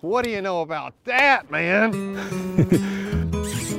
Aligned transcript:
What 0.00 0.24
do 0.24 0.30
you 0.30 0.40
know 0.42 0.60
about 0.62 0.94
that, 1.04 1.50
man? 1.50 1.92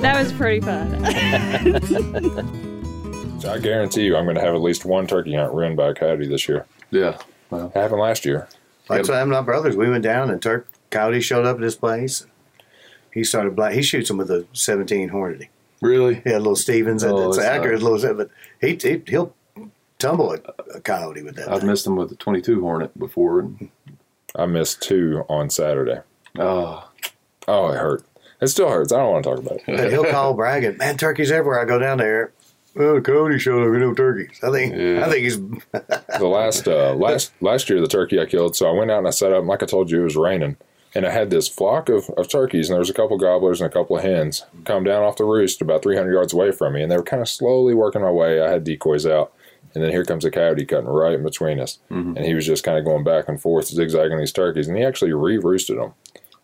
That 0.00 0.22
was 0.22 0.32
pretty 0.32 0.60
fun. 0.60 1.04
I 3.44 3.58
guarantee 3.58 4.02
you, 4.04 4.16
I'm 4.16 4.24
going 4.24 4.36
to 4.36 4.40
have 4.40 4.54
at 4.54 4.60
least 4.60 4.84
one 4.84 5.06
turkey 5.08 5.34
hunt 5.34 5.52
ruined 5.52 5.76
by 5.76 5.88
a 5.88 5.94
coyote 5.94 6.28
this 6.28 6.48
year. 6.48 6.66
Yeah. 6.90 7.18
Well, 7.50 7.72
It 7.74 7.78
happened 7.78 8.00
last 8.00 8.24
year. 8.24 8.48
That's 8.88 9.08
what 9.08 9.16
happened 9.16 9.32
to 9.32 9.40
my 9.40 9.44
brothers. 9.44 9.74
We 9.76 9.90
went 9.90 10.04
down 10.04 10.30
and 10.30 10.40
Turk 10.40 10.68
Coyote 10.90 11.20
showed 11.20 11.44
up 11.46 11.56
at 11.56 11.62
his 11.62 11.74
place. 11.74 12.24
He 13.12 13.24
started 13.24 13.56
black. 13.56 13.72
He 13.74 13.82
shoots 13.82 14.08
him 14.08 14.18
with 14.18 14.30
a 14.30 14.46
17 14.52 15.10
Hornady. 15.10 15.48
really? 15.82 16.14
He 16.22 16.30
had 16.30 16.38
little 16.42 16.54
Stevens 16.56 17.02
and 17.02 17.12
Oh, 17.12 17.28
it's 17.28 17.38
accurate 17.38 17.82
nice. 17.82 18.02
little, 18.02 18.14
but 18.14 18.30
he, 18.60 18.76
he 18.80 19.02
he'll 19.08 19.34
tumble 19.98 20.32
a, 20.32 20.38
a 20.76 20.80
coyote 20.80 21.22
with 21.22 21.36
that. 21.36 21.48
I've 21.50 21.60
thing. 21.60 21.68
missed 21.70 21.84
them 21.84 21.96
with 21.96 22.08
the 22.10 22.16
22 22.16 22.60
Hornet 22.60 22.98
before. 22.98 23.40
And, 23.40 23.70
I 24.36 24.46
missed 24.46 24.82
two 24.82 25.24
on 25.28 25.50
Saturday. 25.50 26.00
oh, 26.38 26.88
Oh, 27.46 27.70
it 27.70 27.78
hurt. 27.78 28.04
It 28.42 28.48
still 28.48 28.68
hurts. 28.68 28.92
I 28.92 28.98
don't 28.98 29.10
want 29.12 29.24
to 29.24 29.30
talk 29.30 29.38
about 29.38 29.56
it. 29.56 29.62
But 29.66 29.90
he'll 29.90 30.04
call 30.04 30.34
bragging, 30.34 30.76
man, 30.76 30.96
turkeys 30.98 31.32
everywhere. 31.32 31.60
I 31.60 31.64
go 31.64 31.78
down 31.78 31.96
there. 31.98 32.32
Oh, 32.76 33.00
Cody 33.00 33.38
showed 33.38 33.64
up 33.64 33.70
with 33.72 33.80
no 33.80 33.94
turkeys. 33.94 34.38
I 34.42 34.50
think 34.52 34.74
Yeah. 34.76 35.04
I 35.04 35.10
think 35.10 35.22
he's 35.24 35.38
The 35.40 36.28
last 36.28 36.68
uh, 36.68 36.92
last 36.98 37.32
last 37.40 37.68
year, 37.70 37.80
the 37.80 37.88
turkey 37.88 38.20
I 38.20 38.26
killed. 38.26 38.54
So 38.54 38.68
I 38.68 38.72
went 38.72 38.90
out 38.90 38.98
and 38.98 39.06
I 39.08 39.10
set 39.10 39.32
up. 39.32 39.38
and 39.38 39.48
Like 39.48 39.62
I 39.62 39.66
told 39.66 39.90
you, 39.90 40.02
it 40.02 40.04
was 40.04 40.16
raining, 40.16 40.56
and 40.94 41.04
I 41.06 41.10
had 41.10 41.30
this 41.30 41.48
flock 41.48 41.88
of, 41.88 42.08
of 42.18 42.28
turkeys, 42.28 42.68
and 42.68 42.74
there 42.74 42.80
was 42.80 42.90
a 42.90 42.94
couple 42.94 43.16
gobblers 43.18 43.60
and 43.60 43.68
a 43.68 43.72
couple 43.72 43.96
of 43.96 44.04
hens 44.04 44.44
come 44.66 44.84
down 44.84 45.02
off 45.02 45.16
the 45.16 45.24
roost 45.24 45.60
about 45.62 45.82
300 45.82 46.12
yards 46.12 46.32
away 46.34 46.52
from 46.52 46.74
me, 46.74 46.82
and 46.82 46.92
they 46.92 46.96
were 46.98 47.02
kind 47.02 47.22
of 47.22 47.28
slowly 47.28 47.74
working 47.74 48.02
my 48.02 48.10
way. 48.10 48.40
I 48.42 48.50
had 48.50 48.62
decoys 48.62 49.06
out, 49.06 49.32
and 49.78 49.84
then 49.84 49.92
here 49.92 50.04
comes 50.04 50.24
a 50.24 50.30
coyote 50.30 50.66
cutting 50.66 50.88
right 50.88 51.14
in 51.14 51.22
between 51.22 51.60
us, 51.60 51.78
and 52.16 52.18
he 52.26 52.34
was 52.34 52.44
just 52.46 52.64
kind 52.64 52.76
of 52.76 52.84
going 52.84 53.04
back 53.04 53.28
and 53.28 53.40
forth, 53.40 53.68
zigzagging 53.68 54.18
these 54.18 54.32
turkeys, 54.32 54.66
and 54.66 54.76
he 54.76 54.82
actually 54.84 55.12
re-roosted 55.12 55.78
them. 55.78 55.94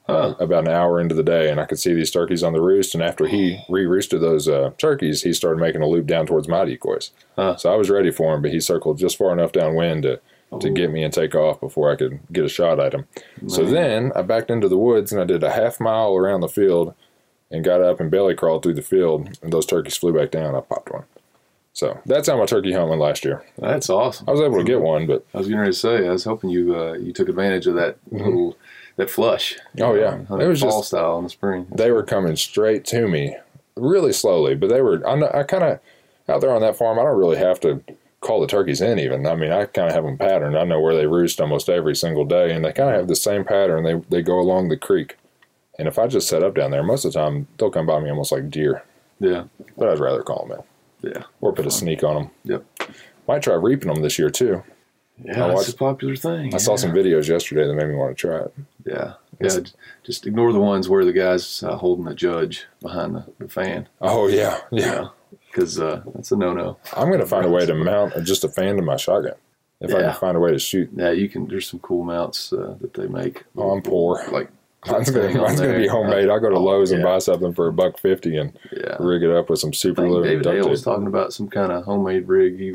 Uh, 0.07 0.35
about 0.39 0.69
an 0.69 0.75
hour 0.75 1.01
into 1.01 1.15
the 1.15 1.23
day, 1.23 1.51
and 1.51 1.59
I 1.59 1.65
could 1.65 1.79
see 1.79 1.95
these 1.95 2.11
turkeys 2.11 2.43
on 2.43 2.53
the 2.53 2.61
roost. 2.61 2.95
And 2.95 3.03
after 3.03 3.27
he 3.27 3.59
re-roosted 3.71 4.21
those 4.21 4.47
uh, 4.47 4.73
turkeys, 4.77 5.23
he 5.23 5.33
started 5.33 5.59
making 5.61 5.81
a 5.81 5.89
loop 5.89 6.07
down 6.07 6.27
towards 6.27 6.47
my 6.47 6.67
decoys. 6.67 7.11
Huh. 7.37 7.57
So 7.57 7.73
I 7.73 7.77
was 7.77 7.89
ready 7.89 8.11
for 8.11 8.35
him, 8.35 8.43
but 8.43 8.51
he 8.53 8.61
circled 8.61 8.99
just 8.99 9.17
far 9.17 9.33
enough 9.33 9.53
downwind 9.53 10.03
to 10.03 10.21
to 10.61 10.71
get 10.71 10.91
me 10.91 11.03
and 11.03 11.13
take 11.13 11.35
off 11.35 11.59
before 11.59 11.91
I 11.91 11.97
could 11.97 12.21
get 12.31 12.45
a 12.45 12.49
shot 12.51 12.79
at 12.79 12.93
him. 12.93 13.07
So 13.49 13.65
then 13.65 14.13
I 14.15 14.21
backed 14.23 14.51
into 14.51 14.69
the 14.69 14.77
woods 14.79 15.11
and 15.11 15.21
I 15.21 15.25
did 15.25 15.43
a 15.43 15.51
half 15.51 15.81
mile 15.81 16.15
around 16.15 16.43
the 16.43 16.49
field 16.49 16.95
and 17.51 17.65
got 17.65 17.81
up 17.81 17.99
and 17.99 18.11
belly 18.11 18.35
crawled 18.35 18.63
through 18.63 18.75
the 18.75 18.83
field, 18.83 19.39
and 19.43 19.53
those 19.53 19.67
turkeys 19.67 19.97
flew 19.97 20.13
back 20.13 20.31
down. 20.31 20.55
I 20.55 20.61
popped 20.61 20.93
one. 20.93 21.05
So 21.75 22.01
that's 22.07 22.29
how 22.29 22.39
my 22.39 22.47
turkey 22.47 22.73
hunt 22.73 22.89
went 22.89 23.01
last 23.03 23.25
year. 23.25 23.43
that's 23.59 23.91
awesome. 23.91 24.27
I 24.29 24.33
was 24.33 24.41
able 24.41 24.59
to 24.59 24.65
get 24.65 24.81
one, 24.81 25.07
but 25.07 25.27
I 25.35 25.39
was 25.39 25.49
getting 25.49 25.59
ready 25.61 25.73
to 25.73 25.79
say, 25.79 26.07
I 26.09 26.13
was 26.13 26.25
hoping 26.25 26.49
you 26.51 26.75
uh, 26.75 26.93
you 26.95 27.13
took 27.13 27.29
advantage 27.29 27.67
of 27.67 27.75
that 27.75 27.97
little 28.11 28.57
that 28.97 29.11
flush. 29.11 29.57
Oh, 29.81 29.95
yeah. 29.95 30.21
Uh, 30.31 30.37
It 30.37 30.47
was 30.49 30.61
fall 30.61 30.79
just- 30.79 30.89
style 30.89 31.19
in 31.19 31.25
the 31.25 31.31
spring. 31.31 31.67
they 31.75 31.91
were 31.91 32.05
coming 32.05 32.37
straight 32.37 32.85
to 32.87 33.07
me 33.09 33.37
really 33.77 34.13
slowly 34.13 34.55
but 34.55 34.69
they 34.69 34.81
were 34.81 35.05
i, 35.05 35.41
I 35.41 35.43
kind 35.43 35.65
of 35.65 35.81
out 36.29 36.41
there 36.41 36.55
on 36.55 36.61
that 36.61 36.77
farm 36.77 36.97
i 36.97 37.03
don't 37.03 37.19
really 37.19 37.39
have 37.39 37.59
to 37.59 37.83
call 38.21 38.41
the 38.41 38.47
turkeys 38.47 38.81
in 38.81 39.01
even 39.01 39.27
i 39.27 39.35
mean 39.35 39.51
i 39.51 39.65
kind 39.65 39.89
of 39.89 39.95
have 39.97 40.05
them 40.05 40.17
patterned 40.17 40.57
i 40.57 40.63
know 40.63 40.81
where 40.81 40.95
they 40.95 41.09
roost 41.09 41.41
almost 41.41 41.69
every 41.69 41.97
single 41.97 42.25
day 42.25 42.55
and 42.55 42.65
they 42.65 42.73
kind 42.73 42.89
of 42.91 42.95
have 42.95 43.09
the 43.09 43.17
same 43.17 43.45
pattern 43.45 43.83
they, 43.83 43.95
they 44.11 44.23
go 44.23 44.39
along 44.39 44.69
the 44.69 44.77
creek 44.77 45.17
and 45.77 45.89
if 45.89 45.99
i 45.99 46.07
just 46.07 46.29
set 46.29 46.45
up 46.45 46.55
down 46.55 46.71
there 46.71 46.85
most 46.85 47.05
of 47.05 47.13
the 47.13 47.19
time 47.19 47.49
they'll 47.59 47.69
come 47.69 47.85
by 47.85 47.99
me 47.99 48.09
almost 48.09 48.31
like 48.31 48.49
deer 48.49 48.85
Yeah, 49.19 49.47
but 49.77 49.89
i'd 49.89 49.99
rather 49.99 50.23
call 50.23 50.47
them 50.47 50.59
in 50.61 50.65
yeah, 51.05 51.23
or 51.41 51.53
put 51.53 51.67
a 51.67 51.71
sneak 51.71 52.03
on 52.03 52.15
them 52.15 52.31
yep. 52.45 52.65
might 53.29 53.43
try 53.43 53.55
reaping 53.55 53.93
them 53.93 54.03
this 54.03 54.19
year 54.19 54.31
too 54.31 54.63
Yeah, 55.25 55.53
watched- 55.53 55.69
a 55.75 55.77
popular 55.77 56.17
thing. 56.17 56.55
i 56.55 56.59
saw 56.59 56.77
some 56.77 56.93
videos 56.93 57.29
yesterday 57.29 57.67
that 57.67 57.75
made 57.75 57.89
me 57.89 57.95
want 57.95 58.17
to 58.17 58.21
try 58.29 58.39
it 58.39 58.55
Yeah, 58.85 59.15
yeah. 59.41 59.61
Just 60.05 60.27
ignore 60.27 60.53
the 60.53 60.61
ones 60.61 60.89
where 60.89 61.05
the 61.05 61.13
guy's 61.13 61.63
uh, 61.63 61.77
holding 61.77 62.05
the 62.05 62.15
judge 62.15 62.67
behind 62.81 63.15
the, 63.17 63.25
the 63.39 63.49
fan. 63.49 63.89
oh 64.01 64.27
yeah 64.29 64.61
yeah 64.71 65.09
because 65.51 65.79
uh, 65.81 66.03
that's 66.15 66.33
a 66.33 66.37
no-no. 66.37 66.77
i'm 66.97 67.11
gonna 67.11 67.27
find 67.27 67.47
a 67.47 67.51
way 67.51 67.65
to 67.67 67.75
mount 67.75 68.13
just 68.25 68.45
a 68.45 68.49
fan 68.49 68.77
to 68.77 68.83
my 68.83 68.97
shotgun 68.97 69.35
if 69.81 69.95
i 69.95 70.01
can 70.01 70.15
find 70.15 70.37
a 70.37 70.41
way 70.41 70.51
to 70.51 70.59
shoot 70.59 70.89
Yeah, 70.95 71.11
you 71.11 71.29
can. 71.29 71.47
There's 71.47 71.69
some 71.69 71.81
cool 71.81 72.05
mounts 72.05 72.53
uh, 72.53 72.77
that 72.81 72.95
they 72.95 73.07
make. 73.07 73.45
Oh, 73.57 73.71
I'm 73.73 73.83
poor. 73.83 74.25
Like 74.31 74.49
Mine's 74.91 75.11
gonna, 75.11 75.27
thing 75.29 75.37
on 75.39 75.43
mine's 75.45 75.61
gonna 75.61 75.79
be 75.79 75.87
homemade. 75.87 76.29
I'll 76.29 76.41
go 76.41 76.51
to 76.51 76.57
Oh, 76.57 76.63
Lowe's 76.63 76.91
and 76.93 77.03
buy 77.03 77.19
something 77.19 77.53
for 77.55 77.69
a 77.69 77.73
buck 77.73 77.99
fifty 77.99 78.37
and 78.37 78.57
Yeah. 78.73 78.97
rig 79.01 79.23
it 79.23 79.31
up 79.31 79.49
with 79.51 79.59
some 79.59 79.73
super 79.73 80.07
glue 80.07 80.23
David 80.23 80.45
duct 80.45 80.57
Hale 80.57 80.69
was 80.69 80.83
talking 80.83 81.07
about 81.07 81.33
some 81.33 81.49
kind 81.49 81.73
of 81.73 81.85
homemade 81.85 82.29
rig 82.29 82.59
he 82.59 82.75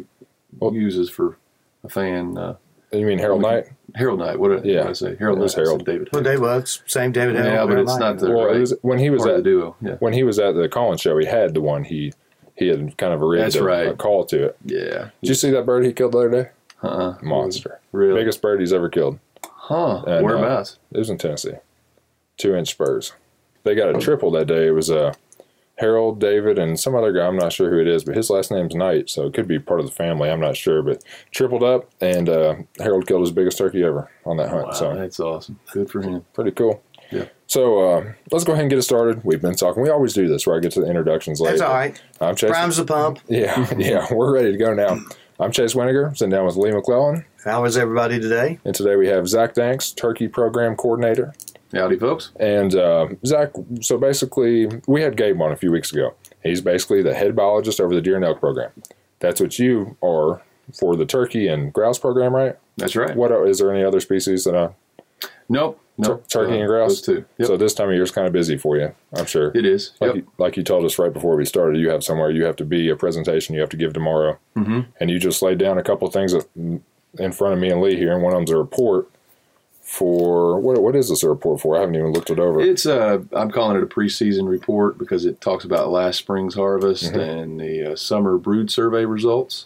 Well- 0.60 0.74
uses 0.74 1.10
for 1.10 1.38
a 1.84 1.90
fan. 1.90 2.38
Uh, 2.38 2.56
You 2.92 3.06
mean 3.06 3.20
Harold 3.20 3.42
Knight? 3.44 3.68
Harold 3.96 4.20
Knight. 4.20 4.40
What 4.40 4.50
did 4.50 4.66
Yeah. 4.66 4.88
I 4.90 4.94
say? 4.94 5.16
Harold 5.18 5.38
It 5.38 5.42
was 5.42 5.56
Knight. 5.56 5.62
I 5.62 5.66
said 5.66 5.68
Harold. 5.70 5.86
David. 5.86 6.10
well, 6.12 6.24
Hale. 6.24 6.32
Dave 6.34 6.42
was 6.42 6.82
same 6.88 7.12
David. 7.12 7.36
Hill, 7.36 7.46
Yeah, 7.46 7.66
but 7.66 7.78
it's 7.78 7.92
Knight. 7.92 8.00
not 8.00 8.18
the 8.20 8.30
Well, 8.32 8.46
it 8.46 8.52
right 8.52 8.60
was, 8.60 8.74
when 8.82 8.98
he 9.00 9.10
was 9.12 9.26
at 9.28 9.38
the 9.38 9.42
duo. 9.44 9.76
Yeah. 9.82 9.96
when 10.00 10.14
he 10.14 10.24
was 10.24 10.40
at 10.40 10.56
the 10.56 10.68
Collins 10.68 11.02
show, 11.02 11.18
he 11.18 11.26
had 11.28 11.54
the 11.54 11.62
one. 11.62 11.84
He 11.84 12.14
he 12.56 12.68
had 12.68 12.98
kind 12.98 13.14
of 13.14 13.22
a 13.22 13.26
rigged 13.26 13.44
That's 13.46 13.56
a, 13.56 13.64
right. 13.64 13.88
a 13.88 13.94
call 13.94 14.26
to 14.26 14.46
it. 14.48 14.58
Yeah. 14.66 15.10
Did 15.22 15.30
you 15.30 15.34
see 15.36 15.50
that 15.52 15.66
bird 15.66 15.86
he 15.86 15.94
killed 15.94 16.12
the 16.12 16.18
other 16.18 16.30
day? 16.30 16.50
Uh-uh. 16.84 17.16
Monster, 17.22 17.80
Really? 17.94 18.20
biggest 18.20 18.42
bird 18.42 18.60
he's 18.60 18.74
ever 18.74 18.90
killed. 18.90 19.18
Huh. 19.46 20.04
And, 20.06 20.20
uh, 20.20 20.22
Whereabouts? 20.24 20.78
It 20.92 20.98
was 20.98 21.10
in 21.10 21.18
Tennessee, 21.18 21.54
two 22.40 22.56
inch 22.56 22.70
spurs. 22.72 23.14
They 23.64 23.76
got 23.76 23.96
a 23.96 24.00
triple 24.00 24.32
that 24.32 24.48
day. 24.48 24.68
It 24.68 24.72
was 24.72 24.90
uh, 24.90 25.14
Harold, 25.78 26.20
David, 26.20 26.58
and 26.58 26.80
some 26.80 26.96
other 26.96 27.14
guy. 27.14 27.28
I'm 27.28 27.38
not 27.38 27.54
sure 27.54 27.70
who 27.70 27.80
it 27.80 27.88
is, 27.88 28.04
but 28.04 28.16
his 28.16 28.30
last 28.30 28.52
name's 28.52 28.74
Knight, 28.74 29.10
so 29.10 29.28
it 29.28 29.34
could 29.34 29.48
be 29.48 29.60
part 29.60 29.80
of 29.80 29.86
the 29.86 29.92
family. 29.92 30.30
I'm 30.30 30.40
not 30.40 30.58
sure, 30.58 30.82
but 30.82 31.04
tripled 31.32 31.62
up, 31.64 31.90
and 32.02 32.28
uh, 32.28 32.56
Harold 32.80 33.06
killed 33.08 33.22
his 33.22 33.32
biggest 33.32 33.58
turkey 33.58 33.84
ever 33.84 34.10
on 34.26 34.38
that 34.38 34.50
hunt. 34.50 34.68
Wow, 34.68 34.74
so 34.74 34.96
that's 34.96 35.20
awesome. 35.20 35.60
Good 35.72 35.92
for 35.92 36.02
him. 36.02 36.26
pretty 36.34 36.52
cool. 36.52 36.82
Yeah. 37.12 37.26
So 37.48 37.80
uh, 37.80 38.14
let's 38.32 38.44
go 38.44 38.54
ahead 38.54 38.64
and 38.64 38.70
get 38.70 38.78
it 38.80 38.84
started. 38.84 39.24
We've 39.24 39.42
been 39.42 39.56
talking. 39.56 39.82
We 39.82 39.90
always 39.90 40.14
do 40.14 40.28
this 40.28 40.46
where 40.46 40.56
I 40.56 40.60
get 40.60 40.72
to 40.74 40.82
the 40.82 40.88
introductions 40.88 41.42
later. 41.42 41.58
That's 41.58 41.68
all 41.70 41.74
right. 41.74 42.02
I'm 42.22 42.36
Chase. 42.36 42.52
Prime's 42.52 42.78
the 42.78 42.86
pump. 42.86 43.20
Yeah, 43.28 43.68
yeah, 43.78 44.08
we're 44.14 44.34
ready 44.34 44.52
to 44.52 44.58
go 44.58 44.74
now. 44.74 45.00
I'm 45.40 45.52
Chase 45.52 45.74
Winiger, 45.74 46.16
sitting 46.18 46.32
down 46.32 46.46
with 46.46 46.58
Lee 46.58 46.72
McClellan, 46.72 47.24
How 47.46 47.64
is 47.64 47.78
everybody 47.78 48.20
today? 48.20 48.60
and 48.66 48.76
today 48.76 48.98
we 48.98 49.08
have 49.08 49.28
Zach 49.28 49.54
Danks, 49.54 49.92
Turkey 49.92 50.28
Program 50.28 50.76
Coordinator. 50.76 51.34
Howdy, 51.74 51.98
folks. 52.00 52.32
And 52.40 52.74
uh, 52.76 53.08
Zach, 53.26 53.50
so 53.82 53.98
basically, 53.98 54.68
we 54.88 55.02
had 55.02 55.16
Gabe 55.18 55.40
on 55.42 55.52
a 55.52 55.56
few 55.56 55.72
weeks 55.72 55.92
ago. 55.94 56.16
He's 56.44 56.62
basically 56.62 57.04
the 57.04 57.14
head 57.14 57.36
biologist 57.36 57.80
over 57.80 57.94
the 57.94 58.02
deer 58.02 58.16
and 58.16 58.26
elk 58.26 58.40
program. 58.40 58.72
That's 59.20 59.40
what 59.42 59.60
you 59.60 59.98
are 60.04 60.42
for 60.80 60.96
the 60.96 61.06
turkey 61.06 61.48
and 61.48 61.72
grouse 61.74 62.00
program, 62.00 62.34
right? 62.34 62.56
That's 62.78 62.96
right. 62.96 63.16
What 63.16 63.32
is 63.48 63.60
there 63.60 63.74
any 63.74 63.84
other 63.84 64.00
species 64.00 64.46
that 64.46 64.56
uh, 64.56 64.70
Nope. 65.50 65.80
Nope. 65.98 66.26
tur- 66.30 66.46
turkey 66.46 66.54
Uh, 66.58 66.60
and 66.62 66.68
grouse? 66.68 67.02
Those 67.02 67.02
two. 67.02 67.26
Yep. 67.40 67.48
So 67.48 67.58
this 67.58 67.74
time 67.74 67.90
of 67.90 67.94
year 67.94 68.04
is 68.04 68.12
kind 68.12 68.26
of 68.26 68.32
busy 68.34 68.56
for 68.58 68.78
you, 68.78 68.94
I'm 69.14 69.26
sure. 69.26 69.52
it 69.54 69.66
is. 69.66 69.92
Like, 70.00 70.08
Yep. 70.10 70.16
you, 70.16 70.32
like 70.38 70.58
you 70.58 70.64
told 70.64 70.86
us 70.86 70.98
right 70.98 71.12
before 71.12 71.36
we 71.36 71.44
started, 71.46 71.78
you 71.80 71.90
have 71.90 72.04
somewhere 72.04 72.30
you 72.32 72.46
have 72.46 72.56
to 72.58 72.66
be, 72.66 72.90
a 72.90 72.96
presentation 72.96 73.54
you 73.56 73.62
have 73.62 73.70
to 73.72 73.78
give 73.78 73.94
tomorrow. 73.94 74.38
Mhm. 74.56 74.86
And 75.00 75.10
you 75.12 75.20
just 75.20 75.42
laid 75.42 75.58
down 75.58 75.78
a 75.78 75.84
couple 75.84 76.08
of 76.08 76.14
things 76.14 76.34
in 76.56 77.32
front 77.34 77.54
of 77.56 77.60
me 77.60 77.70
and 77.70 77.82
Lee 77.82 77.98
here, 77.98 78.14
and 78.14 78.24
one 78.24 78.32
of 78.34 78.38
them's 78.38 78.52
a 78.52 78.58
report 78.58 79.10
for 79.90 80.60
what? 80.60 80.78
What 80.84 80.96
is 80.96 81.10
this 81.10 81.24
a 81.24 81.30
report 81.30 81.60
for? 81.62 81.76
I 81.76 81.80
haven't 81.80 81.96
even 81.96 82.14
looked 82.14 82.30
it 82.30 82.38
over. 82.40 82.62
It's 82.62 82.86
uh, 82.86 83.24
I'm 83.34 83.50
calling 83.50 83.76
it 83.76 83.82
a 83.82 83.88
preseason 83.88 84.48
report 84.48 85.00
because 85.00 85.26
it 85.26 85.42
talks 85.42 85.66
about 85.66 85.90
last 85.90 86.18
spring's 86.20 86.54
harvest 86.54 87.12
Mhm. 87.12 87.20
and 87.42 87.60
the 87.60 87.92
uh, 87.92 87.96
summer 87.96 88.38
brood 88.38 88.70
survey 88.70 89.06
results 89.06 89.66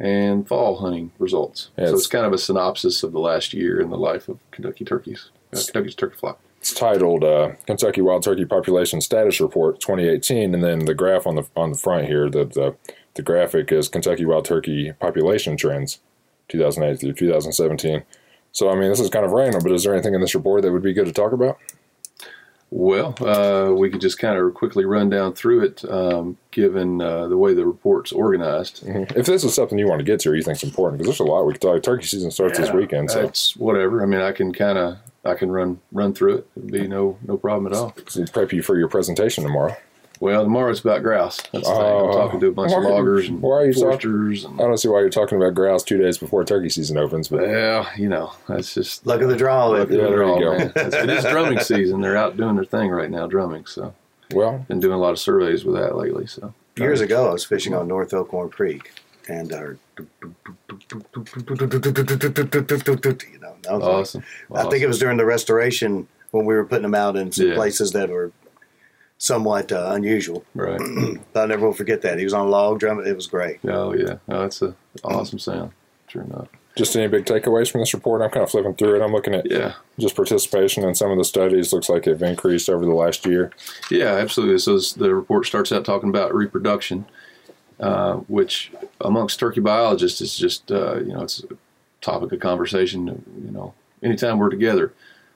and 0.00 0.46
fall 0.48 0.78
hunting 0.78 1.12
results. 1.20 1.70
Yeah, 1.78 1.84
so 1.84 1.88
it's- 1.90 2.00
it's 2.00 2.06
kind 2.08 2.26
of 2.26 2.32
a 2.32 2.38
synopsis 2.38 3.04
of 3.04 3.12
the 3.12 3.20
last 3.20 3.54
year 3.54 3.80
in 3.80 3.90
the 3.90 3.96
life 3.96 4.28
of 4.28 4.38
Kentucky 4.50 4.84
turkeys, 4.84 5.30
uh, 5.52 5.56
Kentucky's 5.64 5.94
turkey 5.94 6.16
flock. 6.16 6.40
It's 6.58 6.74
titled 6.74 7.22
uh, 7.22 7.52
"Kentucky 7.64 8.00
Wild 8.00 8.24
Turkey 8.24 8.44
Population 8.46 9.00
Status 9.00 9.40
Report 9.40 9.78
2018," 9.78 10.52
and 10.52 10.64
then 10.64 10.80
the 10.86 10.94
graph 10.94 11.28
on 11.28 11.36
the 11.36 11.44
on 11.56 11.70
the 11.70 11.78
front 11.78 12.06
here, 12.08 12.28
the 12.28 12.44
the, 12.44 12.74
the 13.14 13.22
graphic 13.22 13.70
is 13.70 13.88
Kentucky 13.88 14.24
Wild 14.24 14.46
Turkey 14.46 14.92
Population 14.98 15.56
Trends 15.56 16.00
2008 16.48 16.98
through 16.98 17.12
2017. 17.12 18.02
So 18.54 18.70
I 18.70 18.76
mean, 18.76 18.88
this 18.88 19.00
is 19.00 19.10
kind 19.10 19.26
of 19.26 19.32
random, 19.32 19.62
but 19.62 19.72
is 19.72 19.82
there 19.82 19.92
anything 19.92 20.14
in 20.14 20.20
this 20.20 20.34
report 20.34 20.62
that 20.62 20.72
would 20.72 20.82
be 20.82 20.94
good 20.94 21.06
to 21.06 21.12
talk 21.12 21.32
about? 21.32 21.58
Well, 22.70 23.14
uh, 23.20 23.72
we 23.72 23.90
could 23.90 24.00
just 24.00 24.18
kind 24.18 24.38
of 24.38 24.54
quickly 24.54 24.84
run 24.84 25.10
down 25.10 25.34
through 25.34 25.64
it, 25.64 25.84
um, 25.88 26.38
given 26.50 27.00
uh, 27.00 27.28
the 27.28 27.36
way 27.36 27.52
the 27.52 27.66
report's 27.66 28.10
organized. 28.10 28.82
If 28.86 29.26
this 29.26 29.44
is 29.44 29.54
something 29.54 29.78
you 29.78 29.88
want 29.88 30.00
to 30.00 30.04
get 30.04 30.20
to 30.20 30.30
or 30.30 30.36
you 30.36 30.42
think 30.42 30.56
it's 30.56 30.64
important, 30.64 30.98
because 30.98 31.18
there's 31.18 31.28
a 31.28 31.30
lot 31.30 31.44
we 31.44 31.52
could 31.52 31.62
talk. 31.62 31.82
Turkey 31.82 32.06
season 32.06 32.30
starts 32.30 32.58
this 32.58 32.72
weekend, 32.72 33.10
so 33.10 33.20
It's 33.26 33.56
whatever. 33.56 34.02
I 34.02 34.06
mean, 34.06 34.20
I 34.20 34.32
can 34.32 34.52
kind 34.52 34.78
of 34.78 34.98
I 35.24 35.34
can 35.34 35.50
run 35.50 35.80
run 35.92 36.14
through 36.14 36.38
it. 36.38 36.46
It'd 36.56 36.70
be 36.70 36.86
no 36.86 37.18
no 37.26 37.36
problem 37.36 37.72
at 37.72 37.76
all. 37.76 37.94
prep 38.32 38.52
you 38.52 38.62
for 38.62 38.78
your 38.78 38.88
presentation 38.88 39.44
tomorrow. 39.44 39.76
Well, 40.24 40.42
tomorrow 40.44 40.70
it's 40.70 40.80
about 40.80 41.02
grouse. 41.02 41.36
That's 41.52 41.68
the 41.68 41.74
thing. 41.74 41.82
Oh. 41.82 42.06
I'm 42.08 42.12
talking 42.14 42.40
to 42.40 42.46
a 42.46 42.52
bunch 42.52 42.72
of 42.72 42.82
loggers 42.82 43.28
and 43.28 43.42
why 43.42 43.56
are 43.56 43.66
you 43.66 43.74
talking- 43.74 43.88
foresters. 44.00 44.44
And, 44.46 44.58
I 44.58 44.64
don't 44.64 44.78
see 44.78 44.88
why 44.88 45.00
you're 45.00 45.10
talking 45.10 45.36
about 45.36 45.52
grouse 45.54 45.82
two 45.82 45.98
days 45.98 46.16
before 46.16 46.44
turkey 46.44 46.70
season 46.70 46.96
opens, 46.96 47.28
but 47.28 47.42
yeah, 47.42 47.90
you 47.98 48.08
know, 48.08 48.32
that's 48.48 48.72
just 48.72 49.06
Luck 49.06 49.20
of 49.20 49.28
the 49.28 49.36
draw. 49.36 49.66
luck 49.66 49.80
of 49.82 49.90
Yeah, 49.90 50.04
the 50.04 50.08
there 50.08 50.10
you 50.10 50.16
draw, 50.16 50.38
go. 50.40 50.58
man. 50.58 50.72
It's- 50.76 51.30
drumming 51.30 51.58
season. 51.72 52.00
They're 52.00 52.16
out 52.16 52.38
doing 52.38 52.54
their 52.56 52.64
thing 52.64 52.88
right 52.90 53.10
now, 53.10 53.26
drumming. 53.26 53.66
So, 53.66 53.92
well, 54.32 54.64
been 54.66 54.80
doing 54.80 54.94
a 54.94 54.98
lot 54.98 55.10
of 55.10 55.18
surveys 55.18 55.62
with 55.66 55.74
that 55.76 55.94
lately. 55.94 56.26
So, 56.26 56.54
Years 56.78 57.02
ago, 57.02 57.28
I 57.28 57.32
was 57.32 57.44
fishing 57.44 57.74
on 57.74 57.86
North 57.86 58.14
Elkhorn 58.14 58.48
Creek, 58.48 58.92
and 59.28 59.52
our 59.52 59.76
You 59.98 60.08
know, 63.40 63.54
that 63.62 63.72
was 63.72 63.82
like- 63.82 63.82
Awesome. 63.82 64.22
I 64.54 64.62
think 64.70 64.82
it 64.82 64.86
was 64.86 64.98
during 64.98 65.18
the 65.18 65.24
restoration 65.26 66.08
when 66.30 66.46
we 66.46 66.54
were 66.54 66.64
putting 66.64 66.82
them 66.82 66.94
out 66.94 67.14
in 67.16 67.30
some 67.30 67.48
Yeah. 67.48 67.54
places 67.54 67.92
that 67.92 68.08
were 68.08 68.32
somewhat 69.18 69.72
uh, 69.72 69.90
unusual. 69.94 70.44
right. 70.54 70.80
But 71.32 71.44
I 71.44 71.46
never 71.46 71.66
will 71.66 71.74
forget 71.74 72.02
that. 72.02 72.18
He 72.18 72.24
was 72.24 72.34
on 72.34 72.46
a 72.46 72.48
log 72.48 72.78
drum. 72.80 73.04
It 73.04 73.14
was 73.16 73.26
great. 73.26 73.58
Oh 73.64 73.92
yeah, 73.94 74.16
oh, 74.28 74.40
that's 74.42 74.62
a 74.62 74.74
awesome 75.02 75.38
sound. 75.38 75.72
Sure 76.08 76.22
enough. 76.22 76.48
Just 76.76 76.96
any 76.96 77.06
big 77.06 77.24
takeaways 77.24 77.70
from 77.70 77.80
this 77.82 77.94
report? 77.94 78.20
I'm 78.20 78.30
kind 78.30 78.42
of 78.42 78.50
flipping 78.50 78.74
through 78.74 78.96
it. 79.00 79.04
I'm 79.04 79.12
looking 79.12 79.34
at 79.34 79.48
Yeah. 79.50 79.74
just 79.98 80.16
participation 80.16 80.82
in 80.84 80.94
some 80.96 81.10
of 81.12 81.18
the 81.18 81.24
studies. 81.24 81.72
Looks 81.72 81.88
like 81.88 82.02
they've 82.04 82.20
increased 82.22 82.68
over 82.68 82.84
the 82.84 82.92
last 82.94 83.24
year. 83.26 83.52
Yeah, 83.90 84.14
absolutely. 84.14 84.58
So 84.58 84.78
the 85.00 85.14
report 85.14 85.46
starts 85.46 85.70
out 85.70 85.84
talking 85.84 86.08
about 86.08 86.34
reproduction, 86.34 87.06
uh, 87.78 88.14
which 88.28 88.72
amongst 89.00 89.38
turkey 89.38 89.60
biologists 89.60 90.20
is 90.20 90.36
just 90.36 90.70
uh, 90.72 90.96
you 90.98 91.12
know 91.12 91.22
it's 91.22 91.42
a 91.44 91.56
topic 92.00 92.32
of 92.32 92.40
conversation. 92.40 93.06
You 93.44 93.50
know, 93.52 93.74
anytime 94.02 94.38
we're 94.38 94.50
together, 94.50 94.92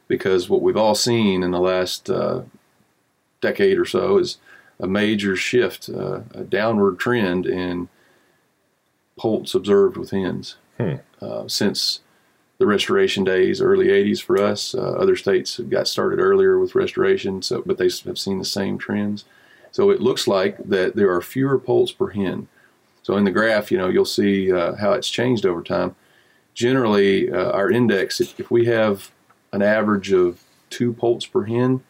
because 0.09 0.49
what 0.49 0.61
we've 0.63 0.77
all 0.77 0.95
seen 0.97 1.43
in 1.45 1.51
the 1.53 1.61
last 1.61 2.11
uh, 2.11 2.43
decade 3.40 3.79
or 3.79 3.85
so 3.85 4.19
is 4.19 4.38
a 4.81 4.87
major 4.87 5.37
shift, 5.37 5.88
uh, 5.88 6.20
a 6.35 6.44
downward 6.44 6.99
trend 6.99 7.46
in 7.46 7.88
poults 9.17 9.55
observed 9.55 9.96
with 9.96 10.11
hens 10.11 10.56
Hmm. 10.79 10.94
uh, 11.20 11.49
since 11.49 12.00
the 12.58 12.67
restoration 12.67 13.25
days, 13.25 13.61
early 13.61 13.88
80s 13.88 14.20
for 14.20 14.40
us. 14.40 14.75
Uh, 14.75 14.93
other 14.93 15.17
states 15.17 15.56
have 15.56 15.70
got 15.70 15.88
started 15.88 16.20
earlier 16.20 16.58
with 16.58 16.75
restoration, 16.76 17.43
so 17.43 17.62
but 17.67 17.79
they 17.79 17.90
have 18.05 18.19
seen 18.19 18.38
the 18.38 18.44
same 18.44 18.79
trends. 18.79 19.25
So 19.73 19.91
it 19.91 20.00
looks 20.00 20.26
like 20.26 20.56
that 20.64 20.94
there 20.96 21.12
are 21.12 21.20
fewer 21.20 21.58
poults 21.58 21.93
per 21.93 22.08
hen. 22.11 22.49
So 23.02 23.17
in 23.17 23.25
the 23.25 23.31
graph, 23.31 23.70
you 23.73 23.79
know, 23.79 23.88
you'll 23.88 24.05
see 24.05 24.52
uh, 24.52 24.75
how 24.76 24.93
it's 24.93 25.11
changed 25.11 25.46
over 25.46 25.62
time. 25.62 25.94
Generally, 26.55 27.31
uh, 27.32 27.50
our 27.52 27.70
index, 27.70 28.20
if, 28.20 28.38
if 28.38 28.50
we 28.50 28.67
have 28.67 29.11
an 29.52 29.62
average 29.62 30.12
of 30.12 30.43
two 30.70 30.93
poults 30.93 31.26
per 31.26 31.44
hen, 31.44 31.82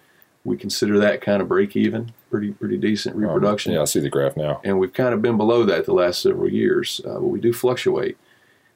we 0.44 0.56
consider 0.56 0.98
that 0.98 1.20
kind 1.20 1.42
of 1.42 1.48
break 1.48 1.76
even, 1.76 2.12
pretty 2.30 2.52
pretty 2.52 2.76
decent 2.78 3.16
Um, 3.16 3.22
reproduction 3.22 3.72
yeah, 3.72 3.82
I 3.82 3.84
see 3.84 4.00
the 4.00 4.08
graph 4.08 4.36
now. 4.36 4.60
and 4.64 4.78
we've 4.78 4.92
kind 4.92 5.12
of 5.14 5.20
been 5.22 5.36
below 5.36 5.64
that 5.64 5.84
the 5.84 5.92
last 5.92 6.22
several 6.22 6.48
years, 6.50 7.00
uh, 7.04 7.14
but 7.14 7.24
we 7.26 7.40
do 7.40 7.52
fluctuate. 7.52 8.16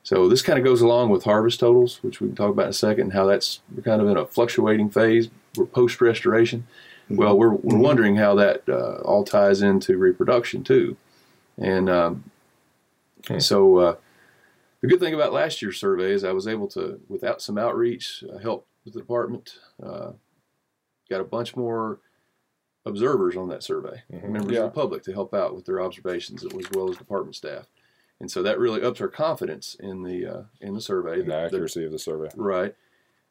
So 0.04 0.28
this 0.28 0.42
kind 0.42 0.58
of 0.58 0.64
goes 0.64 0.80
along 0.82 1.10
with 1.10 1.24
harvest 1.24 1.60
totals, 1.60 2.02
which 2.02 2.20
we 2.20 2.26
can 2.26 2.34
talk 2.36 2.50
about 2.50 2.64
in 2.64 2.70
a 2.70 2.74
second, 2.74 3.02
and 3.04 3.12
how 3.12 3.24
that's 3.26 3.60
we're 3.74 3.82
kind 3.82 4.02
of 4.02 4.08
in 4.08 4.16
a 4.16 4.26
fluctuating 4.26 4.90
phase. 4.90 5.30
We're 5.56 5.66
post 5.66 6.00
restoration. 6.00 6.66
Well, 7.08 7.36
we're, 7.36 7.50
we're 7.54 7.76
wondering 7.78 8.16
how 8.16 8.34
that 8.36 8.62
uh, 8.68 8.96
all 9.04 9.22
ties 9.24 9.60
into 9.60 9.98
reproduction 9.98 10.64
too, 10.64 10.96
and 11.58 11.88
um, 11.88 12.24
Hmm. 13.28 13.38
so 13.38 13.76
uh, 13.78 13.94
the 14.80 14.88
good 14.88 14.98
thing 14.98 15.14
about 15.14 15.32
last 15.32 15.62
year's 15.62 15.78
survey 15.78 16.10
is 16.10 16.24
I 16.24 16.32
was 16.32 16.48
able 16.48 16.66
to, 16.68 16.98
without 17.08 17.40
some 17.40 17.56
outreach, 17.56 18.24
uh, 18.32 18.38
help 18.38 18.66
with 18.84 18.94
the 18.94 19.00
department. 19.00 19.54
Got 21.12 21.20
a 21.20 21.24
bunch 21.24 21.54
more 21.56 22.00
observers 22.86 23.36
on 23.36 23.50
that 23.50 23.62
survey, 23.62 24.02
Mhm. 24.10 24.30
members 24.30 24.52
Yeah. 24.52 24.60
of 24.64 24.72
the 24.72 24.80
public 24.80 25.02
to 25.02 25.12
help 25.12 25.34
out 25.34 25.54
with 25.54 25.66
their 25.66 25.78
observations 25.82 26.42
as 26.42 26.70
well 26.74 26.88
as 26.88 26.96
department 26.96 27.36
staff, 27.36 27.68
and 28.18 28.30
so 28.30 28.42
that 28.42 28.58
really 28.58 28.80
ups 28.82 28.98
our 29.02 29.08
confidence 29.08 29.74
in 29.78 30.02
the 30.04 30.24
uh, 30.26 30.42
in 30.62 30.72
the 30.72 30.80
survey. 30.80 31.20
And 31.20 31.20
the 31.20 31.24
The- 31.26 31.30
the- 31.32 31.36
accuracy 31.44 31.84
of 31.84 31.92
the 31.92 31.98
survey. 31.98 32.30
right, 32.34 32.74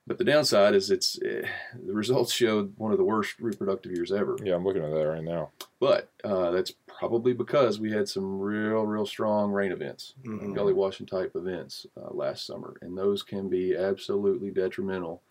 but 0.05 0.19
the 0.19 0.23
downside 0.23 0.75
is 0.75 0.91
it's 0.91 1.19
eh, 1.23 1.47
the 1.73 1.91
results 1.91 2.31
showed 2.31 2.77
one 2.77 2.91
of 2.91 2.99
the 2.99 3.03
worst 3.03 3.39
reproductive 3.39 3.91
years 3.93 4.11
ever. 4.11 4.37
Yeah, 4.43 4.53
I'm 4.53 4.63
looking 4.63 4.83
at 4.83 4.91
that 4.93 5.07
right 5.07 5.23
now. 5.23 5.49
But 5.79 6.09
uh, 6.23 6.51
that's 6.51 6.75
probably 6.85 7.33
because 7.33 7.79
we 7.79 7.91
had 7.91 8.07
some 8.07 8.39
real, 8.39 8.85
real 8.85 9.07
strong 9.07 9.51
rain 9.51 9.71
events, 9.71 10.13
Mhm. 10.23 10.53
gully 10.53 10.73
washing 10.73 11.07
type 11.07 11.35
events 11.35 11.87
uh, 11.97 12.11
last 12.13 12.45
summer, 12.45 12.75
and 12.83 12.95
those 12.95 13.23
can 13.23 13.49
be 13.49 13.75
absolutely 13.75 14.51
detrimental 14.51 15.23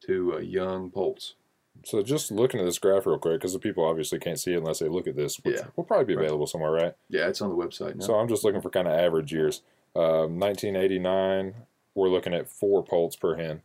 to 0.00 0.36
uh, 0.36 0.38
young 0.38 0.90
poults. 0.90 1.34
So 1.84 2.00
just 2.02 2.30
looking 2.30 2.60
at 2.60 2.64
this 2.66 2.78
graph 2.78 3.06
real 3.06 3.18
quick, 3.18 3.40
because 3.40 3.52
the 3.52 3.58
people 3.58 3.84
obviously 3.84 4.18
can't 4.20 4.38
see 4.38 4.52
it 4.52 4.58
unless 4.58 4.78
they 4.78 4.88
look 4.88 5.08
at 5.08 5.16
this, 5.16 5.38
which 5.42 5.56
Yeah. 5.56 5.66
will 5.74 5.82
probably 5.84 6.04
be 6.04 6.14
Right. 6.14 6.26
available 6.26 6.46
somewhere, 6.46 6.70
right? 6.70 6.94
Yeah, 7.08 7.26
it's 7.28 7.42
on 7.42 7.50
the 7.50 7.56
website 7.56 7.96
now. 7.96 8.04
So 8.06 8.14
I'm 8.14 8.28
just 8.28 8.44
looking 8.44 8.60
for 8.60 8.70
kind 8.70 8.86
of 8.86 8.94
average 8.94 9.32
years. 9.32 9.62
Um, 9.96 10.38
1989, 10.38 11.54
we're 11.94 12.08
looking 12.08 12.34
at 12.34 12.48
four 12.48 12.84
poults 12.84 13.16
per 13.16 13.34
hen. 13.34 13.62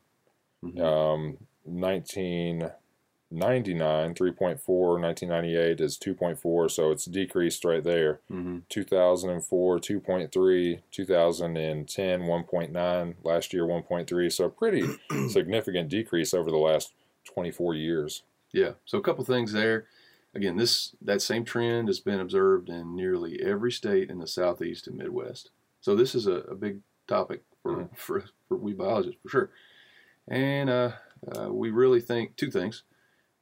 Mhm. 0.64 0.82
Um, 0.82 1.38
1999, 1.64 4.16
3.4. 4.16 4.98
1998 5.00 5.80
is 5.80 5.98
2.4, 5.98 6.70
so 6.70 6.90
it's 6.92 7.06
decreased 7.06 7.64
right 7.66 7.84
there. 7.84 8.20
Mhm. 8.32 8.64
2004, 8.70 9.80
2.3. 9.80 10.80
2010, 10.92 12.26
1.9. 12.26 13.16
Last 13.24 13.54
year, 13.54 13.66
1.3. 13.66 14.30
So 14.30 14.46
a 14.46 14.50
pretty 14.50 14.84
significant 15.30 15.90
decrease 15.90 16.34
over 16.34 16.50
the 16.50 16.58
last 16.58 16.94
24 17.28 17.76
years. 17.76 18.24
Yeah. 18.52 18.72
So 18.86 18.98
a 18.98 19.02
couple 19.02 19.24
things 19.26 19.52
there. 19.52 19.86
Again, 20.34 20.56
this 20.58 20.96
that 21.02 21.22
same 21.22 21.44
trend 21.46 21.88
has 21.88 22.00
been 22.00 22.20
observed 22.20 22.70
in 22.70 22.96
nearly 22.96 23.42
every 23.42 23.72
state 23.72 24.10
in 24.10 24.20
the 24.20 24.28
southeast 24.28 24.88
and 24.88 24.98
Midwest. 24.98 25.52
So 25.82 25.96
this 25.96 26.14
is 26.16 26.28
a, 26.28 26.34
a 26.52 26.56
big 26.56 26.80
topic 27.08 27.44
for, 27.64 27.76
Mhm. 27.76 27.90
for 27.98 28.24
for 28.48 28.58
we 28.58 28.74
biologists 28.74 29.20
for 29.24 29.30
sure. 29.30 29.50
And 30.28 30.70
uh, 30.70 30.92
uh, 31.36 31.52
we 31.52 31.72
really 31.72 32.02
think 32.02 32.36
two 32.36 32.52
things. 32.52 32.84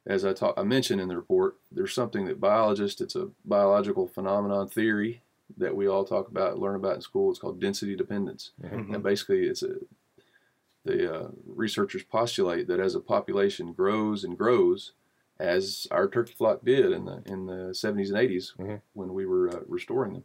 As 0.06 0.24
I 0.24 0.32
talk, 0.32 0.54
I 0.56 0.62
mentioned 0.62 1.00
in 1.00 1.08
the 1.08 1.16
report, 1.16 1.56
there's 1.72 1.92
something 1.92 2.26
that 2.26 2.40
biologists. 2.40 3.00
It's 3.00 3.16
a 3.16 3.28
biological 3.44 4.06
phenomenon 4.06 4.68
theory 4.68 5.22
that 5.58 5.74
we 5.74 5.88
all 5.88 6.04
talk 6.04 6.28
about, 6.28 6.58
learn 6.60 6.76
about 6.76 6.94
in 6.96 7.00
school. 7.00 7.30
It's 7.30 7.40
called 7.40 7.60
density 7.60 7.96
dependence. 7.96 8.52
Mhm. 8.62 8.94
And 8.94 9.02
basically, 9.02 9.46
it's 9.46 9.62
a 9.64 9.74
the 10.86 11.14
uh, 11.14 11.28
researchers 11.46 12.02
postulate 12.04 12.68
that 12.68 12.80
as 12.80 12.94
a 12.94 13.00
population 13.00 13.72
grows 13.72 14.24
and 14.24 14.38
grows, 14.38 14.92
as 15.38 15.86
our 15.90 16.08
turkey 16.08 16.32
flock 16.32 16.64
did 16.64 16.92
in 16.92 17.04
the 17.04 17.22
in 17.26 17.46
the 17.46 17.74
70s 17.74 18.08
and 18.08 18.16
80s 18.18 18.54
Mhm. 18.58 18.80
when 18.94 19.12
we 19.12 19.26
were 19.26 19.50
uh, 19.50 19.60
restoring 19.66 20.14
them. 20.14 20.24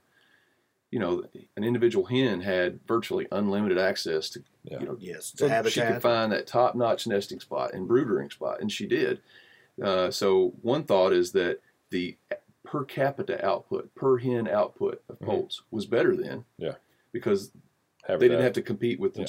You 0.91 0.99
know, 0.99 1.23
an 1.55 1.63
individual 1.63 2.05
hen 2.05 2.41
had 2.41 2.79
virtually 2.85 3.27
unlimited 3.31 3.77
access 3.77 4.29
to 4.31 4.43
Yeah. 4.63 4.79
you 4.79 4.85
know 4.85 4.97
Yes, 4.99 5.31
the 5.31 5.47
so 5.49 5.69
she 5.69 5.81
could 5.81 6.01
find 6.01 6.31
that 6.31 6.47
top-notch 6.47 7.07
nesting 7.07 7.39
spot 7.39 7.73
and 7.73 7.89
broodering 7.89 8.31
spot, 8.31 8.61
and 8.61 8.71
she 8.71 8.87
did. 8.87 9.21
Uh, 9.81 10.11
so 10.11 10.49
one 10.61 10.83
thought 10.83 11.13
is 11.13 11.31
that 11.31 11.59
the 11.89 12.17
per 12.63 12.83
capita 12.85 13.43
output, 13.45 13.93
per 13.95 14.17
hen 14.17 14.47
output 14.47 15.01
of 15.09 15.17
Mhm. 15.19 15.25
poults 15.25 15.63
was 15.71 15.85
better 15.85 16.15
then. 16.15 16.45
Yeah. 16.57 16.75
Because 17.11 17.51
Habitat. 18.03 18.19
they 18.19 18.27
didn't 18.29 18.43
have 18.43 18.53
to 18.53 18.61
compete 18.61 18.99
with 18.99 19.17
Yeah. 19.17 19.23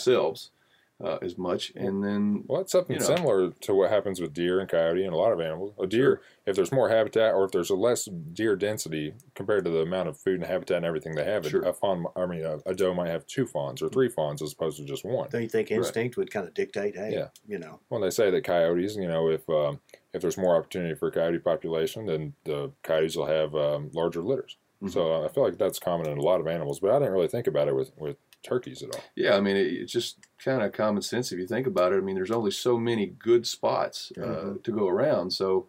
Themselves 1.03 1.23
uh, 1.23 1.27
as 1.27 1.39
much, 1.39 1.73
and 1.77 2.03
then 2.03 2.45
Well, 2.47 2.61
it's 2.61 2.73
something 2.73 2.95
you 2.95 3.01
know. 3.01 3.07
similar 3.17 3.51
to 3.51 3.75
what 3.75 3.91
happens 3.91 4.21
with 4.21 4.33
deer 4.33 4.61
and 4.61 4.69
coyote 4.69 5.05
and 5.05 5.13
a 5.13 5.17
lot 5.17 5.33
of 5.33 5.41
animals. 5.41 5.73
A 5.81 5.87
deer, 5.87 6.21
if 6.47 6.57
there's 6.57 6.73
more 6.73 6.89
habitat 6.89 7.35
or 7.35 7.45
if 7.45 7.51
there's 7.53 7.71
a 7.71 7.75
less 7.75 8.07
deer 8.33 8.57
density 8.57 9.15
compared 9.35 9.65
to 9.65 9.71
the 9.71 9.81
amount 9.83 10.09
of 10.09 10.19
food 10.19 10.37
and 10.41 10.45
habitat 10.47 10.79
and 10.79 10.87
everything 10.87 11.15
they 11.15 11.25
have, 11.25 11.47
Sure. 11.47 11.63
a 11.63 11.73
fawn, 11.73 12.05
I 12.17 12.27
mean, 12.27 12.45
a, 12.45 12.59
a 12.67 12.75
doe 12.75 12.95
might 12.95 13.09
have 13.09 13.27
two 13.27 13.47
fawns 13.47 13.83
or 13.83 13.89
three 13.89 14.09
fawns 14.09 14.43
as 14.43 14.53
opposed 14.53 14.79
to 14.79 14.85
just 14.85 15.05
one. 15.05 15.29
Don't 15.31 15.43
you 15.43 15.49
think 15.49 15.71
instinct 15.71 16.17
would 16.17 16.31
kind 16.31 16.47
of 16.47 16.55
dictate? 16.55 16.97
Hey, 16.97 17.13
Yeah. 17.15 17.29
you 17.47 17.59
know, 17.59 17.81
Well, 17.91 18.01
they 18.01 18.11
say 18.11 18.31
that 18.31 18.45
coyotes, 18.45 18.97
you 18.97 19.09
know, 19.09 19.29
if 19.29 19.49
um, 19.49 19.81
if 20.13 20.21
there's 20.21 20.37
more 20.39 20.57
opportunity 20.57 20.95
for 20.95 21.11
coyote 21.11 21.39
population, 21.39 22.07
then 22.07 22.35
the 22.45 22.71
coyotes 22.83 23.17
will 23.17 23.27
have 23.27 23.55
um, 23.55 23.91
larger 23.95 24.21
litters. 24.23 24.57
Mhm. 24.83 24.91
So 24.93 25.13
uh, 25.23 25.25
I 25.25 25.29
feel 25.29 25.45
like 25.45 25.59
that's 25.59 25.79
common 25.79 26.09
in 26.09 26.19
a 26.19 26.23
lot 26.23 26.41
of 26.41 26.47
animals, 26.47 26.81
but 26.81 26.91
I 26.91 26.99
didn't 26.99 27.13
really 27.15 27.29
think 27.29 27.47
about 27.47 27.69
it 27.69 27.75
with, 27.77 27.93
with 27.97 28.17
turkeys 28.43 28.83
at 28.83 28.95
all. 28.95 29.03
yeah, 29.15 29.37
I 29.37 29.41
mean 29.41 29.57
it, 29.57 29.67
it's 29.67 29.93
just 29.93 30.19
kind 30.43 30.63
of 30.63 30.73
common 30.73 31.03
sense 31.03 31.33
if 31.33 31.39
you 31.39 31.47
think 31.47 31.67
about 31.67 31.93
it. 31.93 31.97
I 31.97 32.01
mean, 32.01 32.15
there's 32.17 32.31
only 32.31 32.51
so 32.51 32.77
many 32.79 33.07
good 33.07 33.47
spots 33.47 34.13
uh, 34.19 34.21
Mhm. 34.21 34.63
to 34.65 34.73
go 34.73 34.89
around, 34.89 35.33
so 35.33 35.69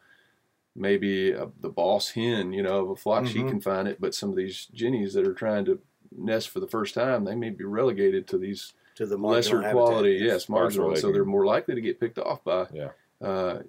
maybe 0.75 1.33
uh, 1.33 1.47
the 1.61 1.69
boss 1.69 2.11
hen, 2.11 2.51
you 2.51 2.63
know, 2.63 2.81
of 2.83 2.89
a 2.89 2.95
flock, 2.95 3.27
she 3.27 3.39
Mhm. 3.39 3.49
can 3.49 3.61
find 3.61 3.87
it, 3.87 4.01
but 4.01 4.15
some 4.15 4.29
of 4.29 4.35
these 4.35 4.65
jennies 4.73 5.13
that 5.13 5.27
are 5.27 5.33
trying 5.33 5.65
to 5.65 5.79
nest 6.15 6.49
for 6.49 6.59
the 6.59 6.67
first 6.67 6.93
time, 6.95 7.23
they 7.25 7.35
may 7.35 7.49
be 7.51 7.63
relegated 7.63 8.27
to 8.27 8.37
these 8.37 8.73
to 8.95 9.05
the 9.07 9.17
lesser 9.17 9.59
quality, 9.71 10.13
habitat. 10.19 10.33
yes, 10.33 10.49
marginal, 10.49 10.89
they 10.91 10.99
so 10.99 11.11
they're 11.11 11.25
more 11.25 11.45
likely 11.45 11.73
to 11.75 11.81
get 11.81 11.99
picked 11.99 12.19
off 12.19 12.43
by 12.43 12.67
Yeah. 12.71 12.91
uh, 13.21 13.59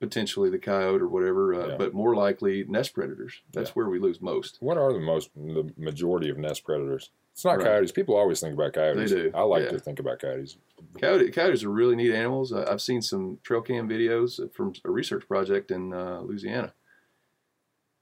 potentially 0.00 0.48
the 0.50 0.58
coyote 0.58 1.00
or 1.02 1.08
whatever, 1.08 1.54
uh, 1.54 1.68
Yeah. 1.68 1.76
but 1.76 1.92
more 1.94 2.14
likely 2.14 2.64
nest 2.64 2.92
predators. 2.94 3.40
That's 3.52 3.70
Yeah. 3.70 3.74
where 3.74 3.88
we 3.88 3.98
lose 3.98 4.20
most. 4.20 4.58
What 4.60 4.76
are 4.78 4.92
the 4.92 5.00
most 5.00 5.30
the 5.34 5.72
majority 5.76 6.28
of 6.28 6.38
nest 6.38 6.64
predators? 6.64 7.10
It's 7.38 7.44
not 7.44 7.58
Right. 7.58 7.66
coyotes. 7.66 7.92
People 7.92 8.16
always 8.16 8.40
think 8.40 8.54
about 8.54 8.72
coyotes. 8.72 9.12
do, 9.12 9.30
I 9.32 9.42
like 9.42 9.62
yeah. 9.62 9.70
to 9.70 9.78
think 9.78 10.00
about 10.00 10.18
coyotes. 10.18 10.56
Coyote, 11.00 11.30
coyotes 11.30 11.62
are 11.62 11.70
really 11.70 11.94
neat 11.94 12.12
animals. 12.12 12.52
I- 12.52 12.68
I've 12.68 12.82
seen 12.82 13.00
some 13.00 13.38
trail 13.44 13.60
cam 13.62 13.88
videos 13.88 14.52
from 14.52 14.72
a 14.84 14.90
research 14.90 15.28
project 15.28 15.70
in 15.70 15.92
uh, 15.92 16.18
Louisiana. 16.22 16.74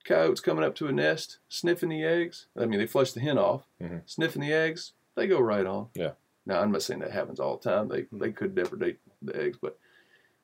Coyotes 0.07 0.41
coming 0.41 0.65
up 0.65 0.75
to 0.77 0.87
a 0.87 0.93
nest, 0.93 1.39
sniffing 1.51 1.91
the 1.91 2.03
eggs. 2.03 2.47
I 2.57 2.65
mean, 2.65 2.79
they 2.79 2.87
flush 2.87 3.13
the 3.13 3.21
hen 3.21 3.37
off, 3.37 3.67
Mhm. 3.79 4.09
sniffing 4.09 4.41
the 4.41 4.55
eggs. 4.55 4.95
They 5.17 5.27
go 5.27 5.39
right 5.39 5.67
on. 5.67 5.91
Yeah. 5.95 6.13
Now, 6.47 6.63
I'm 6.63 6.73
not 6.73 6.81
saying 6.81 7.01
that 7.01 7.11
happens 7.11 7.39
all 7.39 7.59
the 7.59 7.69
time. 7.69 7.89
They 7.89 8.05
Mm-hmm. 8.05 8.19
they 8.19 8.33
could 8.33 8.55
depredate 8.55 8.97
the 9.21 9.37
eggs, 9.39 9.59
but 9.61 9.79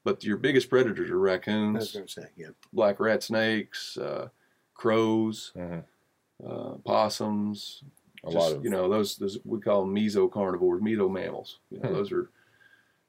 but 0.04 0.22
your 0.22 0.36
biggest 0.36 0.68
predators 0.68 1.08
are 1.08 1.14
I 1.14 1.16
was 1.16 1.22
raccoons, 1.22 2.12
say, 2.12 2.26
yeah. 2.36 2.48
black 2.74 3.00
rat 3.00 3.22
snakes, 3.22 3.96
uh, 3.96 4.28
crows, 4.74 5.52
Mhm. 5.56 5.84
uh, 6.44 6.74
possums, 6.84 7.84
A 8.24 8.30
just, 8.30 8.36
lot 8.36 8.52
of 8.56 8.64
you 8.64 8.70
know 8.70 8.88
those 8.88 9.16
those 9.16 9.38
we 9.44 9.60
call 9.60 9.84
them 9.84 9.94
mesocarnivores, 9.94 10.80
mesomammals. 10.80 11.56
You 11.70 11.80
know, 11.80 11.88
Hmm. 11.88 11.94
those 11.94 12.12
are 12.12 12.30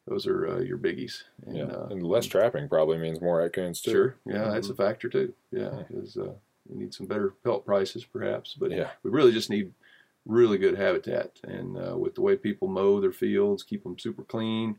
those 0.08 0.28
are 0.28 0.48
uh, 0.48 0.60
your 0.60 0.78
biggies. 0.78 1.24
And, 1.46 1.58
yeah, 1.58 1.64
uh, 1.66 1.88
and 1.92 2.04
less 2.06 2.26
trapping 2.26 2.68
probably 2.68 2.98
means 2.98 3.22
more 3.22 3.38
raccoons 3.38 3.80
too. 3.82 3.92
Sure. 3.92 4.16
Yeah, 4.26 4.50
that's 4.50 4.70
a 4.70 4.76
factor 4.76 5.08
too. 5.10 5.34
Yeah, 5.52 5.62
Yeah. 5.78 5.84
because 5.88 6.18
uh, 6.18 6.34
we 6.68 6.78
need 6.78 6.94
some 6.94 7.06
better 7.08 7.34
pelt 7.44 7.66
prices, 7.66 8.04
perhaps. 8.04 8.54
But 8.54 8.72
Yeah. 8.72 8.90
we 9.04 9.12
really 9.12 9.32
just 9.32 9.50
need 9.50 9.72
really 10.26 10.58
good 10.58 10.76
habitat. 10.78 11.40
And 11.44 11.78
uh, 11.78 11.98
with 11.98 12.16
the 12.16 12.22
way 12.22 12.36
people 12.36 12.68
mow 12.68 13.00
their 13.00 13.12
fields, 13.14 13.64
keep 13.64 13.84
them 13.84 13.98
super 14.00 14.24
clean. 14.24 14.78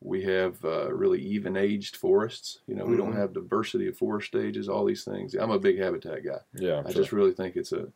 We 0.00 0.22
have 0.24 0.64
uh, 0.64 0.92
really 0.92 1.20
even 1.22 1.56
aged 1.56 1.96
forests. 1.96 2.60
You 2.66 2.74
know, 2.74 2.86
we 2.86 2.96
don't 2.96 3.12
Mhm. 3.12 3.16
have 3.18 3.32
diversity 3.34 3.86
of 3.88 3.96
forest 3.96 4.28
stages, 4.28 4.68
all 4.68 4.84
these 4.84 5.04
things. 5.04 5.34
I'm 5.34 5.50
a 5.50 5.58
big 5.58 5.78
habitat 5.78 6.24
guy. 6.24 6.40
Yeah, 6.54 6.82
I 6.84 6.92
sure. 6.92 7.02
just 7.02 7.12
really 7.12 7.32
think 7.32 7.56
it's 7.56 7.72
a, 7.72 7.86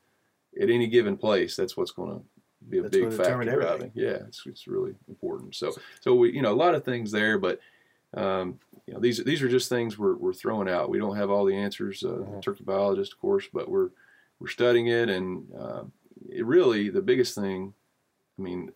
at 0.60 0.70
any 0.70 0.86
given 0.86 1.16
place, 1.16 1.56
that's 1.56 1.76
what's 1.76 1.90
going 1.92 2.18
to 2.18 2.24
be 2.68 2.78
a 2.78 2.82
That's 2.82 2.96
big 2.96 3.12
factor 3.12 3.44
driving. 3.44 3.90
Yeah, 3.94 4.18
it's, 4.26 4.42
it's 4.46 4.66
really 4.66 4.94
important. 5.08 5.54
So, 5.54 5.72
so 6.00 6.14
we, 6.14 6.32
you 6.32 6.42
know, 6.42 6.52
a 6.52 6.54
lot 6.54 6.74
of 6.74 6.84
things 6.84 7.10
there, 7.10 7.38
but, 7.38 7.60
um, 8.14 8.58
you 8.86 8.94
know, 8.94 9.00
these, 9.00 9.22
these 9.24 9.42
are 9.42 9.48
just 9.48 9.68
things 9.68 9.98
we're, 9.98 10.16
we're 10.16 10.32
throwing 10.32 10.68
out. 10.68 10.90
We 10.90 10.98
don't 10.98 11.16
have 11.16 11.30
all 11.30 11.44
the 11.44 11.54
answers, 11.56 12.02
uh, 12.02 12.08
Mhm. 12.08 12.42
turkey 12.42 12.64
biologist, 12.64 13.12
of 13.12 13.20
course, 13.20 13.46
but 13.52 13.68
we're, 13.70 13.90
we're 14.40 14.48
studying 14.48 14.88
it. 14.88 15.08
And, 15.08 15.46
uh, 15.58 15.84
it 16.28 16.44
really, 16.44 16.90
the 16.90 17.00
biggest 17.02 17.34
thing, 17.34 17.72
I 18.38 18.42
mean, 18.42 18.72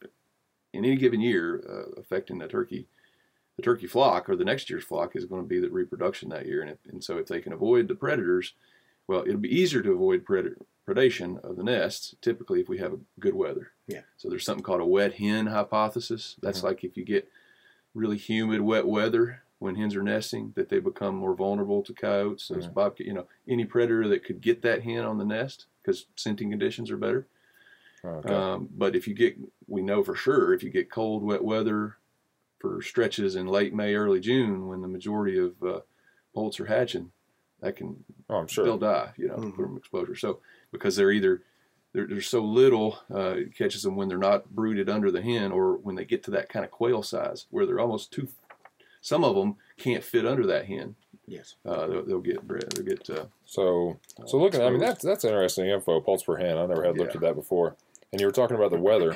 in 0.72 0.84
any 0.84 0.96
given 0.96 1.20
year, 1.20 1.62
uh, 1.68 2.00
affecting 2.00 2.38
the 2.38 2.48
turkey, 2.48 2.86
the 3.56 3.62
turkey 3.62 3.86
flock 3.86 4.28
or 4.28 4.34
the 4.34 4.44
next 4.44 4.68
year's 4.70 4.82
flock 4.84 5.14
is 5.14 5.26
going 5.26 5.42
to 5.42 5.48
be 5.48 5.60
the 5.60 5.70
reproduction 5.70 6.28
that 6.30 6.46
year. 6.46 6.62
And, 6.62 6.70
if, 6.70 6.78
and 6.90 7.02
so 7.04 7.18
if 7.18 7.26
they 7.26 7.40
can 7.40 7.52
avoid 7.52 7.86
the 7.86 7.94
predators, 7.94 8.54
well, 9.06 9.22
it'll 9.26 9.36
be 9.40 9.54
easier 9.54 9.82
to 9.82 9.92
avoid 9.92 10.24
pred- 10.24 10.56
predation 10.88 11.42
of 11.44 11.56
the 11.56 11.62
nests 11.64 12.14
typically 12.20 12.60
if 12.60 12.68
we 12.68 12.78
have 12.78 12.92
a 12.92 12.98
good 13.20 13.34
weather. 13.34 13.72
Yeah. 13.86 14.02
So 14.16 14.28
there's 14.28 14.44
something 14.44 14.62
called 14.64 14.80
a 14.80 14.86
wet 14.86 15.14
hen 15.14 15.46
hypothesis. 15.46 16.36
That's 16.42 16.62
like 16.62 16.84
if 16.84 16.96
you 16.96 17.04
get 17.04 17.28
really 17.94 18.16
humid, 18.18 18.60
wet 18.60 18.86
weather 18.86 19.42
when 19.58 19.76
hens 19.76 19.94
are 19.96 20.02
nesting, 20.02 20.52
that 20.56 20.68
they 20.68 20.78
become 20.78 21.14
more 21.14 21.34
vulnerable 21.34 21.82
to 21.82 21.92
coyotes, 21.94 22.48
those 22.48 22.66
Mhm. 22.66 22.74
bobcat, 22.74 23.06
you 23.06 23.14
know, 23.14 23.26
any 23.48 23.64
predator 23.64 24.06
that 24.08 24.24
could 24.24 24.40
get 24.40 24.60
that 24.62 24.82
hen 24.82 25.04
on 25.04 25.16
the 25.18 25.24
nest 25.24 25.66
because 25.82 26.06
scenting 26.16 26.50
conditions 26.50 26.90
are 26.90 26.96
better. 26.98 27.26
Okay. 28.04 28.34
Um, 28.34 28.68
but 28.76 28.94
if 28.94 29.08
you 29.08 29.14
get, 29.14 29.38
we 29.66 29.80
know 29.80 30.02
for 30.04 30.14
sure, 30.14 30.52
if 30.52 30.62
you 30.62 30.68
get 30.70 30.90
cold, 30.90 31.22
wet 31.22 31.42
weather 31.42 31.96
for 32.58 32.82
stretches 32.82 33.36
in 33.36 33.46
late 33.46 33.72
May, 33.72 33.94
early 33.94 34.20
June, 34.20 34.66
when 34.68 34.82
the 34.82 34.88
majority 34.88 35.38
of 35.38 35.62
uh, 35.62 35.80
poults 36.34 36.60
are 36.60 36.66
hatching, 36.66 37.12
that 37.64 37.76
can 37.76 38.04
oh, 38.30 38.36
I'm 38.36 38.46
sure. 38.46 38.64
they'll 38.64 38.78
die, 38.78 39.12
you 39.16 39.28
know, 39.28 39.36
Mhm. 39.36 39.56
from 39.56 39.76
exposure. 39.76 40.14
So 40.14 40.40
because 40.70 40.96
they're 40.96 41.10
either 41.10 41.42
there, 41.92 42.06
there's 42.06 42.26
so 42.28 42.40
little, 42.42 42.98
uh, 43.12 43.34
it 43.36 43.56
catches 43.56 43.82
them 43.82 43.96
when 43.96 44.08
they're 44.08 44.18
not 44.18 44.50
brooded 44.54 44.88
under 44.90 45.10
the 45.10 45.22
hen, 45.22 45.52
or 45.52 45.76
when 45.76 45.94
they 45.94 46.04
get 46.04 46.22
to 46.24 46.30
that 46.32 46.48
kind 46.48 46.64
of 46.64 46.70
quail 46.70 47.02
size 47.02 47.46
where 47.50 47.64
they're 47.66 47.80
almost 47.80 48.12
too. 48.12 48.28
Some 49.00 49.22
of 49.24 49.34
them 49.36 49.56
can't 49.76 50.02
fit 50.02 50.26
under 50.26 50.46
that 50.46 50.66
hen. 50.66 50.96
Yes. 51.26 51.54
Uh, 51.64 51.86
they'll, 51.86 52.02
they'll 52.04 52.20
get 52.20 52.46
bred. 52.46 52.70
They'll 52.72 52.84
get. 52.84 53.08
Uh, 53.08 53.26
So, 53.46 53.98
so 54.26 54.36
looking, 54.38 54.60
I 54.62 54.70
mean, 54.70 54.80
that's 54.80 55.02
that's 55.04 55.24
interesting 55.24 55.66
info. 55.68 56.00
Poults 56.00 56.24
per 56.24 56.36
hen. 56.36 56.58
I 56.58 56.66
never 56.66 56.84
had 56.84 56.98
looked 56.98 57.12
Yeah. 57.12 57.18
at 57.18 57.22
that 57.22 57.34
before. 57.34 57.76
And 58.12 58.20
you 58.20 58.26
were 58.26 58.32
talking 58.32 58.56
about 58.56 58.70
the 58.72 58.78
weather 58.78 59.14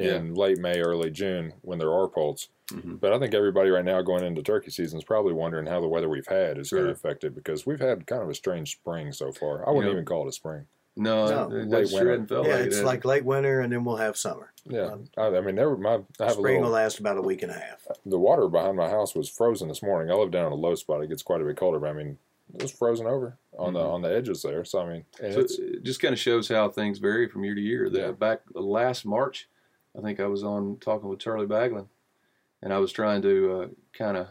in 0.00 0.34
late 0.34 0.58
May, 0.58 0.80
early 0.80 1.10
June 1.10 1.52
when 1.62 1.78
there 1.78 1.92
are 1.92 2.08
poults. 2.08 2.48
Mhm. 2.68 3.00
But 3.00 3.12
I 3.12 3.18
think 3.18 3.34
everybody 3.34 3.70
right 3.70 3.84
now 3.84 4.00
going 4.02 4.24
into 4.24 4.42
turkey 4.42 4.70
season 4.70 4.98
is 4.98 5.04
probably 5.04 5.32
wondering 5.32 5.66
how 5.66 5.80
the 5.80 5.88
weather 5.88 6.08
we've 6.08 6.26
had 6.26 6.56
is 6.58 6.70
going 6.70 6.84
to 6.84 6.90
affect 6.90 7.24
it 7.24 7.34
because 7.34 7.66
we've 7.66 7.80
had 7.80 8.06
kind 8.06 8.22
of 8.22 8.28
a 8.30 8.34
strange 8.34 8.72
spring 8.72 9.12
so 9.12 9.32
far. 9.32 9.66
I 9.68 9.70
wouldn't 9.70 9.86
Yeah. 9.86 9.92
even 9.92 10.04
call 10.04 10.24
it 10.24 10.28
a 10.28 10.32
spring. 10.32 10.66
no, 10.96 11.26
No, 11.48 11.56
late 11.56 11.70
that 11.70 11.88
sure 11.88 11.98
winter. 11.98 12.10
hadn't 12.10 12.30
yeah, 12.30 12.38
like 12.56 12.66
it's 12.66 12.76
has 12.76 12.84
like 12.84 13.04
late 13.04 13.24
winter, 13.24 13.60
and 13.60 13.72
then 13.72 13.84
we'll 13.84 13.96
have 13.96 14.16
summer. 14.18 14.52
Yeah, 14.66 14.86
Um, 14.86 15.04
I, 15.16 15.26
I 15.28 15.40
mean, 15.40 15.54
there, 15.54 15.74
my 15.76 15.94
I 15.94 16.24
have 16.24 16.30
a 16.30 16.32
Spring 16.32 16.60
will 16.60 16.70
last 16.70 16.98
about 16.98 17.16
a 17.16 17.22
week 17.22 17.42
and 17.42 17.50
a 17.50 17.54
half. 17.54 17.86
The 18.04 18.18
water 18.18 18.48
behind 18.48 18.76
my 18.76 18.90
house 18.90 19.14
was 19.14 19.28
frozen 19.28 19.68
this 19.68 19.82
morning. 19.82 20.10
I 20.10 20.14
live 20.14 20.30
down 20.32 20.46
in 20.46 20.52
a 20.52 20.56
low 20.56 20.74
spot. 20.74 21.02
It 21.02 21.08
gets 21.08 21.22
quite 21.22 21.40
a 21.40 21.44
bit 21.44 21.56
colder, 21.56 21.78
but 21.78 21.90
I 21.90 21.92
mean, 21.94 22.18
it 22.54 22.60
was 22.62 22.72
frozen 22.72 23.06
over 23.06 23.38
on 23.56 23.72
the 23.72 23.80
Mhm. 23.80 23.92
on 23.92 24.02
the 24.02 24.14
edges 24.14 24.42
there. 24.42 24.64
So 24.64 24.80
I 24.80 24.92
mean, 24.92 25.04
So 25.16 25.40
it's, 25.40 25.58
it 25.58 25.84
just 25.84 26.00
kind 26.02 26.12
of 26.12 26.18
shows 26.18 26.48
how 26.48 26.68
things 26.68 26.98
vary 26.98 27.28
from 27.28 27.44
year 27.44 27.54
to 27.54 27.60
year. 27.60 27.88
The, 27.88 27.98
Yeah. 28.00 28.10
Back 28.10 28.42
last 28.52 29.06
March, 29.06 29.48
I 29.96 30.00
think 30.02 30.20
I 30.20 30.26
was 30.26 30.44
on 30.44 30.78
talking 30.80 31.08
with 31.08 31.18
Charlie 31.18 31.46
Baglin, 31.46 31.86
and 32.62 32.72
I 32.72 32.78
was 32.78 32.92
trying 32.92 33.22
to 33.22 33.52
uh, 33.62 33.66
kind 33.92 34.16
of 34.16 34.28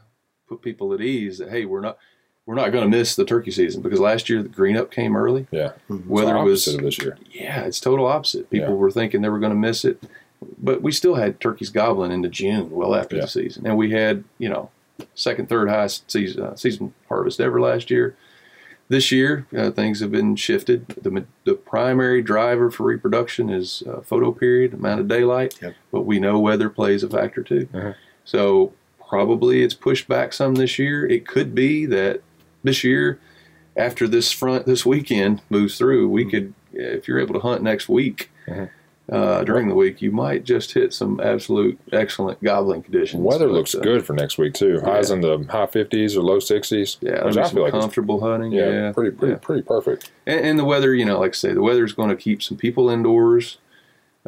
put 0.47 0.61
people 0.61 0.93
at 0.93 1.01
ease 1.01 1.37
that 1.39 1.49
hey, 1.49 1.65
we're 1.65 1.81
not 1.81 1.97
we're 2.45 2.55
not 2.55 2.71
going 2.71 2.89
to 2.89 2.97
miss 2.97 3.15
the 3.15 3.25
turkey 3.25 3.51
season 3.51 3.81
because 3.81 3.99
last 3.99 4.29
year 4.29 4.41
the 4.41 4.49
green 4.49 4.75
up 4.77 4.89
came 4.91 5.15
early. 5.15 5.47
yeah, 5.51 5.73
Weather 6.07 6.35
it's 6.37 6.65
the 6.65 6.71
was 6.71 6.75
of 6.75 6.81
this 6.81 6.97
year. 6.99 7.17
yeah, 7.31 7.61
it's 7.65 7.79
total 7.79 8.07
opposite. 8.07 8.49
People 8.49 8.69
Yeah. 8.69 8.75
were 8.75 8.91
thinking 8.91 9.21
they 9.21 9.29
were 9.29 9.39
going 9.39 9.51
to 9.51 9.57
miss 9.57 9.85
it, 9.85 10.01
but 10.57 10.81
we 10.81 10.91
still 10.91 11.15
had 11.15 11.39
turkeys 11.39 11.69
gobbling 11.69 12.11
into 12.11 12.29
June, 12.29 12.71
well 12.71 12.95
after 12.95 13.15
Yeah. 13.17 13.23
the 13.23 13.27
season, 13.27 13.67
and 13.67 13.77
we 13.77 13.91
had 13.91 14.23
you 14.37 14.49
know 14.49 14.69
second, 15.13 15.49
third 15.49 15.69
highest 15.69 16.09
season 16.09 16.43
uh, 16.43 16.55
season 16.55 16.93
harvest 17.09 17.39
ever 17.41 17.59
last 17.61 17.91
year. 17.91 18.15
This 18.89 19.11
year, 19.11 19.45
uh, 19.55 19.69
things 19.69 19.99
have 19.99 20.11
been 20.11 20.35
shifted. 20.35 20.87
The, 21.01 21.23
the 21.45 21.53
primary 21.53 22.23
driver 22.23 22.71
for 22.71 22.83
reproduction 22.83 23.47
is 23.49 23.83
uh, 23.87 24.01
photo 24.01 24.31
period, 24.31 24.73
amount 24.73 24.99
of 24.99 25.07
daylight, 25.07 25.53
Yep. 25.61 25.75
but 25.91 26.01
we 26.01 26.19
know 26.19 26.39
weather 26.39 26.69
plays 26.71 27.03
a 27.03 27.09
factor 27.09 27.43
too. 27.43 27.67
Mhm. 27.71 27.95
So 28.25 28.73
probably 29.07 29.61
it's 29.61 29.75
pushed 29.75 30.07
back 30.07 30.33
some 30.33 30.55
this 30.55 30.79
year. 30.79 31.05
It 31.07 31.27
could 31.27 31.53
be 31.53 31.85
that 31.85 32.21
this 32.63 32.83
year, 32.83 33.19
after 33.77 34.07
this 34.07 34.31
front 34.31 34.65
this 34.65 34.85
weekend 34.87 35.43
moves 35.51 35.77
through, 35.77 36.09
we 36.09 36.25
could, 36.25 36.55
if 36.73 37.07
you're 37.07 37.19
able 37.19 37.35
to 37.35 37.39
hunt 37.41 37.61
next 37.61 37.89
week. 37.89 38.31
Mhm. 38.47 38.69
Uh, 39.11 39.43
during 39.43 39.67
the 39.67 39.73
week, 39.73 40.01
you 40.03 40.11
might 40.11 40.43
just 40.43 40.71
hit 40.73 40.93
some 40.93 41.19
absolute 41.19 41.79
excellent 41.91 42.43
gobbling 42.43 42.83
conditions. 42.83 43.23
Weather 43.23 43.47
But, 43.47 43.53
looks 43.53 43.73
uh, 43.73 43.79
good 43.79 44.05
for 44.05 44.13
next 44.13 44.37
week 44.37 44.53
too. 44.53 44.81
Highs 44.81 45.09
yeah. 45.09 45.15
in 45.15 45.21
the 45.21 45.45
high 45.49 45.65
fifties 45.65 46.15
or 46.15 46.21
low 46.21 46.39
sixties. 46.39 46.97
Yeah, 47.01 47.25
which 47.25 47.35
I 47.37 47.49
feel 47.49 47.63
like 47.63 47.71
comfortable 47.71 48.19
hunting. 48.21 48.51
yeah, 48.51 48.69
Yeah, 48.69 48.91
pretty 48.91 49.11
pretty 49.17 49.33
yeah. 49.33 49.39
pretty 49.41 49.63
perfect. 49.63 50.11
And, 50.27 50.39
and 50.41 50.59
the 50.59 50.65
weather, 50.65 50.93
you 50.93 51.05
know, 51.05 51.19
like 51.19 51.31
I 51.31 51.33
say, 51.33 51.53
the 51.53 51.61
weather 51.63 51.83
is 51.83 51.93
going 51.93 52.09
to 52.09 52.15
keep 52.15 52.43
some 52.43 52.55
people 52.57 52.89
indoors. 52.89 53.57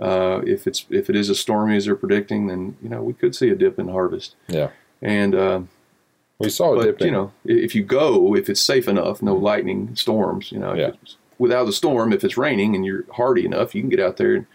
Uh, 0.01 0.41
if 0.47 0.65
it's 0.65 0.85
if 0.89 1.09
it 1.11 1.15
is 1.15 1.29
as 1.29 1.39
stormy 1.39 1.75
as 1.75 1.85
they're 1.85 1.95
predicting, 1.95 2.47
then 2.47 2.75
you 2.81 2.89
know 2.89 3.03
we 3.03 3.13
could 3.13 3.35
see 3.35 3.49
a 3.49 3.55
dip 3.55 3.77
in 3.77 3.87
harvest. 3.89 4.35
Yeah. 4.47 4.69
And 5.01 5.35
uh, 5.35 5.61
We 6.39 6.49
saw 6.49 6.79
it 6.79 6.83
dip 6.85 6.97
but 6.99 7.05
you 7.05 7.11
know, 7.11 7.33
if 7.45 7.75
you 7.75 7.83
go, 7.83 8.35
if 8.35 8.49
it's 8.49 8.61
safe 8.61 8.87
enough, 8.87 9.21
no 9.21 9.35
lightning 9.35 9.95
storms. 9.95 10.51
You 10.51 10.57
know, 10.59 10.73
Yeah. 10.73 10.87
it's- 10.87 11.17
without 11.41 11.65
the 11.65 11.73
storm, 11.73 12.13
if 12.13 12.23
it's 12.23 12.37
raining 12.37 12.75
and 12.75 12.85
you're 12.85 13.03
hardy 13.11 13.45
enough, 13.45 13.73
you 13.73 13.81
can 13.81 13.89
get 13.89 13.99
out 13.99 14.17
there 14.17 14.35
and 14.35 14.45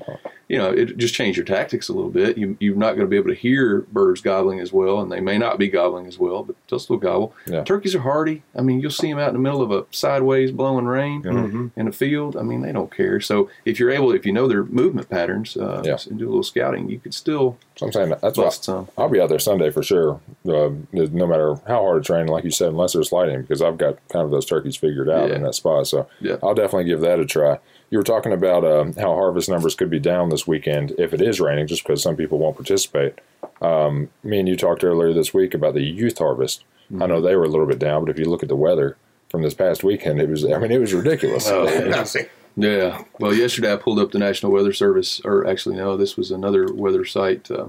you 0.49 0.57
know 0.57 0.71
it 0.71 0.97
just 0.97 1.15
change 1.15 1.37
your 1.37 1.45
tactics 1.45 1.89
a 1.89 1.93
little 1.93 2.11
bit. 2.11 2.39
You, 2.39 2.57
you're 2.61 2.77
not 2.77 2.93
going 2.95 3.01
to 3.07 3.07
be 3.11 3.17
able 3.17 3.31
to 3.31 3.35
hear 3.35 3.81
birds 3.93 4.21
gobbling 4.21 4.61
as 4.61 4.73
well, 4.73 5.01
and 5.01 5.11
they 5.11 5.21
may 5.21 5.37
not 5.37 5.59
be 5.59 5.67
gobbling 5.69 6.07
as 6.07 6.19
well, 6.19 6.45
but 6.45 6.55
they'll 6.71 6.79
still 6.79 6.97
gobble. 6.97 7.35
Yeah. 7.49 7.65
Turkeys 7.65 7.95
are 7.97 8.01
hardy. 8.01 8.45
I 8.55 8.63
mean, 8.63 8.79
you'll 8.81 8.91
see 8.93 9.11
them 9.11 9.19
out 9.19 9.29
in 9.29 9.35
the 9.35 9.41
middle 9.41 9.61
of 9.63 9.73
a 9.73 9.85
sideways 9.91 10.53
blowing 10.53 10.87
rain 10.87 11.23
Mhm. 11.25 11.71
in 11.77 11.89
a 11.89 11.93
field. 11.93 12.37
I 12.37 12.43
mean, 12.43 12.63
they 12.63 12.71
don't 12.73 12.95
care. 12.95 13.21
So 13.21 13.51
if 13.65 13.81
you're 13.81 13.91
able, 13.91 14.13
if 14.13 14.25
you 14.25 14.33
know 14.33 14.47
their 14.47 14.65
movement 14.65 15.11
patterns, 15.11 15.57
uh, 15.57 15.83
Yeah. 15.85 15.99
and 16.09 16.19
do 16.19 16.27
a 16.27 16.31
little 16.31 16.43
scouting, 16.45 16.89
you 16.89 17.01
could 17.01 17.13
still 17.15 17.57
So 17.77 17.87
I'm 17.87 17.93
saying 17.93 18.09
that's 18.23 18.39
why 18.39 18.45
bust 18.45 18.65
some. 18.65 18.89
I'll 18.97 19.09
be 19.11 19.21
out 19.21 19.29
there 19.29 19.39
Sunday 19.39 19.71
for 19.71 19.83
sure. 19.83 20.19
Uh, 20.49 20.71
no 20.93 21.27
matter 21.27 21.57
how 21.67 21.83
hard 21.83 21.99
it's 21.99 22.09
raining, 22.11 22.29
like 22.29 22.45
you 22.45 22.51
said, 22.51 22.69
unless 22.69 22.95
there's 22.95 23.13
lightning, 23.13 23.43
because 23.43 23.61
I've 23.61 23.77
got 23.77 23.99
kind 24.09 24.25
of 24.25 24.31
those 24.31 24.47
turkeys 24.47 24.77
figured 24.77 25.11
out 25.11 25.29
Yeah. 25.29 25.37
in 25.37 25.43
that 25.43 25.55
spot. 25.55 25.87
So 25.87 26.09
Yeah. 26.21 26.37
I'll 26.43 26.55
definitely 26.55 26.85
give 26.85 27.01
that 27.03 27.21
a 27.21 27.27
try. 27.27 27.59
You 27.91 27.99
were 27.99 28.05
talking 28.05 28.33
about 28.33 28.65
um, 28.65 28.95
how 28.95 29.13
harvest 29.15 29.49
numbers 29.51 29.75
could 29.75 29.91
be 29.91 29.99
down 30.01 30.31
this 30.31 30.47
weekend 30.47 30.93
if 30.99 31.13
it 31.13 31.21
is 31.21 31.39
raining, 31.39 31.67
just 31.67 31.83
because 31.85 32.03
some 32.03 32.17
people 32.17 32.39
won't 32.39 32.57
participate. 32.57 33.19
Um, 33.61 34.09
me 34.25 34.39
and 34.41 34.49
you 34.49 34.57
talked 34.57 34.83
earlier 34.83 35.13
this 35.13 35.33
week 35.35 35.53
about 35.55 35.75
the 35.75 35.83
youth 35.83 36.19
harvest. 36.19 36.65
Mm-hmm. 36.91 37.03
I 37.03 37.07
know 37.07 37.21
they 37.21 37.37
were 37.37 37.45
a 37.45 37.49
little 37.49 37.67
bit 37.67 37.79
down, 37.79 38.05
but 38.05 38.11
if 38.11 38.19
you 38.19 38.25
look 38.25 38.43
at 38.43 38.49
the 38.49 38.57
weather 38.57 38.97
from 39.29 39.43
this 39.43 39.55
past 39.55 39.85
weekend, 39.85 40.21
it 40.21 40.29
was 40.31 40.45
I 40.45 40.59
mean 40.59 40.73
it 40.73 40.79
was 40.81 40.95
ridiculous. 40.95 41.47
Oh, 41.49 41.65
Nothing. 41.89 42.27
Yeah. 42.57 43.05
Well, 43.21 43.35
yesterday 43.35 43.73
I 43.73 43.77
pulled 43.77 43.99
up 43.99 44.13
the 44.13 44.19
National 44.19 44.51
Weather 44.53 44.73
Service, 44.73 45.21
or 45.25 45.47
actually, 45.47 45.77
no, 45.77 45.97
this 45.97 46.17
was 46.17 46.31
another 46.31 46.67
weather 46.73 47.05
site, 47.05 47.51
uh, 47.51 47.67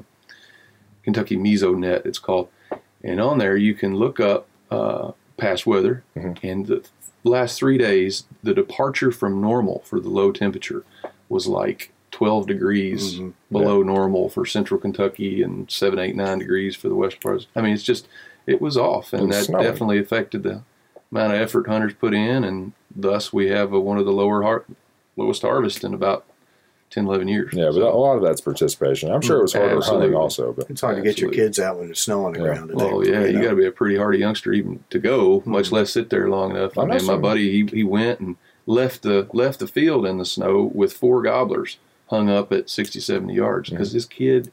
Kentucky 1.03 1.35
Mesonet, 1.37 2.05
it's 2.05 2.19
called. 2.19 2.49
And 3.03 3.19
on 3.21 3.37
there, 3.37 3.55
you 3.57 3.73
can 3.73 3.95
look 3.95 4.19
up 4.19 4.47
uh, 4.71 5.11
past 5.37 5.65
weather. 5.65 6.03
Mhm. 6.15 6.37
And 6.43 6.65
the 6.67 6.83
last 7.23 7.57
three 7.57 7.77
days, 7.77 8.25
the 8.43 8.53
departure 8.53 9.11
from 9.11 9.39
normal 9.41 9.79
for 9.85 9.99
the 9.99 10.09
low 10.09 10.31
temperature 10.31 10.83
was 11.29 11.47
like 11.47 11.91
12 12.11 12.47
degrees 12.47 13.19
Mhm. 13.19 13.33
below 13.51 13.83
normal 13.83 14.29
for 14.29 14.45
central 14.45 14.79
Kentucky 14.79 15.41
and 15.41 15.69
7, 15.69 15.99
8, 15.99 16.15
9 16.15 16.39
degrees 16.39 16.75
for 16.75 16.89
the 16.89 16.95
west 16.95 17.19
parts. 17.21 17.47
I 17.55 17.61
mean, 17.61 17.73
it's 17.73 17.83
just, 17.83 18.07
it 18.45 18.61
was 18.61 18.75
off. 18.77 19.13
And 19.13 19.31
that 19.31 19.45
snowing. 19.45 19.63
definitely 19.63 19.99
affected 19.99 20.43
the 20.43 20.61
amount 21.11 21.33
of 21.33 21.39
effort 21.41 21.67
hunters 21.67 21.93
put 21.93 22.13
in. 22.13 22.43
And 22.43 22.73
thus, 22.95 23.31
we 23.33 23.47
have 23.49 23.73
a, 23.73 23.79
one 23.79 23.97
of 23.97 24.05
the 24.05 24.11
lower 24.11 24.41
har- 24.43 24.65
lowest 25.15 25.41
harvest 25.41 25.83
in 25.83 25.93
about 25.93 26.25
10, 26.89 27.05
11 27.05 27.27
years. 27.27 27.53
yeah, 27.53 27.65
but 27.65 27.73
So- 27.75 27.89
a 27.93 27.97
lot 27.99 28.15
of 28.17 28.23
that's 28.23 28.39
participation. 28.41 29.11
I'm 29.11 29.21
sure 29.21 29.39
it 29.39 29.41
was 29.41 29.53
harder 29.53 29.75
Absolutely. 29.77 30.05
hunting 30.07 30.19
also, 30.21 30.53
but 30.53 30.69
It's 30.69 30.81
hard 30.81 30.95
to 30.95 31.01
get 31.01 31.19
your 31.19 31.31
kids 31.31 31.59
out 31.59 31.77
when 31.77 31.87
there's 31.87 31.99
snow 31.99 32.25
on 32.25 32.33
the 32.33 32.39
Yeah. 32.39 32.45
ground. 32.45 32.69
today. 32.69 32.85
Well, 32.85 33.05
yeah, 33.05 33.25
you 33.25 33.41
got 33.41 33.49
to 33.49 33.55
be 33.57 33.65
a 33.65 33.71
pretty 33.71 33.97
hardy 33.97 34.19
youngster 34.19 34.53
even 34.53 34.83
to 34.89 34.99
go, 34.99 35.43
much 35.45 35.71
less 35.71 35.91
sit 35.91 36.09
there 36.09 36.29
long 36.29 36.51
enough. 36.51 36.77
I 36.77 36.83
I 36.83 36.85
mean, 36.85 37.05
my 37.05 37.17
buddy, 37.17 37.51
he, 37.63 37.77
he 37.77 37.83
went 37.83 38.19
and 38.21 38.37
left 38.65 39.01
the 39.03 39.27
left 39.33 39.59
the 39.59 39.67
field 39.67 40.05
in 40.05 40.17
the 40.17 40.25
snow 40.25 40.71
with 40.73 40.93
four 40.93 41.21
gobblers 41.21 41.77
hung 42.09 42.29
up 42.29 42.53
at 42.53 42.69
60, 42.69 42.99
70 43.01 43.33
yards 43.33 43.67
Mm-hmm. 43.69 43.75
because 43.77 43.91
this 43.91 44.05
kid, 44.05 44.51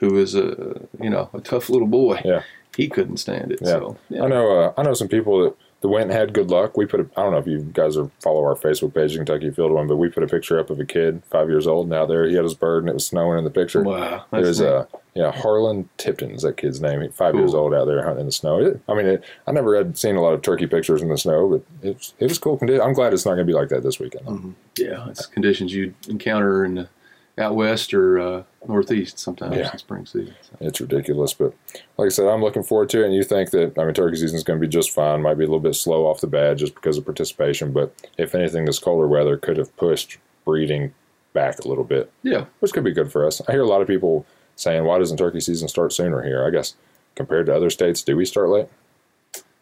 who 0.00 0.18
is 0.18 0.34
a 0.34 0.82
you 1.00 1.08
know 1.08 1.30
a 1.32 1.40
tough 1.40 1.70
little 1.70 1.86
boy, 1.88 2.20
Yeah. 2.24 2.42
he 2.76 2.88
couldn't 2.88 3.16
stand 3.18 3.52
it. 3.52 3.60
Yeah. 3.62 3.68
So 3.68 3.96
I 4.20 4.26
know. 4.28 4.60
Uh, 4.60 4.72
I 4.76 4.82
know 4.82 4.92
some 4.92 5.08
people 5.08 5.42
that, 5.44 5.54
that 5.84 5.90
went 5.90 6.04
and 6.04 6.12
had 6.12 6.32
good 6.32 6.50
luck. 6.50 6.78
We 6.78 6.86
put. 6.86 7.00
A, 7.00 7.06
I 7.14 7.22
don't 7.22 7.32
know 7.32 7.38
if 7.38 7.46
you 7.46 7.60
guys 7.60 7.98
are 7.98 8.10
follow 8.22 8.42
our 8.42 8.54
Facebook 8.54 8.94
page, 8.94 9.14
Kentucky 9.16 9.50
Field 9.50 9.70
One, 9.70 9.86
but 9.86 9.96
we 9.96 10.08
put 10.08 10.22
a 10.22 10.26
picture 10.26 10.58
up 10.58 10.70
of 10.70 10.80
a 10.80 10.84
kid, 10.86 11.22
five 11.30 11.50
years 11.50 11.66
old, 11.66 11.84
and 11.84 11.92
out 11.92 12.08
there 12.08 12.26
he 12.26 12.34
had 12.34 12.42
his 12.42 12.54
bird, 12.54 12.84
and 12.84 12.88
it 12.88 12.94
was 12.94 13.06
snowing 13.06 13.36
in 13.36 13.44
the 13.44 13.50
picture. 13.50 13.82
Wow, 13.82 14.24
It 14.32 14.38
was 14.38 14.62
uh, 14.62 14.86
yeah, 15.12 15.30
Harlan 15.30 15.90
Tipton 15.98 16.30
is 16.30 16.40
that 16.40 16.56
kid's 16.56 16.80
name. 16.80 17.06
Five 17.12 17.34
years 17.34 17.52
old 17.52 17.74
out 17.74 17.84
there 17.84 18.02
hunting 18.02 18.20
in 18.20 18.26
the 18.26 18.32
snow. 18.32 18.60
It, 18.60 18.80
I 18.88 18.94
mean, 18.94 19.04
it, 19.04 19.24
I 19.46 19.52
never 19.52 19.76
had 19.76 19.98
seen 19.98 20.16
a 20.16 20.22
lot 20.22 20.32
of 20.32 20.40
turkey 20.40 20.66
pictures 20.66 21.02
in 21.02 21.10
the 21.10 21.18
snow, 21.18 21.50
but 21.50 21.86
it 21.86 21.96
was, 21.98 22.14
it 22.18 22.28
was 22.30 22.38
cool. 22.38 22.58
I'm 22.62 22.94
glad 22.94 23.12
it's 23.12 23.26
not 23.26 23.34
going 23.34 23.46
to 23.46 23.52
be 23.52 23.52
like 23.52 23.68
that 23.68 23.82
this 23.82 24.00
weekend. 24.00 24.26
though. 24.26 24.54
yeah, 24.82 25.06
it's 25.10 25.26
conditions 25.26 25.74
you 25.74 25.92
encounter 26.08 26.64
in 26.64 26.76
the 26.76 26.88
out 27.36 27.56
west 27.56 27.92
or 27.92 28.18
uh, 28.18 28.42
northeast 28.68 29.18
sometimes 29.18 29.56
Yeah. 29.56 29.70
in 29.72 29.78
spring 29.78 30.06
season. 30.06 30.34
So. 30.42 30.56
It's 30.60 30.80
ridiculous, 30.80 31.34
but 31.34 31.52
like 31.98 32.06
I 32.06 32.08
said, 32.08 32.26
I'm 32.26 32.40
looking 32.42 32.62
forward 32.62 32.88
to 32.90 33.02
it. 33.02 33.06
And 33.06 33.14
you 33.14 33.22
think 33.22 33.50
that 33.50 33.78
I 33.78 33.84
mean, 33.84 33.94
turkey 33.94 34.16
season 34.16 34.36
is 34.36 34.44
going 34.44 34.58
to 34.58 34.66
be 34.66 34.70
just 34.70 34.90
fine. 34.90 35.22
Might 35.22 35.34
be 35.34 35.44
a 35.44 35.46
little 35.46 35.60
bit 35.60 35.74
slow 35.74 36.06
off 36.06 36.20
the 36.20 36.26
bat 36.26 36.56
just 36.58 36.74
because 36.74 36.96
of 36.98 37.04
participation, 37.04 37.72
but 37.72 37.92
if 38.18 38.34
anything, 38.34 38.64
this 38.64 38.78
colder 38.78 39.06
weather 39.08 39.36
could 39.36 39.56
have 39.56 39.74
pushed 39.76 40.18
breeding 40.44 40.92
back 41.32 41.58
a 41.58 41.68
little 41.68 41.84
bit, 41.84 42.10
Yeah, 42.22 42.44
which 42.60 42.72
could 42.72 42.84
be 42.84 42.92
good 42.92 43.10
for 43.10 43.26
us. 43.26 43.40
I 43.48 43.52
hear 43.52 43.62
a 43.62 43.66
lot 43.66 43.82
of 43.82 43.88
people 43.88 44.24
saying, 44.56 44.84
"Why 44.84 44.98
doesn't 44.98 45.16
turkey 45.16 45.40
season 45.40 45.66
start 45.68 45.92
sooner 45.92 46.22
here?" 46.22 46.44
I 46.46 46.50
guess 46.50 46.74
compared 47.16 47.46
to 47.46 47.54
other 47.54 47.70
states, 47.70 48.02
do 48.02 48.16
we 48.16 48.24
start 48.24 48.48
late? 48.50 48.68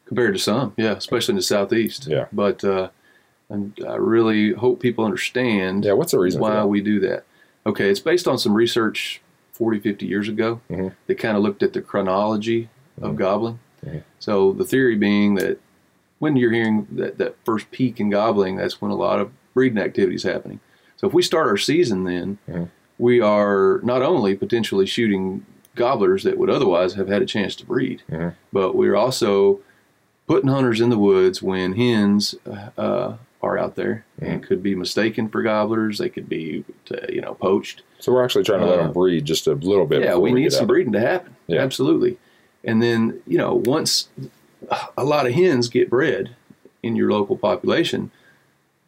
compared 0.07 0.35
to 0.35 0.39
some, 0.41 0.75
yeah, 0.77 0.93
especially 0.93 1.33
in 1.33 1.37
the 1.37 1.43
southeast. 1.43 2.07
Yeah. 2.07 2.27
but 2.33 2.63
uh, 2.63 2.91
and 3.49 3.73
I 3.89 3.95
really 3.97 4.53
hope 4.53 4.81
people 4.81 5.05
understand 5.07 5.85
Yeah, 5.87 5.93
what's 5.95 6.13
the 6.13 6.19
reason 6.19 6.41
why 6.43 6.63
we 6.67 6.83
do 6.83 7.01
that. 7.01 7.25
Okay, 7.67 7.91
it's 7.91 8.01
based 8.01 8.27
on 8.27 8.39
some 8.39 8.55
research 8.55 9.21
40, 9.53 9.79
50 9.81 10.07
years 10.07 10.29
ago 10.29 10.61
Mhm. 10.71 10.95
that 11.07 11.19
kind 11.19 11.37
of 11.37 11.43
looked 11.43 11.63
at 11.63 11.73
the 11.73 11.81
chronology 11.81 12.69
Mm-hmm. 12.97 13.05
of 13.05 13.17
gobbling. 13.17 13.59
Mhm. 13.87 14.03
So 14.19 14.53
the 14.53 14.65
theory 14.65 14.97
being 14.97 15.35
that 15.37 15.59
when 16.19 16.37
you're 16.37 16.53
hearing 16.53 16.87
that, 16.93 17.19
that 17.19 17.37
first 17.45 17.71
peak 17.71 18.01
in 18.01 18.11
gobbling, 18.11 18.57
that's 18.57 18.81
when 18.81 18.91
a 18.91 18.97
lot 18.97 19.21
of 19.21 19.31
breeding 19.55 19.79
activity 19.79 20.15
is 20.17 20.23
happening. 20.23 20.61
So 20.97 21.07
if 21.07 21.15
we 21.15 21.23
start 21.23 21.49
our 21.49 21.57
season 21.57 22.05
then, 22.05 22.39
Mhm. 22.49 22.69
we 22.99 23.21
are 23.21 23.81
not 23.83 24.03
only 24.03 24.35
potentially 24.35 24.87
shooting 24.87 25.45
gobblers 25.75 26.23
that 26.25 26.39
would 26.39 26.51
otherwise 26.51 26.95
have 26.95 27.09
had 27.09 27.23
a 27.23 27.27
chance 27.27 27.57
to 27.57 27.67
breed, 27.67 28.03
Mhm. 28.11 28.35
but 28.53 28.75
we're 28.77 28.95
also 28.97 29.61
putting 30.27 30.49
hunters 30.51 30.81
in 30.81 30.91
the 30.91 30.99
woods 30.99 31.43
when 31.43 31.73
hens 31.75 32.35
uh, 32.79 33.15
are 33.43 33.59
out 33.59 33.75
there 33.75 34.05
Mm-hmm. 34.21 34.31
and 34.33 34.43
could 34.43 34.63
be 34.63 34.75
mistaken 34.75 35.29
for 35.29 35.43
gobblers. 35.43 35.99
They 35.99 36.09
could 36.09 36.29
be, 36.29 36.65
uh, 36.91 36.97
you 37.09 37.21
know, 37.21 37.35
poached. 37.35 37.83
So 37.99 38.13
we're 38.13 38.25
actually 38.25 38.45
trying 38.45 38.61
to 38.61 38.67
let 38.67 38.79
Uh, 38.79 38.83
them 38.85 38.93
breed 38.93 39.25
just 39.25 39.47
a 39.47 39.55
little 39.55 39.87
bit. 39.87 40.01
Yeah, 40.03 40.09
before 40.11 40.21
we 40.23 40.33
need 40.33 40.53
some 40.53 40.67
breeding 40.67 40.93
to 40.93 41.01
happen. 41.01 41.35
Yeah. 41.49 41.61
Absolutely. 41.61 42.19
And 42.65 42.81
then, 42.83 43.21
you 43.27 43.39
know, 43.39 43.55
once 43.65 44.09
a 44.97 45.05
lot 45.05 45.27
of 45.27 45.33
hens 45.33 45.69
get 45.69 45.91
bred 45.91 46.37
in 46.83 46.95
your 46.97 47.11
local 47.11 47.37
population, 47.37 48.11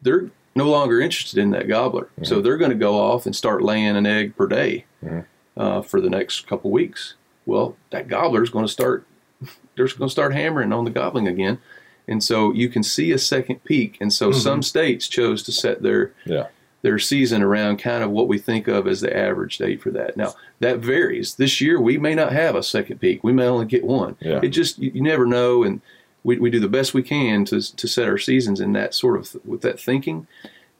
they're 0.01 0.29
no 0.55 0.69
longer 0.69 1.01
interested 1.01 1.37
in 1.39 1.51
that 1.51 1.67
gobbler. 1.67 2.05
Mm-hmm. 2.13 2.23
So 2.25 2.39
they're 2.41 2.57
going 2.57 2.71
to 2.71 2.77
go 2.77 2.97
off 2.97 3.25
and 3.25 3.35
start 3.35 3.61
laying 3.61 3.97
an 3.97 4.05
egg 4.05 4.37
per 4.37 4.47
day 4.47 4.85
Mhm. 5.03 5.25
uh, 5.57 5.81
for 5.81 5.99
the 5.99 6.09
next 6.09 6.47
couple 6.47 6.71
weeks. 6.71 7.15
Well, 7.45 7.75
that 7.89 8.07
gobbler 8.07 8.41
is 8.43 8.49
going 8.49 8.65
to 8.65 8.71
start. 8.71 9.05
They're 9.75 9.87
going 9.87 10.07
to 10.07 10.09
start 10.09 10.33
hammering 10.33 10.71
on 10.71 10.85
the 10.85 10.89
gobbling 10.91 11.27
again, 11.27 11.59
and 12.07 12.23
so 12.23 12.51
you 12.53 12.69
can 12.69 12.83
see 12.83 13.11
a 13.11 13.17
second 13.17 13.63
peak. 13.63 13.97
And 14.01 14.11
so 14.13 14.31
some 14.31 14.61
states 14.61 15.07
chose 15.07 15.43
to 15.43 15.51
set 15.51 15.81
their 15.81 16.11
Yeah. 16.25 16.47
their 16.81 16.99
season 16.99 17.41
around 17.41 17.77
kind 17.77 18.03
of 18.03 18.11
what 18.11 18.27
we 18.27 18.37
think 18.37 18.67
of 18.67 18.87
as 18.87 19.01
the 19.01 19.15
average 19.15 19.57
date 19.57 19.81
for 19.81 19.89
that. 19.91 20.15
Now 20.15 20.33
that 20.59 20.79
varies. 20.79 21.35
This 21.35 21.59
year 21.61 21.79
we 21.81 21.97
may 21.97 22.13
not 22.15 22.31
have 22.31 22.55
a 22.55 22.61
second 22.63 22.99
peak. 22.99 23.23
We 23.23 23.33
may 23.33 23.45
only 23.45 23.65
get 23.65 23.83
one. 23.83 24.15
Yeah. 24.19 24.39
It 24.43 24.49
just 24.49 24.77
you, 24.79 24.91
you 24.93 25.01
never 25.01 25.25
know, 25.25 25.63
and 25.63 25.81
we, 26.23 26.37
we 26.39 26.49
do 26.49 26.59
the 26.59 26.67
best 26.69 26.93
we 26.93 27.03
can 27.03 27.43
to 27.45 27.59
to 27.75 27.87
set 27.87 28.07
our 28.07 28.17
seasons 28.17 28.59
in 28.59 28.73
that 28.73 28.93
sort 28.93 29.19
of 29.19 29.35
with 29.45 29.61
that 29.61 29.79
thinking. 29.79 30.27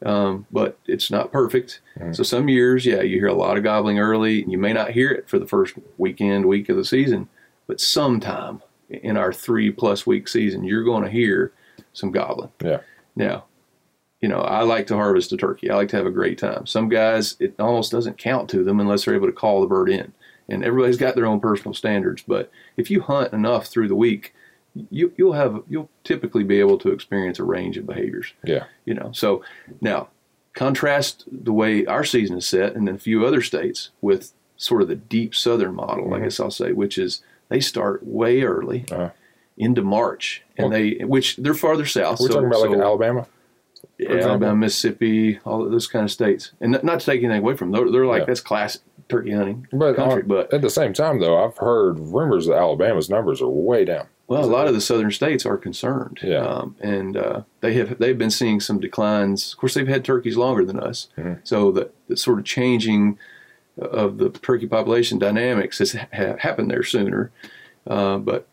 Um, 0.06 0.46
but 0.52 0.78
it's 0.86 1.10
not 1.10 1.32
perfect. 1.32 1.80
So 2.12 2.22
some 2.22 2.50
years, 2.50 2.86
yeah, 2.86 3.02
you 3.02 3.18
hear 3.18 3.28
a 3.30 3.34
lot 3.34 3.58
of 3.58 3.64
gobbling 3.64 3.98
early, 3.98 4.44
and 4.44 4.52
you 4.52 4.58
may 4.58 4.74
not 4.74 4.92
hear 4.92 5.10
it 5.10 5.28
for 5.30 5.40
the 5.40 5.48
first 5.48 5.74
weekend, 5.98 6.46
week 6.46 6.68
of 6.70 6.76
the 6.76 6.84
season. 6.86 7.30
But 7.66 7.80
sometime 7.80 8.62
in 8.90 9.18
our 9.18 9.34
three 9.34 9.72
plus 9.72 10.06
week 10.06 10.28
season, 10.28 10.64
you're 10.64 10.84
going 10.84 11.04
to 11.04 11.10
hear 11.10 11.52
some 11.94 12.12
gobbling. 12.12 12.52
Yeah. 12.64 12.80
Now, 13.16 13.46
you 14.22 14.30
know, 14.30 14.40
I 14.42 14.64
like 14.64 14.88
to 14.88 14.96
harvest 14.96 15.32
a 15.34 15.38
turkey. 15.38 15.70
I 15.70 15.76
like 15.76 15.90
to 15.90 15.98
have 15.98 16.06
a 16.06 16.12
great 16.12 16.38
time. 16.38 16.66
Some 16.66 16.90
guys, 16.90 17.36
it 17.40 17.56
almost 17.60 17.92
doesn't 17.92 18.18
count 18.18 18.50
to 18.52 18.64
them 18.64 18.80
unless 18.80 19.06
they're 19.06 19.16
able 19.16 19.28
to 19.28 19.34
call 19.34 19.62
the 19.62 19.68
bird 19.68 19.90
in. 19.90 20.14
And 20.50 20.64
everybody's 20.64 20.98
got 20.98 21.16
their 21.16 21.26
own 21.26 21.40
personal 21.40 21.74
standards. 21.74 22.24
But 22.28 22.52
if 22.78 22.90
you 22.92 23.02
hunt 23.02 23.34
enough 23.34 23.68
through 23.68 23.88
the 23.88 23.96
week, 23.96 24.34
you, 24.90 25.14
you'll 25.18 25.34
have 25.34 25.64
you'll 25.70 25.90
typically 26.04 26.44
be 26.44 26.60
able 26.60 26.78
to 26.80 26.92
experience 26.92 27.40
a 27.40 27.44
range 27.44 27.78
of 27.78 27.86
behaviors. 27.88 28.34
Yeah. 28.44 28.66
You 28.86 28.94
know, 28.94 29.12
so 29.14 29.44
now 29.82 30.10
contrast 30.54 31.24
the 31.32 31.54
way 31.54 31.86
our 31.86 32.04
season 32.04 32.38
is 32.38 32.48
set, 32.48 32.76
and 32.76 32.88
then 32.88 32.96
a 32.96 33.00
few 33.00 33.26
other 33.26 33.42
states 33.42 33.90
with 34.02 34.34
sort 34.58 34.82
of 34.82 34.88
the 34.88 34.96
deep 34.96 35.34
southern 35.36 35.76
model. 35.76 36.14
I 36.14 36.20
Mhm. 36.20 36.24
guess 36.24 36.40
I'll 36.40 36.52
say, 36.52 36.72
which 36.74 36.98
is 36.98 37.22
they 37.50 37.60
start 37.60 38.06
way 38.06 38.42
early 38.44 38.86
Uh-huh. 38.92 39.10
into 39.58 39.82
March, 39.82 40.44
and 40.58 40.70
Well- 40.70 40.80
they 40.80 40.92
which 41.06 41.38
they're 41.38 41.54
farther 41.54 41.86
south. 41.86 42.20
We're 42.20 42.28
so, 42.28 42.34
talking 42.36 42.48
about 42.48 42.62
like 42.62 42.72
so- 42.72 42.82
Alabama. 42.82 43.28
yeah. 43.98 44.12
Alabama, 44.16 44.56
Mississippi, 44.56 45.40
all 45.46 45.64
of 45.66 45.72
those 45.72 45.88
kind 45.88 46.04
of 46.06 46.12
states, 46.12 46.52
and 46.60 46.72
not, 46.74 46.84
not 46.84 47.00
to 47.00 47.06
take 47.06 47.24
anything 47.24 47.42
away 47.42 47.56
from 47.56 47.72
them. 47.72 47.82
They're, 47.84 47.92
they're 47.92 48.06
like 48.06 48.22
Yeah. 48.22 48.26
that's 48.26 48.42
classic 48.42 48.82
turkey 49.08 49.32
hunting 49.32 49.68
But, 49.72 49.96
country. 49.96 50.24
on- 50.24 50.28
but 50.28 50.52
at 50.54 50.62
the 50.62 50.70
same 50.70 50.92
time, 50.94 51.20
though, 51.20 51.38
I've 51.44 51.58
heard 51.58 52.00
rumors 52.00 52.48
that 52.48 52.56
Alabama's 52.56 53.10
numbers 53.10 53.42
are 53.42 53.48
way 53.48 53.86
down. 53.86 54.08
well, 54.28 54.44
a 54.44 54.48
lot 54.48 54.68
of 54.68 54.74
the 54.74 54.82
southern 54.82 55.12
states 55.12 55.46
are 55.46 55.56
concerned, 55.58 56.18
Yeah. 56.24 56.44
um, 56.44 56.76
and 56.82 57.16
uh, 57.16 57.42
they 57.62 57.74
have 57.76 58.00
they've 58.00 58.18
been 58.18 58.32
seeing 58.32 58.60
some 58.60 58.80
declines. 58.80 59.54
Of 59.54 59.60
course, 59.60 59.76
they've 59.76 59.88
had 59.88 60.04
turkeys 60.04 60.36
longer 60.36 60.66
than 60.66 60.80
us, 60.80 61.10
Mhm. 61.16 61.38
so 61.44 61.72
the, 61.72 61.92
the 62.08 62.18
sort 62.18 62.40
of 62.40 62.46
changing 62.46 63.20
of 63.78 64.18
the 64.18 64.30
turkey 64.30 64.68
population 64.68 65.20
dynamics 65.20 65.80
has 65.80 65.94
ha- 65.94 66.36
happened 66.40 66.72
there 66.72 66.84
sooner. 66.84 67.32
Uh, 67.88 68.18
but 68.18 68.48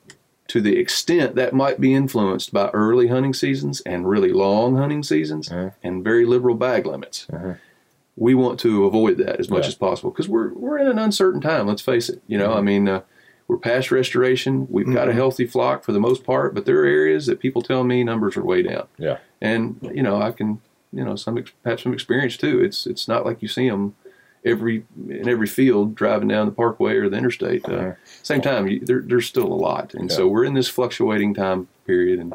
to 0.48 0.60
the 0.60 0.76
extent 0.76 1.34
that 1.36 1.54
might 1.54 1.80
be 1.80 1.94
influenced 1.94 2.52
by 2.52 2.68
early 2.70 3.06
hunting 3.08 3.32
seasons 3.32 3.80
and 3.82 4.08
really 4.08 4.32
long 4.32 4.76
hunting 4.76 5.02
seasons 5.02 5.48
Mhm. 5.48 5.72
and 5.82 6.04
very 6.04 6.26
liberal 6.26 6.54
bag 6.56 6.84
limits. 6.86 7.26
Mhm. 7.30 7.56
We 8.16 8.34
want 8.34 8.60
to 8.60 8.84
avoid 8.84 9.16
that 9.18 9.40
as 9.40 9.48
much 9.48 9.62
Yeah. 9.64 9.68
as 9.68 9.74
possible 9.74 10.10
because 10.10 10.28
we're 10.28 10.52
we're 10.52 10.78
in 10.78 10.86
an 10.88 10.98
uncertain 10.98 11.40
time. 11.40 11.66
Let's 11.66 11.80
face 11.80 12.08
it. 12.10 12.20
You 12.26 12.36
know, 12.36 12.52
I 12.52 12.60
mean, 12.60 12.86
uh, 12.88 13.00
we're 13.48 13.56
past 13.56 13.90
restoration. 13.90 14.66
We've 14.70 14.92
got 14.92 15.08
a 15.08 15.12
healthy 15.14 15.46
flock 15.46 15.82
for 15.84 15.92
the 15.92 16.00
most 16.00 16.24
part, 16.24 16.54
but 16.54 16.66
there 16.66 16.80
are 16.82 16.86
areas 16.86 17.24
that 17.26 17.40
people 17.40 17.62
tell 17.62 17.84
me 17.84 18.04
numbers 18.04 18.36
are 18.36 18.44
way 18.44 18.62
down. 18.62 18.86
Yeah. 18.98 19.18
And 19.40 19.76
you 19.94 20.02
know, 20.02 20.20
I 20.20 20.32
can 20.32 20.60
you 20.92 21.02
know 21.04 21.16
some 21.16 21.42
have 21.64 21.80
some 21.80 21.94
experience 21.94 22.36
too. 22.36 22.60
It's 22.62 22.86
it's 22.86 23.08
not 23.08 23.24
like 23.24 23.40
you 23.40 23.48
see 23.48 23.70
them 23.70 23.94
every 24.44 24.84
in 25.08 25.28
every 25.28 25.46
field 25.46 25.94
driving 25.94 26.28
down 26.28 26.46
the 26.46 26.52
parkway 26.52 26.96
or 26.96 27.08
the 27.08 27.16
interstate. 27.16 27.68
Uh. 27.68 27.92
Same 28.22 28.40
time, 28.40 28.66
you, 28.68 28.80
there, 28.80 29.02
there's 29.04 29.26
still 29.26 29.46
a 29.46 29.54
lot, 29.54 29.94
and 29.94 30.10
so 30.10 30.26
we're 30.28 30.44
in 30.44 30.54
this 30.54 30.68
fluctuating 30.68 31.34
time 31.34 31.68
period. 31.86 32.18
And 32.18 32.34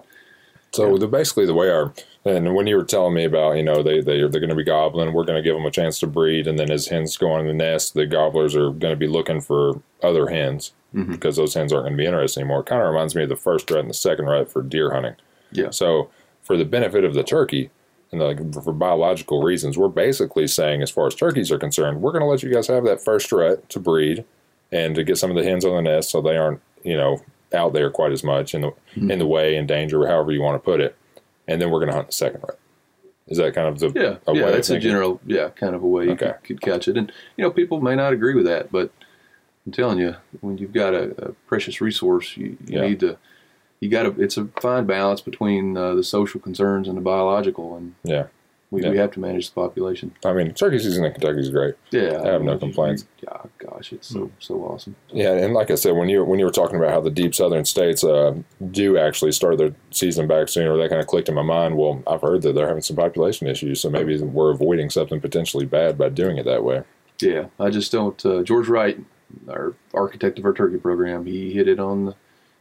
So 0.73 0.91
Yeah. 0.93 0.99
the 0.99 1.07
basically 1.07 1.45
the 1.45 1.53
way 1.53 1.69
our 1.69 1.93
and 2.25 2.53
when 2.55 2.67
you 2.67 2.75
were 2.75 2.83
telling 2.83 3.13
me 3.13 3.23
about 3.23 3.55
you 3.57 3.63
know 3.63 3.81
they 3.83 4.01
they 4.01 4.19
they're 4.19 4.29
going 4.29 4.49
to 4.49 4.55
be 4.55 4.63
gobbling, 4.63 5.13
we're 5.13 5.23
going 5.23 5.41
to 5.41 5.47
give 5.47 5.55
them 5.55 5.65
a 5.65 5.71
chance 5.71 5.99
to 5.99 6.07
breed, 6.07 6.47
and 6.47 6.57
then 6.59 6.71
as 6.71 6.87
hens 6.87 7.15
go 7.17 7.37
in 7.37 7.47
the 7.47 7.53
nest, 7.53 7.93
the 7.93 8.05
gobblers 8.05 8.55
are 8.55 8.69
going 8.71 8.93
to 8.93 8.97
be 8.97 9.07
looking 9.07 9.41
for 9.41 9.81
other 10.03 10.27
hens 10.27 10.73
Mhm. 10.95 11.11
because 11.11 11.35
those 11.35 11.53
hens 11.53 11.71
aren't 11.73 11.85
going 11.85 11.93
to 11.93 12.01
be 12.01 12.05
interested 12.05 12.39
anymore. 12.41 12.61
It 12.61 12.65
kind 12.67 12.81
of 12.81 12.87
reminds 12.89 13.15
me 13.15 13.23
of 13.23 13.29
the 13.29 13.35
first 13.35 13.69
rut 13.69 13.81
and 13.81 13.89
the 13.89 13.93
second 13.93 14.25
rut 14.25 14.49
for 14.49 14.61
deer 14.61 14.91
hunting. 14.93 15.15
Yeah. 15.51 15.69
So 15.71 16.09
for 16.43 16.55
the 16.57 16.65
benefit 16.65 17.03
of 17.03 17.13
the 17.13 17.23
turkey 17.23 17.69
and 18.11 18.21
like 18.21 18.53
for 18.53 18.73
biological 18.73 19.43
reasons, 19.43 19.77
we're 19.77 19.87
basically 19.89 20.47
saying 20.47 20.81
as 20.81 20.89
far 20.91 21.07
as 21.07 21.15
turkeys 21.15 21.51
are 21.51 21.59
concerned, 21.59 22.01
we're 22.01 22.11
going 22.11 22.21
to 22.21 22.27
let 22.27 22.41
you 22.43 22.51
guys 22.53 22.67
have 22.67 22.83
that 22.85 23.03
first 23.03 23.31
rut 23.31 23.67
to 23.69 23.79
breed 23.79 24.23
and 24.71 24.95
to 24.95 25.03
get 25.03 25.17
some 25.17 25.29
of 25.29 25.35
the 25.37 25.43
hens 25.43 25.65
on 25.65 25.75
the 25.75 25.81
nest 25.81 26.09
so 26.09 26.21
they 26.21 26.37
aren't 26.37 26.61
you 26.83 26.95
know 26.95 27.21
out 27.53 27.73
there 27.73 27.89
quite 27.89 28.11
as 28.11 28.23
much 28.23 28.53
in 28.53 28.61
the 28.61 28.67
Mm-hmm. 28.95 29.11
in 29.11 29.19
the 29.19 29.27
way 29.27 29.55
in 29.55 29.65
danger 29.67 30.05
however 30.07 30.31
you 30.31 30.41
want 30.41 30.55
to 30.55 30.65
put 30.65 30.81
it 30.81 30.95
and 31.47 31.61
then 31.61 31.69
we're 31.69 31.79
going 31.79 31.89
to 31.89 31.95
hunt 31.95 32.07
the 32.07 32.13
second 32.13 32.41
rut 32.41 32.59
is 33.27 33.37
that 33.37 33.53
kind 33.53 33.67
of 33.67 33.79
the 33.79 33.91
yeah, 33.99 34.17
a 34.25 34.35
yeah, 34.35 34.45
way 34.45 34.51
that's 34.51 34.69
a 34.69 34.79
general 34.79 35.21
yeah 35.25 35.49
kind 35.49 35.75
of 35.75 35.83
a 35.83 35.87
way 35.87 36.05
you 36.05 36.11
Okay. 36.11 36.33
could, 36.41 36.43
could 36.43 36.61
catch 36.61 36.87
it. 36.87 36.97
And 36.97 37.11
you 37.37 37.43
know, 37.43 37.51
people 37.51 37.79
may 37.81 37.95
not 37.95 38.11
agree 38.13 38.33
with 38.35 38.45
that, 38.45 38.71
but 38.71 38.91
I'm 39.65 39.71
telling 39.71 39.99
you, 39.99 40.15
when 40.41 40.57
you've 40.57 40.73
got 40.73 40.93
a, 40.93 41.29
a 41.29 41.31
precious 41.47 41.79
resource, 41.81 42.35
you, 42.37 42.57
you 42.67 42.79
Yeah. 42.79 42.81
need 42.87 42.99
to. 43.01 43.17
You 43.79 43.89
got 43.89 44.03
to. 44.03 44.21
It's 44.21 44.37
a 44.37 44.45
fine 44.59 44.85
balance 44.85 45.21
between 45.21 45.77
uh, 45.77 45.93
the 45.95 46.03
social 46.03 46.39
concerns 46.39 46.87
and 46.87 46.97
the 46.97 47.01
biological, 47.01 47.75
and 47.75 47.93
yeah 48.03 48.27
We, 48.71 48.81
Yeah. 48.83 48.89
we 48.89 48.97
have 48.97 49.11
to 49.11 49.19
manage 49.21 49.47
the 49.49 49.53
population. 49.55 50.11
I 50.25 50.33
mean, 50.33 50.53
turkey 50.53 50.79
season 50.79 51.05
in 51.05 51.11
Kentucky 51.13 51.39
is 51.39 51.49
great. 51.51 51.75
Yeah, 51.91 52.21
I 52.21 52.27
have 52.27 52.41
no 52.41 52.57
complaints. 52.57 53.05
you- 53.21 53.29
Yeah, 53.31 53.43
gosh, 53.59 53.93
it's 53.93 54.07
so 54.07 54.29
so 54.39 54.55
awesome. 54.63 54.95
Yeah, 55.13 55.33
and 55.33 55.53
like 55.53 55.69
I 55.71 55.75
said, 55.75 55.95
when 55.95 56.09
you 56.09 56.23
when 56.25 56.39
you 56.39 56.45
were 56.45 56.51
talking 56.51 56.77
about 56.77 56.91
how 56.91 56.99
the 57.01 57.09
deep 57.11 57.33
southern 57.35 57.65
states 57.65 58.03
uh, 58.03 58.33
do 58.71 58.97
actually 58.97 59.31
start 59.31 59.57
their 59.57 59.73
season 59.91 60.27
back 60.27 60.49
sooner, 60.49 60.75
that 60.75 60.89
kind 60.89 60.99
of 60.99 61.07
clicked 61.07 61.29
in 61.29 61.35
my 61.35 61.43
mind. 61.43 61.77
Well, 61.77 62.01
I've 62.07 62.21
heard 62.21 62.41
that 62.41 62.55
they're 62.55 62.67
having 62.67 62.81
some 62.83 62.97
population 62.97 63.47
issues, 63.47 63.79
so 63.79 63.89
maybe 63.89 64.19
we're 64.21 64.51
avoiding 64.51 64.89
something 64.89 65.21
potentially 65.21 65.65
bad 65.65 65.97
by 65.97 66.09
doing 66.09 66.37
it 66.37 66.45
that 66.45 66.63
way. 66.63 66.81
Yeah, 67.21 67.45
I 67.59 67.69
just 67.69 67.91
don't. 67.91 68.23
Uh, 68.25 68.43
George 68.43 68.67
Wright, 68.67 68.99
our 69.47 69.75
architect 69.93 70.39
of 70.39 70.45
our 70.45 70.53
turkey 70.53 70.77
program, 70.77 71.25
he 71.25 71.53
hit 71.53 71.67
it 71.67 71.79
on 71.79 72.05
the 72.05 72.15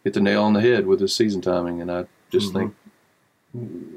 hit 0.07 0.15
the 0.15 0.21
nail 0.21 0.45
on 0.45 0.53
the 0.53 0.61
head 0.61 0.87
with 0.87 1.01
his 1.01 1.13
season 1.17 1.41
timing, 1.41 1.81
and 1.83 1.91
I 1.91 2.05
just 2.31 2.53
think 2.53 2.73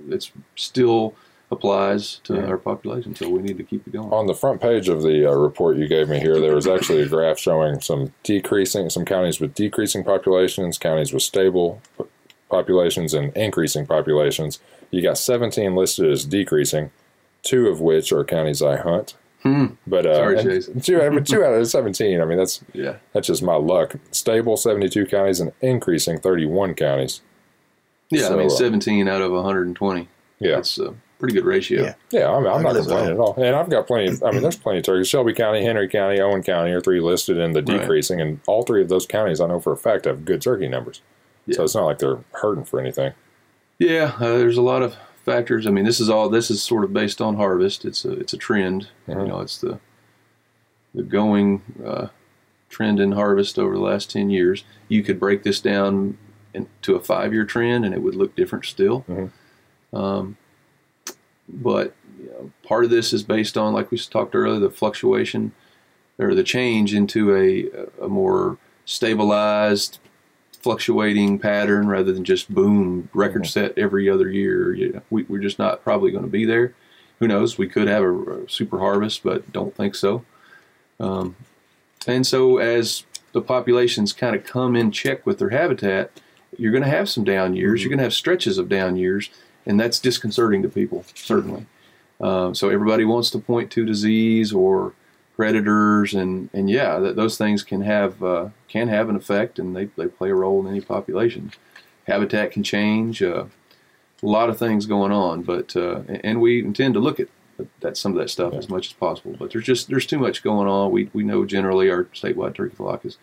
it's 0.10 0.32
still 0.56 1.14
applies 1.52 2.20
to 2.24 2.34
Yeah. 2.34 2.48
our 2.48 2.58
population, 2.58 3.14
so 3.14 3.30
we 3.30 3.44
need 3.44 3.60
to 3.60 3.64
keep 3.64 3.86
it 3.86 3.94
going. 3.94 4.12
On 4.12 4.26
the 4.26 4.34
front 4.34 4.60
page 4.60 4.90
of 4.90 5.04
the 5.04 5.30
uh, 5.30 5.36
report 5.36 5.78
you 5.78 5.88
gave 5.88 6.10
me 6.10 6.20
here, 6.20 6.40
there 6.42 6.56
was 6.56 6.66
actually 6.66 7.04
a 7.04 7.08
graph 7.08 7.38
showing 7.38 7.80
some 7.80 8.12
decreasing, 8.24 8.90
some 8.90 9.06
counties 9.06 9.40
with 9.40 9.54
decreasing 9.54 10.04
populations, 10.04 10.80
counties 10.80 11.14
with 11.14 11.22
stable 11.22 11.80
populations, 12.50 13.14
and 13.14 13.32
increasing 13.38 13.86
populations. 13.86 14.60
You 14.90 15.04
got 15.04 15.20
17 15.20 15.76
listed 15.76 16.10
as 16.12 16.26
decreasing, 16.26 16.90
two 17.44 17.68
of 17.68 17.82
which 17.82 18.12
are 18.12 18.24
counties 18.24 18.64
I 18.64 18.78
hunt. 18.78 19.14
Hmm. 19.44 19.68
But 19.88 20.06
uh, 20.06 20.16
Sorry, 20.16 20.40
and 20.40 20.50
Chase. 20.50 20.70
Two, 20.84 21.02
I 21.02 21.10
mean, 21.10 21.24
two 21.24 21.44
out 21.46 21.54
of 21.54 21.66
17. 21.68 22.20
I 22.22 22.26
mean, 22.26 22.38
that's 22.38 22.62
Yeah, 22.74 22.98
that's 23.14 23.28
just 23.28 23.42
my 23.42 23.56
luck. 23.56 23.96
Stable 24.12 24.58
72 24.58 25.06
counties 25.06 25.40
and 25.40 25.52
increasing 25.62 26.20
31 26.20 26.74
counties. 26.76 27.22
yeah. 28.10 28.28
So, 28.28 28.34
I 28.34 28.38
mean, 28.38 28.48
uh, 28.48 28.50
17 28.50 29.08
out 29.08 29.22
of 29.22 29.32
120. 29.32 30.08
Yeah, 30.40 30.56
That's 30.56 30.78
a 30.80 30.94
pretty 31.20 31.34
good 31.36 31.46
ratio. 31.46 31.84
Yeah. 31.84 31.94
yeah. 32.12 32.30
I'm, 32.30 32.46
I'm 32.48 32.60
I 32.60 32.62
not 32.62 32.74
live 32.74 32.84
complaining 32.86 33.12
at 33.14 33.20
all. 33.20 33.34
And 33.42 33.56
I've 33.56 33.70
got 33.70 33.88
plenty. 33.88 34.08
Of, 34.10 34.24
I 34.24 34.32
mean, 34.32 34.42
there's 34.42 34.58
plenty 34.58 34.80
of 34.80 34.86
turkeys. 34.86 35.08
Shelby 35.08 35.34
County, 35.34 35.64
Henry 35.64 35.88
County, 35.88 36.20
Owen 36.20 36.44
County 36.44 36.72
are 36.72 36.82
three 36.82 37.00
listed 37.02 37.38
in 37.38 37.52
the 37.54 37.62
Right. 37.62 37.80
decreasing, 37.82 38.20
and 38.22 38.40
all 38.48 38.64
three 38.64 38.82
of 38.82 38.90
those 38.90 39.06
counties 39.06 39.40
I 39.42 39.48
know 39.48 39.60
for 39.60 39.72
a 39.74 39.78
fact 39.78 40.06
have 40.06 40.26
good 40.26 40.42
turkey 40.42 40.68
numbers. 40.68 41.02
So 41.52 41.64
it's 41.64 41.74
not 41.76 41.86
like 41.86 41.98
they're 42.00 42.20
hurting 42.34 42.64
for 42.66 42.80
anything. 42.80 43.14
Yeah, 43.80 44.14
uh, 44.20 44.38
there's 44.38 44.58
a 44.58 44.62
lot 44.62 44.82
of 44.84 44.96
factors. 45.26 45.68
I 45.68 45.72
mean, 45.72 45.86
this 45.86 46.00
is 46.00 46.10
all 46.10 46.30
this 46.30 46.50
is 46.50 46.62
sort 46.64 46.84
of 46.84 46.94
based 46.94 47.22
on 47.22 47.36
harvest. 47.36 47.86
It's 47.86 48.06
a 48.06 48.12
it's 48.14 48.34
a 48.34 48.38
trend. 48.38 48.90
You 49.08 49.16
know, 49.16 49.40
it's 49.42 49.60
the 49.60 49.80
the 50.94 51.04
going 51.04 51.62
uh, 51.86 52.08
trend 52.70 53.00
in 53.00 53.14
harvest 53.14 53.60
over 53.60 53.76
the 53.76 53.82
last 53.82 54.10
ten 54.12 54.30
years. 54.30 54.64
You 54.88 55.04
could 55.04 55.20
break 55.20 55.44
this 55.44 55.60
down 55.60 56.18
into 56.54 56.96
a 56.96 57.00
five 57.00 57.34
year 57.34 57.46
trend, 57.46 57.86
and 57.86 57.94
it 57.94 58.02
would 58.02 58.16
look 58.16 58.36
different 58.36 58.66
still. 58.66 59.06
Mhm. 59.08 59.32
Um, 59.94 60.38
but 61.48 61.96
you 62.20 62.28
know, 62.28 62.52
part 62.64 62.84
of 62.84 62.90
this 62.90 63.14
is 63.14 63.24
based 63.24 63.58
on, 63.58 63.74
like 63.74 63.92
we 63.92 63.98
talked 63.98 64.36
earlier, 64.36 64.60
the 64.60 64.70
fluctuation 64.70 65.52
or 66.18 66.36
the 66.36 66.44
change 66.44 66.94
into 66.94 67.36
a 67.36 67.70
a 68.04 68.08
more 68.08 68.58
stabilized 68.86 70.00
fluctuating 70.60 71.40
pattern 71.40 71.88
rather 71.88 72.12
than 72.12 72.24
just 72.24 72.54
boom 72.54 73.10
record 73.14 73.48
set 73.48 73.78
every 73.78 74.10
other 74.10 74.30
year. 74.30 74.74
Know, 74.74 75.02
we, 75.10 75.24
we're 75.24 75.42
just 75.42 75.60
not 75.60 75.84
probably 75.84 76.12
going 76.12 76.24
to 76.26 76.30
be 76.30 76.46
there. 76.46 76.74
Who 77.20 77.28
knows? 77.28 77.58
We 77.58 77.68
could 77.68 77.88
have 77.88 78.04
a, 78.04 78.14
a 78.14 78.50
super 78.50 78.80
harvest, 78.80 79.24
but 79.24 79.52
don't 79.52 79.76
think 79.76 79.96
so. 79.96 80.26
Um, 81.00 81.36
and 82.08 82.26
so 82.26 82.58
as 82.58 83.04
the 83.32 83.42
populations 83.42 84.14
kind 84.14 84.36
of 84.36 84.44
come 84.44 84.76
in 84.76 84.92
check 84.92 85.26
with 85.26 85.40
their 85.40 85.50
habitat, 85.50 86.12
you're 86.58 86.72
going 86.72 86.84
to 86.84 86.90
have 86.90 87.10
some 87.10 87.24
down 87.24 87.56
years. 87.56 87.82
You're 87.82 87.90
going 87.90 88.00
to 88.00 88.04
have 88.04 88.14
stretches 88.14 88.58
of 88.58 88.70
down 88.70 88.96
years, 88.96 89.30
and 89.66 89.80
that's 89.80 90.00
disconcerting 90.00 90.62
to 90.64 90.70
people 90.70 91.06
certainly. 91.14 91.66
Um, 92.20 92.54
so 92.54 92.70
everybody 92.70 93.06
wants 93.06 93.30
to 93.32 93.40
point 93.40 93.72
to 93.72 93.86
disease 93.86 94.52
or 94.52 94.94
predators, 95.40 96.14
and 96.14 96.50
and 96.52 96.70
yeah, 96.70 97.00
that 97.00 97.16
those 97.16 97.38
things 97.38 97.64
can 97.64 97.82
have 97.82 98.22
uh, 98.22 98.50
can 98.68 98.90
have 98.90 99.08
an 99.08 99.16
effect, 99.16 99.58
and 99.58 99.74
they, 99.74 99.86
they 99.86 100.08
play 100.08 100.32
a 100.32 100.36
role 100.36 100.60
in 100.60 100.68
any 100.68 100.82
population. 100.82 101.54
Habitat 102.06 102.52
can 102.52 102.62
change. 102.62 103.24
Uh, 103.24 103.46
a 104.22 104.26
lot 104.26 104.50
of 104.50 104.60
things 104.60 104.86
going 104.86 105.14
on, 105.14 105.44
but 105.44 105.78
uh, 105.78 106.02
and 106.26 106.42
we 106.42 106.60
intend 106.60 106.94
to 106.96 107.00
look 107.00 107.22
at 107.22 107.30
that 107.80 107.96
some 107.96 108.12
of 108.12 108.18
that 108.18 108.30
stuff 108.30 108.54
as 108.54 108.68
much 108.68 108.88
as 108.88 108.94
possible. 108.94 109.34
But 109.40 109.52
there's 109.52 109.64
just 109.64 109.88
there's 109.88 110.06
too 110.06 110.20
much 110.20 110.44
going 110.44 110.68
on. 110.68 110.92
We 110.92 111.10
we 111.14 111.24
know 111.24 111.46
generally 111.46 111.90
our 111.90 112.04
statewide 112.14 112.56
turkey 112.56 112.76
flock 112.76 113.06
is 113.06 113.18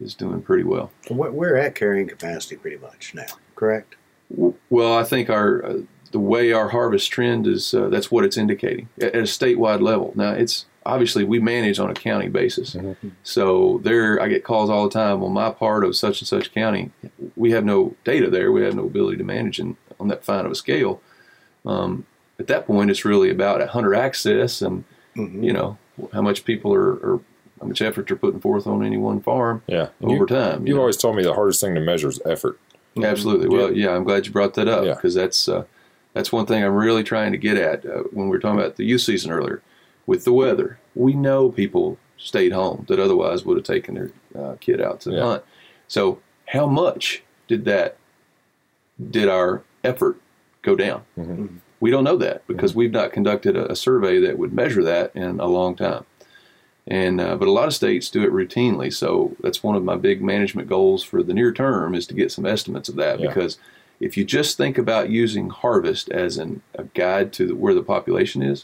is 0.00 0.14
doing 0.14 0.42
pretty 0.42 0.62
well. 0.62 0.92
We're 1.10 1.32
we're 1.32 1.56
at 1.56 1.74
carrying 1.74 2.06
capacity 2.06 2.54
pretty 2.54 2.78
much 2.78 3.12
now, 3.12 3.26
correct? 3.56 3.96
Well, 4.70 4.96
I 4.96 5.02
think 5.02 5.28
our 5.28 5.64
uh, 5.64 5.78
the 6.12 6.20
way 6.20 6.52
our 6.52 6.68
harvest 6.68 7.10
trend 7.10 7.48
is 7.48 7.74
uh, 7.74 7.88
that's 7.88 8.08
what 8.08 8.24
it's 8.24 8.36
indicating 8.36 8.88
at, 9.00 9.16
at 9.16 9.16
a 9.16 9.22
statewide 9.22 9.82
level. 9.82 10.12
Now 10.14 10.30
it's 10.30 10.66
obviously 10.86 11.24
we 11.24 11.38
manage 11.38 11.78
on 11.78 11.90
a 11.90 11.94
county 11.94 12.28
basis, 12.28 12.76
so 13.22 13.80
there 13.84 14.20
I 14.20 14.28
get 14.28 14.44
calls 14.44 14.70
all 14.70 14.84
the 14.88 14.90
time. 14.94 15.20
Well, 15.20 15.30
my 15.30 15.50
part 15.50 15.84
of 15.84 15.96
such 15.96 16.20
and 16.20 16.28
such 16.28 16.52
county, 16.54 16.90
we 17.36 17.50
have 17.50 17.64
no 17.64 17.94
data 18.04 18.30
there. 18.30 18.52
We 18.52 18.62
have 18.62 18.74
no 18.74 18.84
ability 18.86 19.16
to 19.18 19.24
manage 19.24 19.58
in, 19.58 19.76
on 20.00 20.08
that 20.08 20.24
fine 20.24 20.44
of 20.46 20.52
a 20.52 20.54
scale. 20.54 21.00
Um, 21.64 22.06
at 22.38 22.46
that 22.48 22.66
point, 22.66 22.90
it's 22.90 23.04
really 23.04 23.30
about 23.30 23.66
hunter 23.68 23.94
access 23.94 24.62
and 24.62 24.84
Mhm. 25.16 25.42
you 25.42 25.52
know 25.52 25.78
how 26.12 26.20
much 26.20 26.44
people 26.44 26.74
are, 26.74 26.92
are 26.92 27.20
how 27.60 27.66
much 27.66 27.80
effort 27.80 28.06
they're 28.06 28.18
putting 28.18 28.38
forth 28.40 28.66
on 28.66 28.84
any 28.84 28.98
one 28.98 29.18
farm 29.20 29.62
Yeah. 29.66 29.88
Over 30.02 30.14
you, 30.14 30.26
time. 30.26 30.60
you 30.60 30.68
You've 30.68 30.76
know. 30.76 30.82
always 30.82 30.98
told 30.98 31.16
me 31.16 31.22
the 31.22 31.32
hardest 31.32 31.58
thing 31.62 31.74
to 31.74 31.80
measure 31.80 32.08
is 32.10 32.20
effort. 32.26 32.58
Absolutely. 33.02 33.48
Well, 33.48 33.72
yeah, 33.72 33.96
I'm 33.96 34.04
glad 34.04 34.26
you 34.26 34.32
brought 34.32 34.52
that 34.54 34.68
up 34.68 34.84
Yeah. 34.84 34.92
because 34.94 35.14
that's 35.14 35.48
uh, 35.48 35.64
that's 36.12 36.30
one 36.32 36.44
thing 36.44 36.62
I'm 36.62 36.74
really 36.74 37.02
trying 37.02 37.32
to 37.32 37.38
get 37.38 37.56
at 37.56 37.86
uh, 37.86 38.02
when 38.12 38.26
we 38.26 38.30
were 38.30 38.38
talking 38.38 38.58
about 38.60 38.76
the 38.76 38.84
youth 38.84 39.00
season 39.00 39.30
earlier. 39.30 39.62
With 40.06 40.24
the 40.24 40.32
weather, 40.32 40.78
we 40.94 41.14
know 41.14 41.50
people 41.50 41.98
stayed 42.16 42.52
home 42.52 42.84
that 42.88 42.98
otherwise 43.00 43.44
would 43.44 43.56
have 43.56 43.66
taken 43.66 43.94
their 43.94 44.10
uh, 44.38 44.54
kid 44.60 44.80
out 44.80 45.00
to 45.02 45.10
Yeah. 45.12 45.22
hunt. 45.22 45.42
So, 45.88 46.20
how 46.46 46.66
much 46.66 47.22
did 47.48 47.64
that 47.64 47.96
did 49.10 49.28
our 49.28 49.62
effort 49.84 50.16
go 50.62 50.76
down? 50.76 51.02
Mhm. 51.18 51.48
We 51.80 51.90
don't 51.90 52.04
know 52.04 52.16
that 52.16 52.46
because 52.46 52.74
we've 52.74 52.92
not 52.92 53.12
conducted 53.12 53.56
a, 53.56 53.70
a 53.72 53.76
survey 53.76 54.18
that 54.20 54.38
would 54.38 54.52
measure 54.52 54.82
that 54.84 55.14
in 55.14 55.38
a 55.40 55.46
long 55.46 55.74
time. 55.76 56.04
And 56.86 57.20
uh, 57.20 57.36
but 57.36 57.48
a 57.48 57.52
lot 57.52 57.66
of 57.66 57.74
states 57.74 58.08
do 58.10 58.22
it 58.22 58.30
routinely, 58.32 58.92
so 58.92 59.34
that's 59.40 59.62
one 59.62 59.74
of 59.74 59.82
my 59.82 59.96
big 59.96 60.22
management 60.22 60.68
goals 60.68 61.02
for 61.02 61.20
the 61.22 61.34
near 61.34 61.52
term 61.52 61.94
is 61.96 62.06
to 62.06 62.14
get 62.14 62.30
some 62.30 62.46
estimates 62.46 62.88
of 62.88 62.94
that 62.96 63.18
Yeah. 63.18 63.26
because 63.28 63.58
if 63.98 64.16
you 64.16 64.24
just 64.24 64.56
think 64.56 64.78
about 64.78 65.10
using 65.10 65.50
harvest 65.50 66.08
as 66.10 66.38
an, 66.38 66.62
a 66.76 66.84
guide 66.84 67.32
to 67.34 67.46
the, 67.48 67.54
where 67.56 67.74
the 67.74 67.82
population 67.82 68.40
is, 68.42 68.62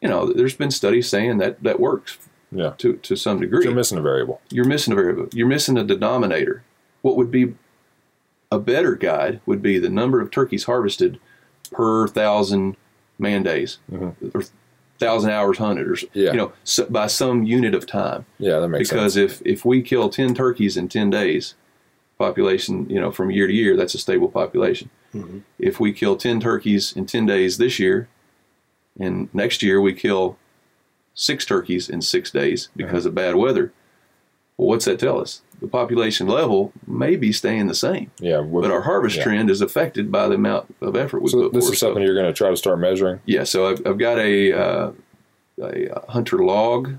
you 0.00 0.08
know, 0.08 0.32
there's 0.32 0.54
been 0.54 0.70
studies 0.70 1.08
saying 1.08 1.38
that 1.38 1.62
that 1.62 1.80
works 1.80 2.18
Yeah. 2.52 2.72
to 2.78 2.94
to 2.94 3.16
some 3.16 3.40
degree 3.40 3.64
You're 3.64 3.74
missing 3.74 3.98
a 3.98 4.02
variable. 4.02 4.40
you're 4.50 4.64
missing 4.64 4.92
a 4.92 4.96
variable. 4.96 5.28
You're 5.32 5.46
missing 5.48 5.76
a 5.78 5.84
denominator. 5.84 6.62
What 7.02 7.16
would 7.16 7.30
be 7.30 7.54
a 8.50 8.58
better 8.58 8.94
guide 8.94 9.40
would 9.46 9.60
be 9.62 9.78
the 9.78 9.90
number 9.90 10.20
of 10.20 10.30
turkeys 10.30 10.64
harvested 10.64 11.18
per 11.70 12.08
thousand 12.08 12.76
man 13.18 13.42
days 13.42 13.78
or 13.92 14.44
thousand 14.98 15.30
hours 15.30 15.58
hunted, 15.58 15.86
or 15.86 15.96
Yeah. 16.14 16.30
you 16.32 16.36
know, 16.36 16.52
so, 16.64 16.86
by 16.86 17.06
some 17.06 17.44
unit 17.44 17.74
of 17.74 17.86
time. 17.86 18.24
Yeah, 18.38 18.58
that 18.60 18.68
makes 18.68 18.88
because 18.88 19.14
sense. 19.14 19.40
if 19.42 19.46
if 19.46 19.64
we 19.64 19.82
kill 19.82 20.08
ten 20.08 20.34
turkeys 20.34 20.76
in 20.76 20.88
ten 20.88 21.10
days, 21.10 21.54
population, 22.18 22.88
you 22.90 23.00
know, 23.00 23.10
from 23.12 23.30
year 23.30 23.46
to 23.46 23.52
year, 23.52 23.76
that's 23.76 23.94
a 23.94 23.98
stable 23.98 24.28
population. 24.28 24.90
Mhm. 25.14 25.42
If 25.58 25.78
we 25.78 25.92
kill 25.92 26.16
ten 26.16 26.40
turkeys 26.40 26.92
in 26.96 27.06
ten 27.06 27.26
days 27.26 27.58
this 27.58 27.78
year, 27.78 28.08
and 28.98 29.28
next 29.34 29.62
year 29.62 29.80
we 29.80 29.92
kill 29.94 30.36
six 31.14 31.44
turkeys 31.44 31.88
in 31.88 32.00
six 32.02 32.30
days 32.30 32.68
because 32.76 33.04
of 33.06 33.14
bad 33.14 33.34
weather, 33.34 33.72
well, 34.56 34.68
what's 34.68 34.84
that 34.84 34.98
tell 35.00 35.20
us? 35.20 35.42
The 35.60 35.66
population 35.68 36.28
level 36.28 36.72
may 36.86 37.16
be 37.16 37.32
staying 37.32 37.66
the 37.66 37.74
same, 37.74 38.10
Yeah. 38.20 38.38
with- 38.40 38.62
but 38.62 38.70
our 38.70 38.82
harvest 38.82 39.16
yeah. 39.16 39.24
trend 39.24 39.50
is 39.50 39.60
affected 39.60 40.12
by 40.12 40.28
the 40.28 40.34
amount 40.36 40.72
of 40.80 40.94
effort 40.96 41.18
we 41.20 41.24
put 41.24 41.30
So 41.32 41.42
put 41.44 41.52
this 41.54 41.68
is 41.68 41.78
something 41.78 42.02
you're 42.02 42.14
going 42.14 42.26
to 42.26 42.32
try 42.32 42.50
to 42.50 42.56
start 42.56 42.78
measuring. 42.78 43.20
Yeah, 43.26 43.42
so 43.44 43.66
I've, 43.68 43.84
I've 43.86 43.98
got 43.98 44.18
a, 44.18 44.52
uh, 44.52 44.90
a 45.60 46.10
hunter 46.12 46.38
log 46.38 46.94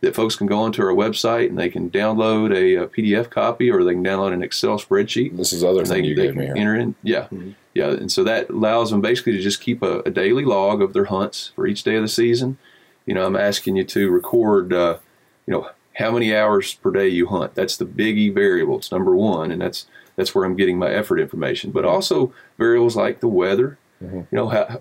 that 0.00 0.14
folks 0.14 0.36
can 0.36 0.46
go 0.46 0.58
onto 0.60 0.82
our 0.82 0.92
website 0.94 1.48
and 1.48 1.58
they 1.58 1.68
can 1.68 1.90
download 1.90 2.54
a, 2.54 2.84
uh 2.84 2.86
PDF 2.86 3.30
copy 3.30 3.70
or 3.70 3.82
they 3.82 3.92
can 3.94 4.04
download 4.04 4.32
an 4.32 4.42
Excel 4.42 4.78
spreadsheet. 4.78 5.36
This 5.36 5.52
is 5.52 5.64
other 5.64 5.80
And 5.80 5.88
thing 5.88 6.02
they, 6.02 6.08
you 6.08 6.14
they 6.14 6.22
gave 6.26 6.30
can 6.32 6.38
me 6.40 6.46
here. 6.46 6.56
enter 6.56 6.76
in, 6.76 6.94
yeah, 7.02 7.26
Mhm. 7.32 7.54
yeah, 7.74 7.90
and 7.90 8.10
so 8.12 8.22
that 8.24 8.48
allows 8.50 8.90
them 8.90 9.00
basically 9.00 9.32
to 9.32 9.40
just 9.40 9.60
keep 9.60 9.82
a, 9.82 10.00
a 10.00 10.10
daily 10.10 10.44
log 10.44 10.80
of 10.82 10.92
their 10.92 11.06
hunts 11.06 11.50
for 11.54 11.66
each 11.66 11.82
day 11.82 11.96
of 11.96 12.02
the 12.02 12.08
season. 12.08 12.58
You 13.06 13.14
know, 13.14 13.24
I'm 13.26 13.36
asking 13.36 13.76
you 13.76 13.84
to 13.84 14.10
record, 14.10 14.72
uh, 14.72 14.98
you 15.46 15.52
know, 15.54 15.70
how 15.94 16.12
many 16.12 16.34
hours 16.36 16.74
per 16.74 16.92
day 16.92 17.08
you 17.08 17.26
hunt. 17.26 17.54
That's 17.56 17.76
the 17.76 17.84
biggie 17.86 18.32
variable. 18.32 18.76
It's 18.78 18.92
number 18.92 19.16
one, 19.16 19.50
and 19.50 19.60
that's 19.60 19.86
that's 20.14 20.34
where 20.34 20.44
I'm 20.44 20.56
getting 20.56 20.78
my 20.78 20.90
effort 20.90 21.18
information. 21.20 21.70
But 21.70 21.84
also 21.84 22.32
variables 22.58 22.96
like 22.96 23.18
the 23.20 23.28
weather. 23.28 23.78
Mhm. 24.04 24.26
You 24.30 24.36
know, 24.36 24.48
how 24.48 24.80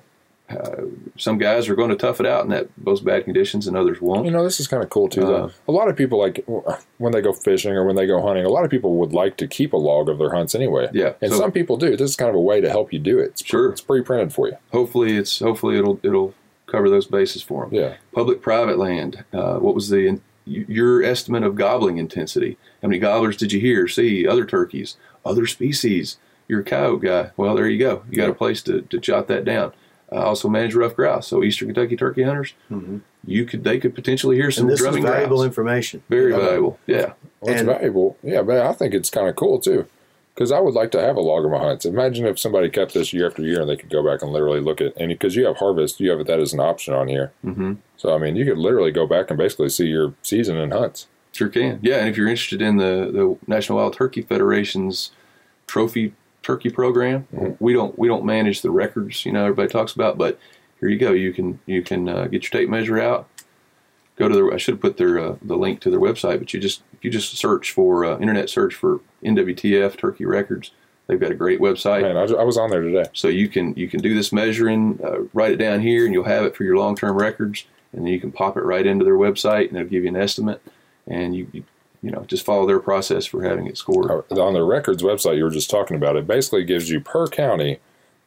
uh, 0.50 0.84
some 1.18 1.38
guys 1.38 1.68
are 1.68 1.76
going 1.76 1.90
to 1.90 1.96
tough 1.96 2.20
it 2.22 2.26
out 2.26 2.44
in 2.46 2.50
that 2.52 2.68
those 2.78 3.02
bad 3.02 3.26
conditions, 3.26 3.68
and 3.68 3.76
others 3.76 4.00
won't. 4.00 4.26
You 4.26 4.32
know, 4.32 4.44
this 4.44 4.60
is 4.60 4.68
kind 4.68 4.82
of 4.82 4.90
cool 4.90 5.10
too. 5.10 5.22
though. 5.22 5.46
Uh, 5.46 5.52
a 5.68 5.72
lot 5.72 5.90
of 5.90 5.96
people 5.98 6.20
like 6.20 6.46
when 6.98 7.12
they 7.12 7.22
go 7.22 7.34
fishing 7.34 7.74
or 7.74 7.86
when 7.86 7.96
they 7.98 8.08
go 8.08 8.22
hunting. 8.22 8.46
A 8.46 8.50
lot 8.50 8.64
of 8.64 8.72
people 8.72 8.96
would 8.96 9.12
like 9.14 9.36
to 9.38 9.48
keep 9.48 9.74
a 9.74 9.78
log 9.78 10.08
of 10.10 10.20
their 10.20 10.32
hunts 10.32 10.56
anyway. 10.56 10.90
Yeah, 10.94 11.14
and 11.22 11.32
so- 11.34 11.40
some 11.40 11.52
people 11.52 11.76
do. 11.78 11.98
This 11.98 12.12
is 12.12 12.16
kind 12.16 12.30
of 12.30 12.36
a 12.36 12.42
way 12.42 12.62
to 12.62 12.70
help 12.70 12.94
you 12.94 13.00
do 13.00 13.20
it. 13.20 13.26
It's, 13.32 13.46
Sure. 13.46 13.72
it's 13.72 13.82
pre-printed 13.82 14.32
for 14.34 14.48
you. 14.48 14.58
hopefully, 14.72 15.18
it's 15.18 15.40
hopefully 15.40 15.78
it'll 15.78 16.00
it'll 16.04 16.34
cover 16.66 16.90
those 16.90 17.08
bases 17.08 17.42
for 17.42 17.66
them. 17.66 17.74
Yeah, 17.74 17.96
Public 18.14 18.42
private 18.42 18.78
land. 18.78 19.24
Uh, 19.34 19.58
what 19.60 19.76
was 19.76 19.90
the 19.90 20.20
your 20.46 21.04
estimate 21.04 21.44
of 21.44 21.56
gobbling 21.56 21.98
intensity? 21.98 22.58
How 22.82 22.88
many 22.88 23.00
gobblers 23.00 23.36
did 23.36 23.52
you 23.52 23.60
hear? 23.60 23.88
See 23.90 24.26
other 24.26 24.46
turkeys, 24.46 24.96
other 25.26 25.46
species. 25.46 26.18
You're 26.48 26.62
a 26.62 26.64
coyote 26.64 27.06
guy. 27.06 27.32
Well, 27.36 27.56
there 27.56 27.68
you 27.68 27.78
go. 27.78 28.04
You 28.10 28.16
got 28.16 28.30
a 28.30 28.34
place 28.34 28.62
to, 28.64 28.82
to 28.84 28.98
jot 28.98 29.28
that 29.28 29.44
down. 29.44 29.74
I 30.12 30.17
also 30.17 30.48
manage 30.48 30.74
ruffed 30.74 30.96
grouse. 30.96 31.28
So 31.28 31.43
Eastern 31.43 31.67
Kentucky 31.67 31.98
turkey 31.98 32.24
hunters, 32.24 32.54
you 33.26 33.46
could 33.46 33.63
they 33.63 33.80
could 33.80 33.93
potentially 33.93 34.36
hear 34.38 34.52
some 34.52 34.63
And 34.65 34.72
this 34.72 34.80
is 34.80 34.84
drumming 34.86 35.04
valuable 35.04 35.38
grouse. 35.38 35.48
information. 35.48 36.02
Very 36.10 36.32
You 36.32 36.38
know, 36.38 36.46
valuable. 36.46 36.80
Yeah. 36.88 37.13
well, 37.41 37.52
it's 37.54 37.62
And- 37.62 37.70
valuable. 37.70 38.17
Yeah, 38.24 38.41
but 38.41 38.58
I 38.65 38.72
think 38.74 38.93
it's 38.93 39.10
kind 39.10 39.28
of 39.28 39.36
cool 39.36 39.60
too. 39.60 39.86
Because 40.34 40.52
I 40.52 40.60
would 40.60 40.76
like 40.76 40.91
to 40.91 41.02
have 41.02 41.15
a 41.17 41.20
log 41.22 41.46
of 41.46 41.52
my 41.52 41.58
hunts. 41.58 41.84
Imagine 41.84 42.28
if 42.28 42.38
somebody 42.38 42.70
kept 42.70 42.93
this 42.93 43.12
year 43.12 43.26
after 43.26 43.41
year 43.41 43.60
and 43.60 43.67
they 43.67 43.76
could 43.76 43.89
go 43.89 44.06
back 44.06 44.22
and 44.22 44.32
literally 44.32 44.60
look 44.62 44.80
at 44.80 44.93
and 44.96 45.10
because 45.10 45.36
you 45.36 45.46
have 45.48 45.58
harvest, 45.58 46.00
you 46.00 46.12
have 46.12 46.26
that 46.28 46.39
as 46.39 46.54
an 46.54 46.60
option 46.60 46.93
on 46.93 47.08
here. 47.08 47.32
hmm 47.43 47.74
So 47.98 48.13
I 48.13 48.17
mean, 48.20 48.36
you 48.36 48.46
could 48.46 48.58
literally 48.60 48.91
go 48.91 49.08
back 49.08 49.30
and 49.32 49.38
basically 49.38 49.70
see 49.70 49.88
your 49.88 50.13
season 50.22 50.58
and 50.58 50.72
hunts. 50.72 51.08
Sure 51.34 51.50
can. 51.50 51.80
Yeah, 51.82 51.98
and 51.98 52.08
if 52.10 52.15
you're 52.17 52.28
interested 52.30 52.62
in 52.62 52.78
the, 52.78 53.10
the 53.12 53.38
National 53.48 53.80
Wild 53.80 53.93
Turkey 53.93 54.22
Federation's 54.22 55.12
trophy 55.67 56.13
turkey 56.48 56.70
program, 56.70 57.28
we 57.60 57.74
don't 57.74 58.00
we 58.00 58.08
don't 58.08 58.24
manage 58.24 58.62
the 58.62 58.72
records. 58.72 59.26
You 59.26 59.34
know, 59.34 59.44
everybody 59.44 59.68
talks 59.68 59.94
about, 59.94 60.18
but 60.18 60.40
here 60.80 60.88
you 60.88 60.98
go. 60.98 61.12
You 61.12 61.34
can 61.34 61.60
you 61.66 61.82
can 61.82 62.08
uh, 62.08 62.28
get 62.28 62.44
your 62.44 62.62
tape 62.62 62.70
measure 62.70 63.00
out. 63.00 63.28
Go 64.16 64.30
to 64.30 64.34
their. 64.34 64.54
I 64.54 64.58
should 64.58 64.76
have 64.76 64.82
put 64.82 64.96
their 64.96 65.20
uh, 65.20 65.36
the 65.42 65.58
link 65.58 65.82
to 65.82 65.90
their 65.90 66.00
website, 66.00 66.40
but 66.40 66.54
you 66.54 66.60
just 66.62 66.84
if 66.94 67.04
you 67.04 67.12
just 67.12 67.38
search 67.38 67.72
for 67.72 68.06
uh, 68.06 68.18
internet 68.20 68.50
search 68.50 68.74
for 68.74 69.02
NWTF 69.24 69.98
Turkey 69.98 70.26
Records, 70.26 70.72
they've 71.08 71.20
got 71.20 71.32
a 71.32 71.36
great 71.36 71.60
website. 71.60 72.04
Man, 72.04 72.16
I, 72.16 72.22
I 72.22 72.44
was 72.46 72.58
on 72.58 72.70
there 72.70 72.82
today. 72.82 73.10
So 73.12 73.28
you 73.28 73.50
can 73.50 73.76
you 73.76 73.90
can 73.90 74.00
do 74.00 74.16
this 74.16 74.32
measuring, 74.32 75.00
uh, 75.04 75.24
write 75.34 75.52
it 75.52 75.58
down 75.58 75.82
here, 75.82 76.06
and 76.06 76.14
you'll 76.14 76.24
have 76.24 76.46
it 76.46 76.56
for 76.56 76.64
your 76.64 76.78
long 76.78 76.96
term 76.96 77.18
records, 77.18 77.66
and 77.92 78.06
then 78.06 78.14
you 78.14 78.22
can 78.22 78.32
pop 78.32 78.56
it 78.56 78.64
right 78.64 78.88
into 78.88 79.04
their 79.04 79.18
website, 79.18 79.68
and 79.68 79.78
it'll 79.78 79.90
give 79.90 80.04
you 80.04 80.10
an 80.10 80.16
estimate, 80.16 80.62
and 81.06 81.36
you 81.36 81.48
you, 81.52 81.64
you 82.08 82.13
know 82.13 82.24
just 82.24 82.46
follow 82.46 82.65
their 82.65 82.80
process 82.80 83.26
for 83.26 83.43
having 83.43 83.67
it 83.67 83.78
scored. 83.78 84.10
Uh, 84.10 84.41
on 84.41 84.54
the 84.54 84.63
records 84.63 85.04
website 85.04 85.36
you 85.36 85.43
were 85.43 85.50
just 85.50 85.70
talking 85.70 85.98
about, 85.98 86.15
it 86.15 86.26
basically 86.26 86.63
gives 86.63 86.89
you 86.89 87.02
per 87.02 87.28
county 87.28 87.80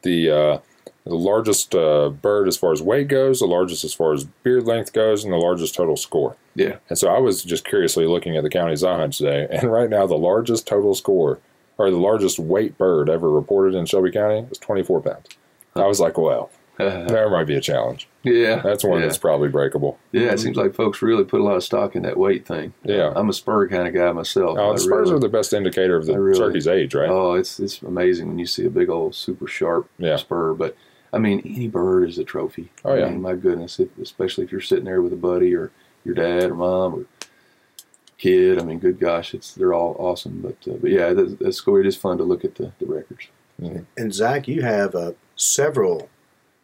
the 0.03 0.29
uh, 0.29 0.59
the 1.03 1.15
largest 1.15 1.73
uh, 1.73 2.09
bird 2.09 2.47
as 2.47 2.57
far 2.57 2.71
as 2.71 2.81
weight 2.81 3.07
goes, 3.07 3.39
the 3.39 3.47
largest 3.47 3.83
as 3.83 3.91
far 3.91 4.13
as 4.13 4.25
beard 4.43 4.67
length 4.67 4.93
goes, 4.93 5.23
and 5.23 5.33
the 5.33 5.37
largest 5.37 5.73
total 5.73 5.97
score. 5.97 6.37
Yeah, 6.53 6.75
And 6.89 6.97
so 6.97 7.09
I 7.09 7.17
was 7.17 7.43
just 7.43 7.65
curiously 7.65 8.05
looking 8.05 8.37
at 8.37 8.43
the 8.43 8.51
counties 8.51 8.83
I 8.83 8.97
hunt 8.97 9.13
today, 9.13 9.47
and 9.51 9.71
right 9.71 9.89
now 9.89 10.05
the 10.05 10.15
largest 10.15 10.67
total 10.67 10.93
score 10.93 11.39
or 11.79 11.89
the 11.89 11.97
largest 11.97 12.37
weight 12.37 12.77
bird 12.77 13.09
ever 13.09 13.31
reported 13.31 13.73
in 13.73 13.87
Shelby 13.87 14.11
County 14.11 14.45
is 14.51 14.59
24 14.59 15.01
pounds. 15.01 15.25
I 15.75 15.87
was 15.87 15.99
like, 15.99 16.19
well, 16.19 16.51
there 17.07 17.29
might 17.29 17.45
be 17.45 17.55
a 17.55 17.61
challenge. 17.61 18.07
yeah, 18.23 18.61
That's 18.63 18.83
one 18.83 18.99
yeah. 18.99 19.05
that's 19.07 19.17
probably 19.17 19.49
breakable. 19.49 19.97
yeah. 20.11 20.31
It 20.31 20.39
seems 20.39 20.57
like 20.57 20.73
folks 20.75 21.01
really 21.01 21.23
put 21.23 21.39
a 21.41 21.43
lot 21.43 21.55
of 21.55 21.63
stock 21.63 21.95
in 21.95 22.03
that 22.03 22.17
weight 22.17 22.45
thing. 22.45 22.73
Yeah. 22.83 23.11
I'm 23.15 23.29
a 23.29 23.33
spur 23.33 23.67
kind 23.67 23.87
of 23.87 23.93
guy 23.93 24.11
myself. 24.11 24.57
Oh, 24.59 24.73
the 24.73 24.79
spurs 24.79 25.09
really- 25.09 25.15
are 25.15 25.19
the 25.19 25.29
best 25.29 25.53
indicator 25.53 25.95
of 25.97 26.05
the 26.05 26.19
really- 26.19 26.39
turkey's 26.39 26.67
age, 26.67 26.93
right? 26.95 27.09
Oh, 27.09 27.33
it's 27.33 27.59
it's 27.59 27.81
amazing 27.81 28.27
when 28.27 28.39
you 28.39 28.45
see 28.45 28.65
a 28.65 28.69
big 28.69 28.89
old 28.89 29.15
super 29.15 29.47
sharp 29.47 29.89
Yeah. 29.97 30.15
spur. 30.17 30.53
But 30.53 30.75
I 31.13 31.17
mean, 31.17 31.41
any 31.45 31.67
bird 31.67 32.07
is 32.09 32.17
a 32.17 32.23
trophy. 32.23 32.71
Oh, 32.85 32.93
yeah. 32.95 33.05
I 33.05 33.09
mean, 33.09 33.21
my 33.21 33.35
goodness, 33.35 33.79
if, 33.79 33.89
especially 34.01 34.45
if 34.45 34.51
you're 34.51 34.61
sitting 34.61 34.85
there 34.85 35.01
with 35.01 35.11
a 35.13 35.17
buddy 35.17 35.53
or 35.55 35.71
your 36.05 36.15
dad 36.15 36.49
or 36.51 36.55
mom 36.55 36.93
or 36.95 37.05
kid. 38.17 38.59
I 38.59 38.63
mean, 38.63 38.79
good 38.79 38.99
gosh, 38.99 39.33
it's 39.33 39.53
they're 39.53 39.73
all 39.73 39.95
awesome. 39.99 40.41
But 40.41 40.71
uh, 40.71 40.77
but 40.77 40.91
yeah, 40.91 41.11
that, 41.13 41.39
that's 41.39 41.59
cool. 41.59 41.77
It 41.77 41.85
is 41.85 41.97
fun 41.97 42.17
to 42.17 42.23
look 42.23 42.45
at 42.45 42.55
the, 42.55 42.71
the 42.79 42.85
records. 42.85 43.27
And 43.97 44.11
Zach, 44.11 44.47
you 44.47 44.63
have 44.63 44.95
uh, 44.95 45.11
several 45.35 46.09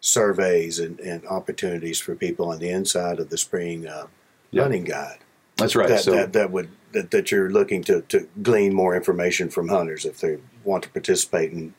surveys 0.08 0.80
and, 0.80 1.00
and 1.02 1.26
opportunities 1.28 2.00
for 2.00 2.15
people 2.15 2.50
on 2.50 2.60
the 2.60 2.70
inside 2.70 3.20
of 3.20 3.30
the 3.30 3.38
spring 3.38 3.86
uh, 3.86 4.08
Yeah. 4.52 4.63
hunting 4.63 4.86
guide 4.86 5.20
That's 5.58 5.76
right. 5.76 5.89
that, 5.89 6.00
so 6.02 6.12
that 6.12 6.34
that 6.34 6.52
would 6.52 6.70
that, 6.93 7.12
that 7.12 7.30
you're 7.32 7.50
looking 7.50 7.84
to, 7.84 8.02
to 8.04 8.28
glean 8.41 8.74
more 8.74 8.96
information 8.96 9.50
from 9.50 9.67
hunters 9.67 10.06
if 10.06 10.20
they 10.22 10.38
want 10.63 10.84
to 10.84 10.89
participate 10.89 11.52
in 11.52 11.74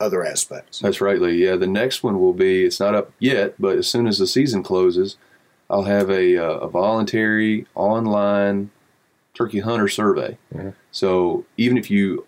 other 0.00 0.24
aspects. 0.24 0.78
That's 0.80 1.00
right, 1.02 1.20
Lee. 1.20 1.44
Yeah, 1.44 1.56
the 1.56 1.66
next 1.66 2.02
one 2.02 2.18
will 2.18 2.32
be. 2.32 2.64
It's 2.64 2.80
not 2.80 2.94
up 2.94 3.12
yet, 3.18 3.54
but 3.60 3.76
as 3.76 3.86
soon 3.86 4.06
as 4.06 4.18
the 4.18 4.26
season 4.26 4.62
closes, 4.62 5.16
I'll 5.68 5.82
have 5.84 6.10
a, 6.10 6.36
uh, 6.38 6.58
a 6.60 6.68
voluntary 6.68 7.66
online 7.74 8.70
turkey 9.34 9.60
hunter 9.60 9.86
survey. 9.88 10.38
Mhm. 10.54 10.72
So 10.90 11.44
even 11.58 11.76
if 11.76 11.90
you 11.90 12.26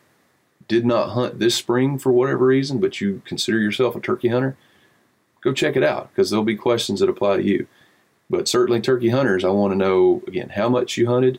did 0.68 0.84
not 0.84 1.10
hunt 1.10 1.38
this 1.38 1.54
spring 1.54 1.98
for 1.98 2.12
whatever 2.12 2.44
reason, 2.46 2.78
but 2.78 3.00
you 3.00 3.22
consider 3.24 3.58
yourself 3.58 3.96
a 3.96 4.00
turkey 4.00 4.28
hunter, 4.28 4.56
go 5.46 5.52
check 5.52 5.76
it 5.76 5.84
out 5.84 6.10
because 6.10 6.28
there'll 6.28 6.44
be 6.44 6.56
questions 6.56 7.00
that 7.00 7.08
apply 7.08 7.36
to 7.36 7.42
you. 7.44 7.66
But 8.28 8.48
certainly, 8.48 8.80
turkey 8.80 9.10
hunters, 9.10 9.44
I 9.44 9.50
want 9.50 9.72
to 9.72 9.78
know 9.78 10.22
again 10.26 10.50
how 10.50 10.68
much 10.68 10.96
you 10.96 11.06
hunted 11.06 11.38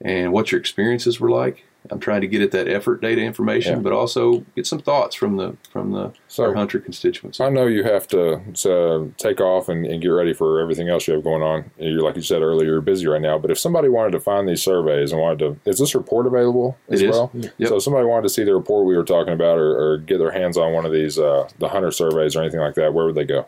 and 0.00 0.32
what 0.32 0.50
your 0.50 0.58
experiences 0.58 1.20
were 1.20 1.30
like. 1.30 1.64
I'm 1.90 2.00
trying 2.00 2.22
to 2.22 2.26
get 2.26 2.40
at 2.40 2.50
that 2.52 2.66
effort 2.66 3.02
data 3.02 3.20
information, 3.20 3.74
Yeah. 3.74 3.80
but 3.82 3.92
also 3.92 4.38
get 4.56 4.66
some 4.66 4.78
thoughts 4.78 5.14
from 5.14 5.36
the 5.36 5.54
from 5.70 5.92
the 5.92 6.12
So- 6.28 6.44
our 6.44 6.54
hunter 6.54 6.78
constituents. 6.78 7.40
I 7.40 7.50
know 7.50 7.66
you 7.66 7.82
have 7.84 8.08
to, 8.08 8.40
to 8.62 9.12
take 9.18 9.38
off 9.40 9.68
and, 9.68 9.84
and 9.84 10.00
get 10.00 10.08
ready 10.08 10.32
for 10.32 10.60
everything 10.60 10.88
else 10.88 11.06
you 11.06 11.12
have 11.14 11.22
going 11.22 11.42
on. 11.42 11.70
You're 11.78 12.00
like 12.00 12.16
you 12.16 12.22
said 12.22 12.40
earlier, 12.40 12.70
you're 12.70 12.80
busy 12.80 13.06
right 13.06 13.20
now. 13.20 13.38
But 13.38 13.50
if 13.50 13.58
somebody 13.58 13.90
wanted 13.90 14.12
to 14.12 14.20
find 14.20 14.48
these 14.48 14.62
surveys 14.62 15.12
and 15.12 15.20
wanted 15.20 15.38
to, 15.40 15.70
is 15.70 15.78
this 15.78 15.94
report 15.94 16.26
available 16.26 16.76
as 16.88 17.02
It 17.02 17.10
is. 17.10 17.16
well? 17.16 17.30
Yep. 17.34 17.68
So 17.68 17.76
if 17.76 17.82
somebody 17.82 18.06
wanted 18.06 18.22
to 18.22 18.28
see 18.30 18.44
the 18.44 18.54
report 18.54 18.86
we 18.86 18.96
were 18.96 19.04
talking 19.04 19.34
about, 19.34 19.58
or, 19.58 19.78
or 19.78 19.98
get 19.98 20.18
their 20.18 20.30
hands 20.32 20.56
on 20.56 20.72
one 20.72 20.86
of 20.86 20.92
these, 20.92 21.18
uh, 21.18 21.48
the 21.58 21.68
hunter 21.68 21.90
surveys 21.90 22.34
or 22.34 22.40
anything 22.40 22.60
like 22.60 22.74
that, 22.76 22.94
where 22.94 23.04
would 23.04 23.14
they 23.14 23.24
go? 23.24 23.46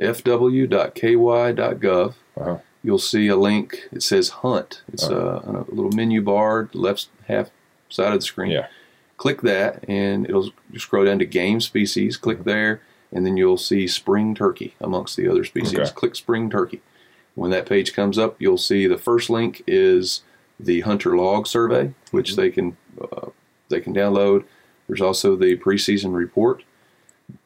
fw.ky.gov. 0.00 2.14
Uh-huh. 2.40 2.56
You'll 2.82 2.98
see 2.98 3.28
a 3.28 3.36
link. 3.36 3.88
It 3.92 4.02
says 4.02 4.28
Hunt. 4.30 4.82
It's 4.92 5.04
uh, 5.08 5.40
on 5.44 5.54
a 5.56 5.64
little 5.72 5.92
menu 5.92 6.20
bar, 6.20 6.68
left 6.72 7.08
half 7.28 7.50
side 7.88 8.12
of 8.12 8.18
the 8.20 8.26
screen. 8.26 8.50
Yeah. 8.50 8.66
Click 9.16 9.42
that, 9.42 9.84
and 9.88 10.26
it'll 10.28 10.50
scroll 10.76 11.04
down 11.04 11.20
to 11.20 11.26
game 11.26 11.60
species. 11.60 12.16
Click 12.16 12.42
there, 12.44 12.80
and 13.12 13.24
then 13.24 13.36
you'll 13.36 13.56
see 13.56 13.86
spring 13.86 14.34
turkey 14.34 14.74
amongst 14.80 15.16
the 15.16 15.28
other 15.28 15.44
species. 15.44 15.78
Okay. 15.78 15.90
Click 15.94 16.16
spring 16.16 16.50
turkey. 16.50 16.80
When 17.36 17.50
that 17.52 17.66
page 17.66 17.94
comes 17.94 18.18
up, 18.18 18.34
you'll 18.40 18.58
see 18.58 18.86
the 18.86 18.98
first 18.98 19.30
link 19.30 19.62
is 19.66 20.22
the 20.58 20.80
hunter 20.80 21.16
log 21.16 21.46
survey, 21.46 21.94
which 22.10 22.34
they 22.36 22.50
can 22.50 22.76
uh, 23.00 23.28
they 23.68 23.80
can 23.80 23.94
download. 23.94 24.44
There's 24.88 25.00
also 25.00 25.36
the 25.36 25.56
preseason 25.56 26.14
report. 26.14 26.64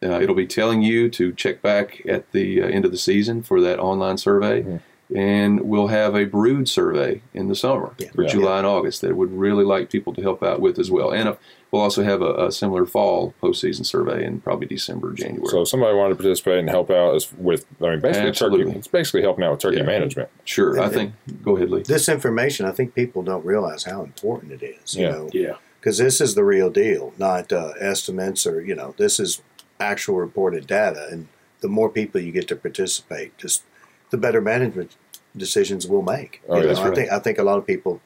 Uh, 0.02 0.18
it'll 0.20 0.34
be 0.34 0.46
telling 0.46 0.82
you 0.82 1.08
to 1.10 1.32
check 1.32 1.62
back 1.62 2.02
at 2.08 2.32
the 2.32 2.62
uh, 2.62 2.66
end 2.66 2.84
of 2.86 2.90
the 2.90 2.98
season 2.98 3.42
for 3.42 3.60
that 3.60 3.78
online 3.78 4.16
survey. 4.18 4.62
Mhm. 4.62 4.80
And 5.14 5.60
we'll 5.60 5.86
have 5.86 6.16
a 6.16 6.24
brood 6.24 6.68
survey 6.68 7.22
in 7.32 7.46
the 7.48 7.54
summer 7.54 7.92
Yeah. 7.98 8.10
for 8.10 8.22
Yeah. 8.22 8.28
July 8.28 8.58
and 8.58 8.66
August 8.66 9.02
that 9.02 9.14
would 9.16 9.32
really 9.32 9.64
like 9.64 9.88
people 9.88 10.12
to 10.14 10.20
help 10.22 10.42
out 10.42 10.60
with 10.60 10.78
as 10.80 10.90
well. 10.90 11.12
And 11.12 11.28
uh, 11.28 11.36
we'll 11.70 11.82
also 11.82 12.02
have 12.02 12.22
a, 12.22 12.46
a 12.46 12.50
similar 12.52 12.86
fall 12.86 13.32
postseason 13.40 13.86
survey 13.86 14.24
in 14.24 14.40
probably 14.40 14.66
December, 14.66 15.12
January. 15.12 15.46
So 15.48 15.62
if 15.62 15.68
somebody 15.68 15.94
wanted 15.96 16.10
to 16.10 16.16
participate 16.16 16.58
and 16.58 16.68
help 16.68 16.90
out 16.90 17.14
as 17.14 17.32
with, 17.34 17.66
I 17.80 17.90
mean, 17.90 18.00
basically 18.00 18.28
Absolutely. 18.30 18.64
turkey. 18.64 18.78
It's 18.78 18.88
basically 18.88 19.22
helping 19.22 19.44
out 19.44 19.52
with 19.52 19.60
turkey 19.60 19.76
Yeah. 19.76 19.84
management. 19.84 20.28
sure, 20.44 20.80
I 20.80 20.88
think. 20.88 21.12
Go 21.44 21.56
ahead, 21.56 21.70
Lee. 21.70 21.82
This 21.82 22.08
information, 22.08 22.66
I 22.66 22.72
think 22.72 22.94
people 22.94 23.22
don't 23.22 23.44
realize 23.44 23.84
how 23.84 24.02
important 24.02 24.60
it 24.60 24.62
is. 24.82 24.96
You 24.96 25.02
Yeah. 25.04 25.10
know, 25.12 25.30
Yeah. 25.32 25.52
because 25.80 25.98
this 25.98 26.20
is 26.20 26.34
the 26.34 26.42
real 26.42 26.68
deal, 26.68 27.12
not 27.16 27.52
uh, 27.52 27.74
estimates 27.78 28.44
or 28.44 28.60
you 28.60 28.74
know, 28.74 28.94
this 28.98 29.20
is 29.20 29.40
actual 29.78 30.16
reported 30.16 30.66
data, 30.66 31.06
and 31.12 31.28
the 31.60 31.68
more 31.68 31.88
people 31.88 32.20
you 32.20 32.32
get 32.32 32.48
to 32.48 32.56
participate, 32.56 33.36
just 33.38 33.62
the 34.10 34.16
better 34.16 34.40
management 34.40 34.96
decisions 35.36 35.86
we'll 35.86 36.02
make. 36.02 36.40
Oh, 36.48 36.56
You 36.56 36.62
know, 36.62 36.68
that's 36.68 36.80
I 36.80 36.94
think 36.94 37.12
I 37.12 37.18
think 37.18 37.38
a 37.38 37.42
lot 37.42 37.58
of 37.58 37.66
people 37.66 38.00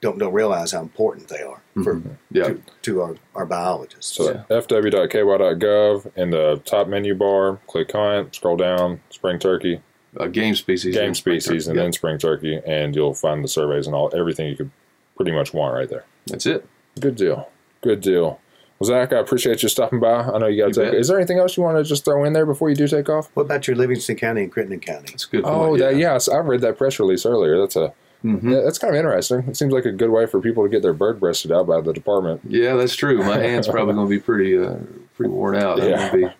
don't 0.00 0.18
don't 0.18 0.32
realize 0.34 0.72
how 0.72 0.82
important 0.82 1.28
they 1.28 1.42
are 1.42 1.62
for 1.82 2.02
Yeah. 2.30 2.44
to, 2.48 2.60
to 2.82 3.00
our, 3.02 3.16
our 3.34 3.46
biologists. 3.46 4.14
So 4.14 4.30
Yeah. 4.50 4.60
fw.ky.gov 4.60 6.10
in 6.16 6.30
the 6.30 6.60
top 6.64 6.88
menu 6.88 7.14
bar, 7.14 7.58
click 7.66 7.92
hunt, 7.92 8.34
scroll 8.34 8.56
down, 8.56 9.00
spring 9.10 9.38
turkey, 9.38 9.80
Uh, 10.18 10.26
game 10.26 10.54
species. 10.54 10.94
game 10.94 11.14
species, 11.14 11.66
and 11.68 11.76
Yeah. 11.76 11.84
then 11.84 11.92
spring 11.92 12.18
turkey, 12.18 12.60
and 12.66 12.94
you'll 12.94 13.14
find 13.14 13.42
the 13.42 13.48
surveys 13.48 13.86
and 13.86 13.96
all 13.96 14.10
everything 14.14 14.48
you 14.48 14.56
could 14.56 14.70
pretty 15.16 15.32
much 15.32 15.52
want 15.54 15.74
right 15.74 15.88
there. 15.88 16.04
That's 16.26 16.46
it. 16.46 16.66
Good 17.00 17.16
deal. 17.16 17.48
Good 17.80 18.00
deal. 18.00 18.40
Well, 18.78 18.88
Zach, 18.88 19.12
I 19.12 19.18
appreciate 19.18 19.62
you 19.62 19.68
stopping 19.68 20.00
by. 20.00 20.20
I 20.22 20.38
know 20.38 20.46
you 20.46 20.62
got 20.64 20.72
to 20.74 20.80
take. 20.82 20.90
bet. 20.92 21.00
Is 21.00 21.08
there 21.08 21.16
anything 21.16 21.38
else 21.38 21.56
you 21.56 21.62
want 21.62 21.78
to 21.78 21.84
just 21.84 22.04
throw 22.04 22.24
in 22.24 22.32
there 22.32 22.44
before 22.46 22.68
you 22.70 22.74
do 22.76 22.88
take 22.88 23.08
off? 23.08 23.30
What 23.34 23.44
about 23.44 23.66
your 23.68 23.76
Livingston 23.76 24.16
County 24.16 24.42
and 24.42 24.52
Crittenden 24.52 24.80
County? 24.80 25.06
That's 25.10 25.24
a 25.26 25.28
good. 25.30 25.44
Oh, 25.44 25.68
point. 25.68 25.78
that, 25.80 25.96
yes, 25.96 26.28
I 26.28 26.38
read 26.38 26.60
that 26.62 26.76
press 26.76 26.98
release 26.98 27.24
earlier. 27.24 27.58
That's 27.58 27.76
a 27.76 27.92
Mhm. 28.24 28.52
yeah, 28.52 28.60
that's 28.64 28.78
kind 28.78 28.94
of 28.94 28.98
interesting. 28.98 29.40
It 29.48 29.56
seems 29.56 29.72
like 29.74 29.84
a 29.84 29.92
good 29.92 30.08
way 30.10 30.24
for 30.26 30.40
people 30.40 30.62
to 30.64 30.68
get 30.70 30.80
their 30.82 30.94
bird 30.94 31.20
breasted 31.20 31.52
out 31.52 31.66
by 31.66 31.80
the 31.82 31.92
department. 31.92 32.40
Yeah, 32.48 32.74
that's 32.74 32.96
true. 32.96 33.18
My 33.18 33.38
hand's 33.38 33.68
probably 33.68 33.92
going 33.94 34.06
to 34.06 34.10
be 34.10 34.18
pretty, 34.18 34.56
uh, 34.58 34.76
pretty 35.14 35.30
worn 35.30 35.56
out. 35.56 35.78
I'm 35.80 35.90
Yeah. 35.90 36.10
gonna 36.10 36.28
be 36.28 36.34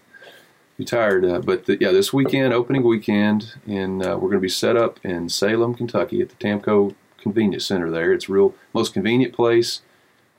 Be 0.76 0.84
tired, 0.84 1.24
uh, 1.24 1.38
but 1.38 1.66
the, 1.66 1.76
yeah, 1.80 1.92
this 1.92 2.12
weekend, 2.12 2.52
opening 2.52 2.82
weekend, 2.82 3.52
and 3.64 4.02
uh, 4.02 4.14
we're 4.14 4.28
going 4.30 4.32
to 4.32 4.40
be 4.40 4.48
set 4.48 4.76
up 4.76 4.98
in 5.04 5.28
Salem, 5.28 5.72
Kentucky, 5.74 6.20
at 6.20 6.30
the 6.30 6.34
Tamco 6.36 6.94
Convenience 7.16 7.64
Center. 7.66 7.92
There, 7.92 8.12
it's 8.12 8.28
real 8.28 8.54
most 8.72 8.92
convenient 8.92 9.32
place 9.34 9.82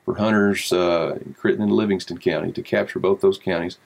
for 0.06 0.14
hunters 0.14 0.72
uh, 0.72 1.18
in 1.26 1.34
Crittenden 1.34 1.68
and 1.68 1.76
Livingston 1.76 2.18
County 2.18 2.52
to 2.52 2.62
capture 2.62 2.98
both 2.98 3.20
those 3.20 3.38
counties. 3.38 3.76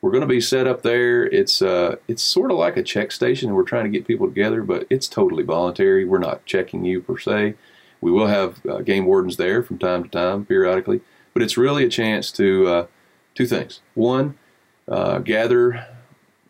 We're 0.00 0.10
going 0.10 0.22
to 0.22 0.26
be 0.26 0.40
set 0.40 0.66
up 0.66 0.82
there. 0.82 1.26
It's 1.26 1.60
uh, 1.60 1.96
it's 2.08 2.22
sort 2.22 2.50
of 2.50 2.56
like 2.56 2.76
a 2.76 2.82
check 2.82 3.12
station, 3.12 3.48
and 3.48 3.56
we're 3.56 3.64
trying 3.64 3.84
to 3.84 3.90
get 3.90 4.06
people 4.06 4.26
together, 4.26 4.62
but 4.62 4.86
it's 4.90 5.08
totally 5.08 5.44
voluntary. 5.44 6.04
We're 6.04 6.18
not 6.18 6.44
checking 6.46 6.84
you 6.84 7.00
per 7.00 7.18
se. 7.18 7.54
We 8.00 8.10
will 8.10 8.28
have 8.28 8.64
uh, 8.66 8.78
game 8.78 9.04
wardens 9.06 9.36
there 9.36 9.62
from 9.62 9.78
time 9.78 10.04
to 10.04 10.08
time, 10.08 10.46
periodically, 10.46 11.00
but 11.34 11.42
it's 11.42 11.56
really 11.56 11.84
a 11.84 11.88
chance 11.88 12.32
to 12.32 12.68
uh, 12.68 12.86
two 13.34 13.46
things. 13.46 13.80
One, 13.94 14.38
uh, 14.86 15.18
gather 15.18 15.86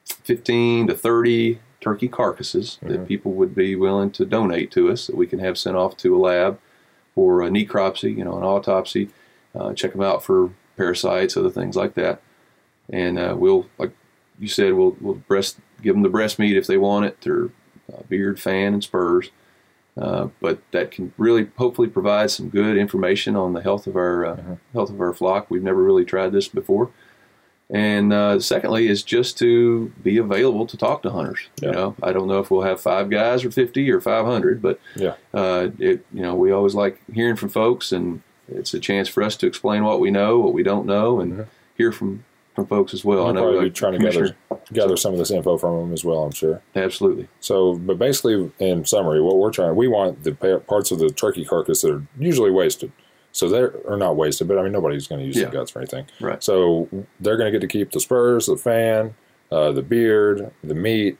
15 0.05 0.89
to 0.89 0.95
30 0.95 1.59
turkey 1.81 2.09
carcasses 2.09 2.79
that 2.83 3.09
people 3.09 3.33
would 3.33 3.55
be 3.55 3.77
willing 3.77 4.11
to 4.11 4.27
donate 4.27 4.71
to 4.73 4.91
us 4.91 5.07
that 5.07 5.17
we 5.17 5.27
can 5.27 5.39
have 5.39 5.57
sent 5.57 5.77
off 5.77 5.97
to 5.97 6.15
a 6.15 6.19
lab 6.19 6.59
for 7.19 7.43
a 7.43 7.49
necropsy, 7.49 8.17
you 8.17 8.23
know, 8.23 8.37
an 8.37 8.45
autopsy, 8.45 9.09
uh, 9.53 9.75
check 9.75 9.91
them 9.91 10.03
out 10.03 10.23
for 10.23 10.53
parasites, 10.77 11.37
other 11.37 11.51
things 11.51 11.75
like 11.75 11.95
that. 11.95 12.23
And 12.91 13.19
uh, 13.19 13.35
we'll, 13.37 13.67
like 13.77 13.91
you 14.39 14.47
said, 14.47 14.75
we'll, 14.75 14.97
we'll 15.01 15.17
breast, 15.17 15.59
give 15.83 15.97
them 15.97 16.05
the 16.05 16.09
breast 16.09 16.39
meat 16.39 16.57
if 16.57 16.69
they 16.69 16.77
want 16.77 17.07
it, 17.07 17.21
their 17.23 17.47
uh, 17.93 18.03
beard, 18.09 18.39
fan, 18.39 18.73
and 18.73 18.85
spurs. 18.85 19.31
Uh, 20.01 20.29
but 20.41 20.61
that 20.71 20.93
can 20.93 21.13
really 21.19 21.49
hopefully 21.57 21.89
provide 21.89 22.31
some 22.31 22.51
good 22.51 22.77
information 22.77 23.35
on 23.35 23.53
the 23.53 23.63
health 23.63 23.89
of 23.89 23.97
our 23.97 24.25
uh, 24.25 24.57
health 24.73 24.91
of 24.91 25.01
our 25.01 25.13
flock. 25.13 25.51
We've 25.51 25.61
never 25.61 25.83
really 25.83 26.05
tried 26.05 26.31
this 26.31 26.47
before, 26.47 26.93
and 27.71 28.13
uh, 28.13 28.41
secondly 28.41 28.89
is 28.89 29.03
just 29.03 29.37
to 29.39 29.93
be 30.03 30.17
available 30.19 30.67
to 30.67 30.77
talk 30.77 31.03
to 31.03 31.11
hunters. 31.11 31.49
Yeah. 31.61 31.69
You 31.69 31.75
know, 31.75 31.97
I 32.03 32.13
don't 32.13 32.29
know 32.29 32.39
if 32.41 32.51
we'll 32.51 32.63
have 32.63 32.81
five 32.81 33.11
guys 33.11 33.45
or 33.45 33.51
fifty 33.51 33.91
or 33.91 34.01
five 34.01 34.25
hundred, 34.25 34.63
but 34.63 34.81
Yeah. 34.97 35.15
uh, 35.35 35.69
it 35.79 36.05
you 36.13 36.23
know 36.23 36.35
we 36.35 36.51
always 36.53 36.75
like 36.75 37.01
hearing 37.13 37.37
from 37.37 37.49
folks, 37.51 37.93
and 37.93 38.23
it's 38.49 38.73
a 38.75 38.81
chance 38.81 39.09
for 39.09 39.23
us 39.23 39.37
to 39.37 39.47
explain 39.47 39.85
what 39.85 40.01
we 40.01 40.11
know, 40.11 40.39
what 40.39 40.55
we 40.55 40.63
don't 40.63 40.87
know, 40.87 41.21
and 41.21 41.47
hear 41.77 41.93
from 41.93 42.25
from 42.55 42.67
folks 42.67 42.93
as 42.93 43.05
well. 43.05 43.21
I'll 43.25 43.29
I 43.29 43.33
know 43.33 43.43
probably 43.43 43.59
uh, 43.59 43.63
be 43.65 43.71
trying 43.71 43.93
to 43.93 43.99
gather 43.99 44.37
gather 44.73 44.97
some 44.97 45.13
of 45.13 45.19
this 45.19 45.31
info 45.31 45.57
from 45.59 45.77
them 45.79 45.93
as 45.93 46.05
well. 46.05 46.25
I'm 46.25 46.33
sure. 46.33 46.61
absolutely. 46.75 47.29
So, 47.41 47.75
but 47.75 47.99
basically, 47.99 48.51
in 48.59 48.85
summary, 48.85 49.21
what 49.23 49.37
we're 49.37 49.53
trying, 49.53 49.77
we 49.77 49.87
want 49.89 50.25
the 50.25 50.33
parts 50.67 50.91
of 50.91 50.99
the 50.99 51.11
turkey 51.11 51.45
carcass 51.45 51.83
that 51.83 51.93
are 51.93 52.03
usually 52.19 52.51
wasted. 52.51 52.91
So 53.39 53.49
they're 53.49 53.71
or 53.85 53.97
not 53.97 54.17
wasted, 54.17 54.49
but 54.49 54.59
I 54.59 54.63
mean 54.63 54.73
nobody's 54.73 55.07
going 55.07 55.21
to 55.21 55.27
use 55.27 55.37
Yeah. 55.37 55.47
the 55.47 55.53
guts 55.53 55.71
for 55.71 55.79
anything. 55.81 56.07
Right. 56.21 56.43
So 56.43 56.89
they're 57.21 57.37
going 57.37 57.53
to 57.53 57.59
get 57.59 57.61
to 57.67 57.69
keep 57.79 57.93
the 57.93 58.01
spurs, 58.01 58.47
the 58.47 58.57
fan, 58.57 59.15
uh, 59.53 59.73
the 59.73 59.83
beard, 59.83 60.51
the 60.65 60.75
meat. 60.75 61.19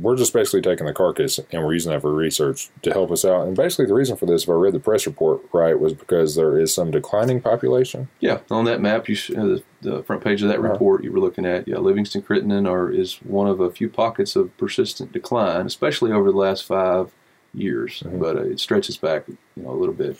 We're 0.00 0.16
just 0.16 0.32
basically 0.32 0.62
taking 0.62 0.86
the 0.86 0.92
carcass 0.94 1.38
and 1.52 1.64
we're 1.64 1.74
using 1.74 1.92
that 1.92 2.00
for 2.00 2.14
research 2.14 2.70
to 2.82 2.92
help 2.92 3.10
us 3.10 3.24
out. 3.24 3.46
And 3.48 3.56
basically, 3.56 3.86
the 3.86 3.92
reason 3.94 4.16
for 4.16 4.24
this, 4.24 4.44
if 4.44 4.48
I 4.48 4.52
read 4.52 4.72
the 4.72 4.78
press 4.80 5.04
report 5.04 5.42
right, 5.52 5.78
was 5.78 5.92
because 5.94 6.36
there 6.36 6.58
is 6.58 6.72
some 6.72 6.90
declining 6.92 7.40
population. 7.40 8.08
Yeah, 8.20 8.38
on 8.50 8.64
that 8.66 8.80
map, 8.80 9.08
you 9.08 9.14
sh- 9.16 9.32
uh, 9.32 9.42
the, 9.44 9.62
the 9.82 10.02
front 10.04 10.22
page 10.22 10.42
of 10.42 10.48
that 10.48 10.58
Uh-huh. 10.60 10.68
report 10.72 11.04
you 11.04 11.12
were 11.12 11.18
looking 11.18 11.44
at, 11.44 11.66
yeah, 11.68 11.78
Livingston 11.78 12.22
Crittenden 12.22 12.66
are 12.66 12.90
is 12.90 13.16
one 13.24 13.48
of 13.48 13.60
a 13.60 13.70
few 13.70 13.90
pockets 13.90 14.36
of 14.36 14.56
persistent 14.56 15.12
decline, 15.12 15.66
especially 15.66 16.12
over 16.12 16.30
the 16.30 16.38
last 16.38 16.64
five 16.64 17.12
years. 17.52 18.00
Mm-hmm. 18.00 18.20
But 18.20 18.36
uh, 18.36 18.42
it 18.44 18.60
stretches 18.60 18.96
back, 18.96 19.24
you 19.28 19.36
know, 19.56 19.70
a 19.70 19.78
little 19.78 19.94
bit, 19.94 20.18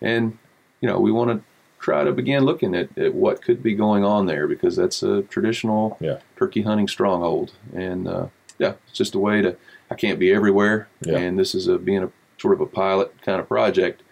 and 0.00 0.38
you 0.80 0.88
know, 0.88 0.98
we 0.98 1.12
want 1.12 1.30
to 1.30 1.42
try 1.78 2.04
to 2.04 2.12
begin 2.12 2.44
looking 2.44 2.74
at, 2.74 2.96
at 2.98 3.14
what 3.14 3.42
could 3.42 3.62
be 3.62 3.74
going 3.74 4.04
on 4.04 4.26
there 4.26 4.46
because 4.46 4.76
that's 4.76 5.02
a 5.02 5.22
traditional 5.22 5.96
Yeah. 6.00 6.18
turkey 6.36 6.62
hunting 6.62 6.88
stronghold, 6.88 7.52
and 7.74 8.06
uh, 8.08 8.26
yeah, 8.58 8.74
it's 8.88 8.96
just 8.96 9.14
a 9.14 9.18
way 9.18 9.42
to. 9.42 9.56
I 9.90 9.96
can't 9.96 10.18
be 10.20 10.30
everywhere, 10.32 10.88
Yeah. 11.04 11.18
and 11.18 11.38
this 11.38 11.54
is 11.54 11.66
a 11.66 11.76
being 11.78 12.02
a 12.04 12.10
sort 12.38 12.54
of 12.54 12.60
a 12.60 12.66
pilot 12.66 13.12
kind 13.22 13.40
of 13.40 13.48
project. 13.48 14.02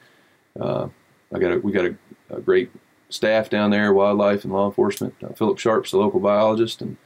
Uh, 0.59 0.89
I 1.33 1.39
got 1.39 1.53
a, 1.53 1.59
we 1.59 1.71
got 1.73 1.85
a, 1.85 1.95
a 2.31 2.41
great 2.41 2.71
staff 3.11 3.49
down 3.49 3.71
there, 3.71 3.93
wildlife 3.93 4.45
and 4.45 4.53
law 4.53 4.67
enforcement. 4.67 5.15
Uh, 5.23 5.29
Philip 5.35 5.59
Sharp's 5.59 5.93
the 5.93 5.99
local 5.99 6.21
biologist, 6.21 6.81
and 6.83 6.97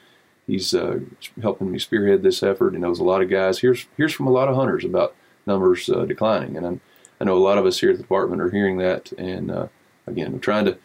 he's 0.47 0.73
uh, 0.75 1.01
helping 1.43 1.71
me 1.71 1.79
spearhead 1.79 2.23
this 2.23 2.43
effort. 2.43 2.73
He 2.73 2.79
knows 2.81 2.99
a 2.99 3.05
lot 3.05 3.21
of 3.23 3.29
guys. 3.29 3.59
Here's 3.59 3.87
here's 3.97 4.13
from 4.15 4.27
a 4.27 4.33
lot 4.33 4.49
of 4.49 4.57
hunters 4.57 4.85
about 4.85 5.15
numbers 5.47 5.89
uh, 5.91 6.05
declining, 6.07 6.57
and 6.57 6.65
I'm, 6.67 6.81
I 7.23 7.25
know 7.25 7.37
a 7.37 7.39
lot 7.39 7.57
of 7.57 7.65
us 7.65 7.79
here 7.79 7.91
at 7.91 7.97
the 7.97 8.03
department 8.03 8.43
are 8.43 8.51
hearing 8.51 8.79
that. 8.79 9.13
And 9.13 9.49
uh, 9.49 9.69
again, 10.09 10.33
we're 10.33 10.41
trying 10.41 10.65
to. 10.65 10.77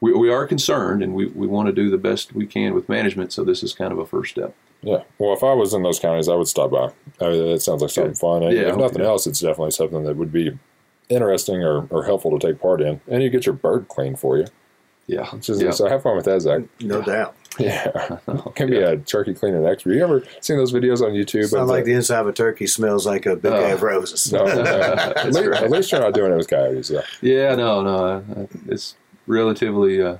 We, 0.00 0.12
we 0.14 0.30
are 0.30 0.46
concerned, 0.46 1.02
and 1.02 1.12
we, 1.12 1.26
we 1.26 1.46
want 1.46 1.66
to 1.66 1.72
do 1.72 1.90
the 1.90 1.98
best 1.98 2.34
we 2.34 2.46
can 2.46 2.74
with 2.74 2.88
management. 2.88 3.32
So 3.32 3.44
this 3.44 3.62
is 3.62 3.72
kind 3.74 3.92
of 3.92 3.98
a 3.98 4.06
first 4.06 4.30
step. 4.32 4.54
Yeah. 4.82 5.02
Well, 5.18 5.32
if 5.32 5.44
I 5.44 5.52
was 5.54 5.74
in 5.74 5.82
those 5.82 5.98
counties, 6.00 6.28
I 6.28 6.34
would 6.34 6.48
stop 6.48 6.70
by. 6.70 6.92
I 7.20 7.30
mean, 7.30 7.52
that 7.52 7.62
sounds 7.62 7.82
like 7.82 7.90
something 7.90 8.14
fun. 8.14 8.42
And 8.44 8.56
Yeah, 8.56 8.70
if 8.70 8.76
nothing 8.76 9.02
else, 9.02 9.26
it's 9.26 9.40
definitely 9.40 9.70
something 9.72 10.04
that 10.04 10.16
would 10.16 10.32
be 10.32 10.58
interesting 11.08 11.62
or, 11.62 11.86
or 11.90 12.04
helpful 12.04 12.36
to 12.36 12.44
take 12.44 12.60
part 12.60 12.80
in. 12.80 13.00
And 13.08 13.22
you 13.22 13.30
get 13.30 13.46
your 13.46 13.54
bird 13.54 13.88
clean 13.88 14.16
for 14.16 14.38
you. 14.38 14.46
Yeah, 15.08 15.28
Which 15.34 15.50
is, 15.50 15.60
yeah. 15.60 15.72
So 15.72 15.88
have 15.88 16.02
fun 16.02 16.16
with 16.16 16.24
that, 16.26 16.40
Zach. 16.40 16.62
No 16.80 17.02
doubt. 17.02 17.34
Yeah. 17.58 18.18
Can 18.54 18.70
be 18.70 18.78
a 18.78 18.96
turkey 18.98 19.34
cleaning 19.34 19.66
expert. 19.66 19.92
You 19.94 20.02
ever 20.04 20.22
seen 20.40 20.56
those 20.56 20.72
videos 20.72 21.00
on 21.02 21.10
YouTube? 21.12 21.46
Sound 21.48 21.64
of 21.64 21.68
like 21.68 21.84
the- 21.84 21.90
the 21.90 21.96
inside 21.96 22.20
of 22.20 22.28
a 22.28 22.32
turkey 22.32 22.66
smells 22.66 23.04
like 23.04 23.26
a 23.26 23.36
bouquet 23.36 23.72
Oh. 23.72 23.74
of 23.74 23.82
roses. 23.82 24.32
No, 24.32 24.44
no, 24.46 24.62
at, 24.62 25.26
least, 25.26 25.38
at 25.38 25.70
least 25.70 25.92
you're 25.92 26.00
not 26.00 26.14
doing 26.14 26.32
it 26.32 26.36
with 26.36 26.48
coyotes. 26.48 26.88
Yeah. 26.90 27.02
Yeah, 27.20 27.54
no, 27.56 27.82
no, 27.82 27.96
uh, 28.04 28.46
it's 28.68 28.94
relatively 29.26 30.00
uh, 30.00 30.16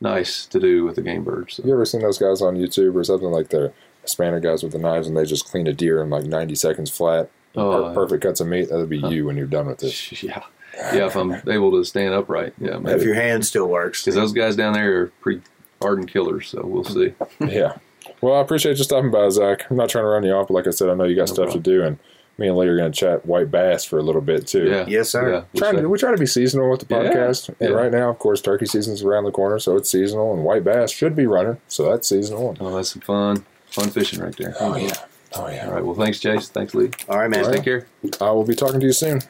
nice 0.00 0.46
to 0.46 0.60
do 0.60 0.84
with 0.84 0.94
the 0.96 1.02
game 1.02 1.24
birds. 1.24 1.54
So. 1.54 1.64
You 1.64 1.72
ever 1.72 1.84
seen 1.84 2.00
those 2.02 2.18
guys 2.18 2.40
on 2.40 2.56
YouTube 2.56 2.94
or 2.94 3.04
something 3.04 3.30
like 3.30 3.48
the 3.48 3.72
Hispanic 4.02 4.42
guys 4.42 4.62
with 4.62 4.72
the 4.72 4.78
knives 4.78 5.06
and 5.08 5.16
they 5.16 5.24
just 5.24 5.46
clean 5.50 5.66
a 5.66 5.72
deer 5.72 6.02
in 6.02 6.10
like 6.10 6.24
90 6.24 6.54
seconds 6.54 6.90
flat? 6.90 7.30
Oh, 7.56 7.88
Per- 7.88 7.94
perfect 7.94 8.22
cuts 8.22 8.40
of 8.40 8.46
meat. 8.48 8.68
That'd 8.70 8.88
be 8.88 8.98
you 8.98 9.26
when 9.26 9.36
you're 9.36 9.46
done 9.46 9.66
with 9.66 9.78
this. 9.78 10.22
Yeah, 10.22 10.42
yeah. 10.78 11.06
If 11.06 11.16
I'm 11.16 11.32
able 11.48 11.72
to 11.72 11.84
stand 11.84 12.14
upright, 12.14 12.54
yeah, 12.58 12.78
If 12.86 13.02
your 13.02 13.14
hand 13.14 13.44
still 13.46 13.66
works. 13.68 14.02
Because 14.02 14.14
those 14.14 14.32
guys 14.32 14.56
down 14.56 14.72
there 14.74 15.02
are 15.02 15.06
pretty 15.20 15.42
ardent 15.80 16.10
killers, 16.10 16.48
so 16.48 16.62
we'll 16.64 16.84
see. 16.84 17.14
yeah. 17.40 17.76
Well, 18.20 18.34
I 18.36 18.40
appreciate 18.40 18.78
you 18.78 18.84
stopping 18.84 19.10
by, 19.10 19.28
Zach. 19.28 19.66
I'm 19.70 19.76
not 19.76 19.88
trying 19.88 20.04
to 20.04 20.08
run 20.08 20.24
you 20.24 20.32
off, 20.32 20.48
but 20.48 20.54
like 20.54 20.66
I 20.66 20.70
said, 20.70 20.88
I 20.88 20.94
know 20.94 21.04
you 21.04 21.14
got 21.16 21.22
No 21.28 21.34
stuff 21.34 21.44
problem. 21.46 21.62
to 21.62 21.70
do, 21.70 21.82
and 21.82 21.98
me 22.38 22.48
and 22.48 22.56
Lee 22.56 22.66
are 22.66 22.76
going 22.76 22.90
to 22.90 22.98
chat 22.98 23.24
white 23.26 23.50
bass 23.50 23.84
for 23.84 23.98
a 23.98 24.02
little 24.02 24.20
bit 24.20 24.46
too. 24.46 24.64
Yeah. 24.68 24.84
Yes, 24.88 25.10
sir. 25.10 25.22
Yeah, 25.30 25.44
we'll 25.52 25.60
Trying 25.60 25.82
to, 25.82 25.88
we 25.88 25.98
try 25.98 26.10
to 26.10 26.16
be 26.18 26.26
seasonal 26.26 26.70
with 26.70 26.86
the 26.86 26.94
Yeah. 26.94 27.02
podcast, 27.12 27.48
and 27.48 27.70
Yeah. 27.70 27.76
right 27.76 27.92
now, 27.92 28.10
of 28.10 28.18
course, 28.18 28.40
turkey 28.40 28.66
season's 28.66 29.02
around 29.02 29.24
the 29.24 29.30
corner, 29.30 29.58
so 29.58 29.76
it's 29.76 29.90
seasonal, 29.90 30.32
and 30.34 30.42
white 30.44 30.64
bass 30.64 30.90
should 30.90 31.14
be 31.14 31.26
running, 31.26 31.58
so 31.68 31.90
that's 31.90 32.08
seasonal. 32.08 32.56
Oh, 32.60 32.74
that's 32.76 32.92
some 32.92 33.02
fun, 33.02 33.44
fun 33.66 33.90
fishing 33.90 34.20
right 34.20 34.36
there. 34.36 34.54
Oh 34.60 34.76
yeah, 34.76 34.92
oh 35.34 35.48
yeah. 35.48 35.66
All 35.66 35.72
right. 35.74 35.84
Well, 35.84 35.94
thanks, 35.94 36.18
Chase. 36.18 36.48
Thanks, 36.48 36.74
Lee. 36.74 36.90
All 37.08 37.18
right, 37.18 37.28
man. 37.28 37.44
All 37.44 37.50
right. 37.50 37.56
Take 37.56 37.64
care. 37.64 37.86
I 38.20 38.30
will 38.32 38.44
be 38.44 38.54
talking 38.54 38.80
to 38.80 38.86
you 38.86 38.92
soon. 38.92 39.20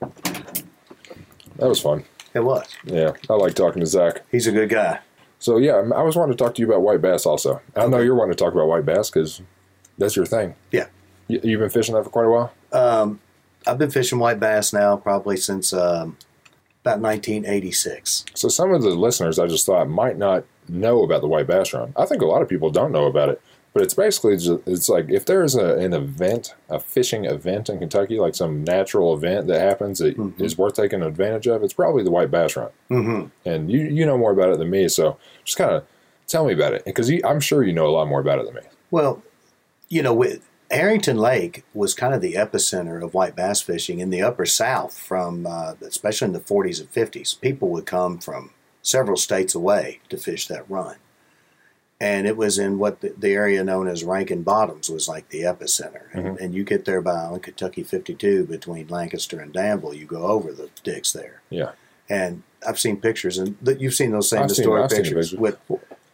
That 0.00 1.68
was 1.68 1.80
fun. 1.80 2.04
It 2.34 2.40
was. 2.40 2.66
Yeah, 2.84 3.12
I 3.28 3.34
like 3.34 3.54
talking 3.54 3.80
to 3.80 3.86
Zach. 3.86 4.22
He's 4.30 4.46
a 4.46 4.52
good 4.52 4.68
guy. 4.68 5.00
So 5.38 5.56
yeah, 5.56 5.76
I 5.94 6.02
was 6.02 6.16
wanting 6.16 6.36
to 6.36 6.42
talk 6.42 6.54
to 6.54 6.62
you 6.62 6.68
about 6.68 6.82
white 6.82 7.00
bass 7.00 7.26
also. 7.26 7.60
I 7.74 7.86
know 7.86 7.98
you're 7.98 8.14
wanting 8.14 8.36
to 8.36 8.44
talk 8.44 8.52
about 8.52 8.68
white 8.68 8.84
bass 8.84 9.10
because 9.10 9.42
that's 9.98 10.16
your 10.16 10.26
thing. 10.26 10.54
Yeah. 10.70 10.86
You, 11.28 11.40
you've 11.42 11.60
been 11.60 11.70
fishing 11.70 11.94
that 11.94 12.04
for 12.04 12.10
quite 12.10 12.26
a 12.26 12.30
while. 12.30 12.52
Um, 12.72 13.20
I've 13.66 13.78
been 13.78 13.90
fishing 13.90 14.18
white 14.18 14.40
bass 14.40 14.72
now 14.72 14.96
probably 14.96 15.36
since 15.36 15.72
um, 15.72 16.16
about 16.82 17.00
1986. 17.00 18.26
So 18.34 18.48
some 18.48 18.72
of 18.72 18.82
the 18.82 18.90
listeners, 18.90 19.38
I 19.38 19.46
just 19.46 19.66
thought 19.66 19.88
might 19.88 20.18
not 20.18 20.44
know 20.68 21.02
about 21.02 21.20
the 21.20 21.28
white 21.28 21.46
bass 21.46 21.72
run. 21.72 21.92
I 21.96 22.06
think 22.06 22.22
a 22.22 22.26
lot 22.26 22.42
of 22.42 22.48
people 22.48 22.70
don't 22.70 22.92
know 22.92 23.06
about 23.06 23.30
it, 23.30 23.42
but 23.72 23.82
it's 23.82 23.94
basically 23.94 24.36
just, 24.36 24.66
it's 24.66 24.88
like 24.88 25.08
if 25.10 25.26
there's 25.26 25.54
a, 25.54 25.76
an 25.78 25.92
event, 25.92 26.54
a 26.68 26.80
fishing 26.80 27.24
event 27.24 27.68
in 27.68 27.78
Kentucky, 27.78 28.18
like 28.18 28.34
some 28.34 28.64
natural 28.64 29.14
event 29.14 29.46
that 29.46 29.60
happens 29.60 29.98
that 29.98 30.18
is 30.38 30.54
Mhm. 30.54 30.58
worth 30.58 30.74
taking 30.74 31.02
advantage 31.02 31.46
of, 31.46 31.62
it's 31.62 31.72
probably 31.74 32.02
the 32.02 32.10
white 32.10 32.30
bass 32.30 32.56
run. 32.56 32.70
Mm-hmm. 32.90 33.26
And 33.48 33.70
you 33.70 33.80
you 33.80 34.04
know 34.06 34.18
more 34.18 34.32
about 34.32 34.50
it 34.50 34.58
than 34.58 34.70
me, 34.70 34.88
so 34.88 35.16
just 35.44 35.58
kind 35.58 35.70
of 35.72 35.84
tell 36.26 36.44
me 36.46 36.52
about 36.52 36.74
it 36.74 36.84
because 36.84 37.10
I'm 37.24 37.40
sure 37.40 37.62
you 37.62 37.72
know 37.72 37.86
a 37.86 37.90
lot 37.94 38.08
more 38.08 38.20
about 38.20 38.38
it 38.40 38.46
than 38.46 38.54
me. 38.54 38.62
Well, 38.90 39.22
you 39.88 40.02
know, 40.02 40.14
with 40.14 40.42
Herrington 40.70 41.16
Lake 41.16 41.64
was 41.74 41.94
kind 41.94 42.14
of 42.14 42.20
the 42.20 42.34
epicenter 42.34 43.02
of 43.04 43.12
white 43.14 43.34
bass 43.34 43.60
fishing 43.60 43.98
in 43.98 44.10
the 44.10 44.22
upper 44.22 44.46
South, 44.46 44.96
from 44.96 45.44
uh, 45.46 45.74
especially 45.84 46.26
in 46.26 46.32
the 46.32 46.38
40s 46.40 46.78
and 46.80 46.92
50s. 46.92 47.40
People 47.40 47.70
would 47.70 47.86
come 47.86 48.18
from 48.18 48.50
several 48.82 49.16
states 49.16 49.54
away 49.54 49.98
to 50.08 50.16
fish 50.16 50.46
that 50.46 50.64
run, 50.70 50.96
and 52.00 52.26
it 52.26 52.36
was 52.36 52.58
in 52.58 52.78
what 52.78 53.00
the, 53.00 53.12
the 53.16 53.32
area 53.32 53.62
known 53.62 53.86
as 53.86 54.04
Rankin 54.04 54.42
Bottoms 54.42 54.88
was 54.88 55.06
like 55.06 55.28
the 55.28 55.42
epicenter. 55.42 56.12
And, 56.14 56.24
mm-hmm. 56.24 56.44
and 56.44 56.54
you 56.54 56.64
get 56.64 56.86
there 56.86 57.02
by 57.02 57.16
on 57.16 57.40
Kentucky 57.40 57.82
52 57.82 58.46
between 58.46 58.88
Lancaster 58.88 59.38
and 59.38 59.52
Danville. 59.52 59.94
You 59.94 60.06
go 60.06 60.24
over 60.28 60.52
the 60.52 60.70
dicks 60.82 61.12
there, 61.12 61.42
Yeah. 61.50 61.72
and 62.08 62.42
I've 62.66 62.80
seen 62.80 62.96
pictures, 63.00 63.38
and 63.38 63.56
th- 63.64 63.78
you've 63.80 63.94
seen 63.94 64.12
those 64.12 64.30
same 64.30 64.42
I've 64.42 64.48
historic 64.48 64.90
seen 64.90 65.02
pictures 65.02 65.30
pictures. 65.30 65.38
with 65.38 65.58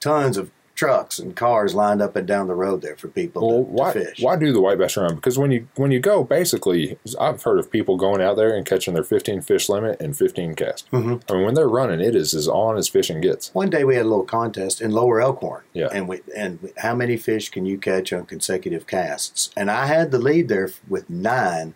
tons 0.01 0.37
of 0.37 0.51
trucks 0.77 1.19
and 1.19 1.35
cars 1.35 1.75
lined 1.75 2.01
up 2.01 2.15
and 2.15 2.27
down 2.29 2.47
the 2.47 2.55
road 2.55 2.83
there 2.83 2.95
for 2.97 3.09
people 3.09 3.47
Well, 3.49 3.57
to, 3.65 3.71
why 3.73 3.93
to 3.95 4.05
fish. 4.05 4.21
why 4.23 4.37
do 4.37 4.53
the 4.53 4.61
white 4.61 4.79
bass 4.79 4.97
run? 4.97 5.17
Because 5.17 5.39
when 5.39 5.51
you 5.51 5.67
when 5.75 5.91
you 5.91 5.99
go, 5.99 6.23
basically, 6.23 6.99
I've 7.19 7.43
heard 7.43 7.59
of 7.59 7.71
people 7.71 7.97
going 7.97 8.21
out 8.21 8.37
there 8.37 8.55
and 8.55 8.65
catching 8.65 8.95
their 8.95 9.03
15 9.03 9.41
fish 9.43 9.69
limit 9.69 10.01
and 10.01 10.17
15 10.17 10.55
cast. 10.55 10.89
Mhm. 10.93 11.23
I 11.29 11.33
mean, 11.35 11.45
when 11.47 11.55
they're 11.55 11.69
running, 11.69 12.01
it 12.01 12.15
is 12.15 12.35
as 12.35 12.47
on 12.47 12.77
as 12.77 12.89
fishing 12.89 13.21
gets. 13.21 13.53
One 13.55 13.71
day 13.71 13.83
we 13.85 13.97
had 13.97 14.07
a 14.07 14.09
little 14.09 14.25
contest 14.25 14.81
in 14.81 14.91
Lower 14.93 15.21
Elkhorn. 15.21 15.63
Yeah. 15.73 15.89
And 15.93 16.07
we 16.07 16.21
and 16.37 16.59
how 16.79 16.95
many 16.95 17.17
fish 17.17 17.49
can 17.49 17.65
you 17.67 17.79
catch 17.79 18.13
on 18.13 18.27
consecutive 18.27 18.87
casts? 18.87 19.51
And 19.57 19.71
I 19.71 19.87
had 19.87 20.11
the 20.11 20.19
lead 20.19 20.49
there 20.49 20.71
with 20.89 21.09
nine, 21.09 21.75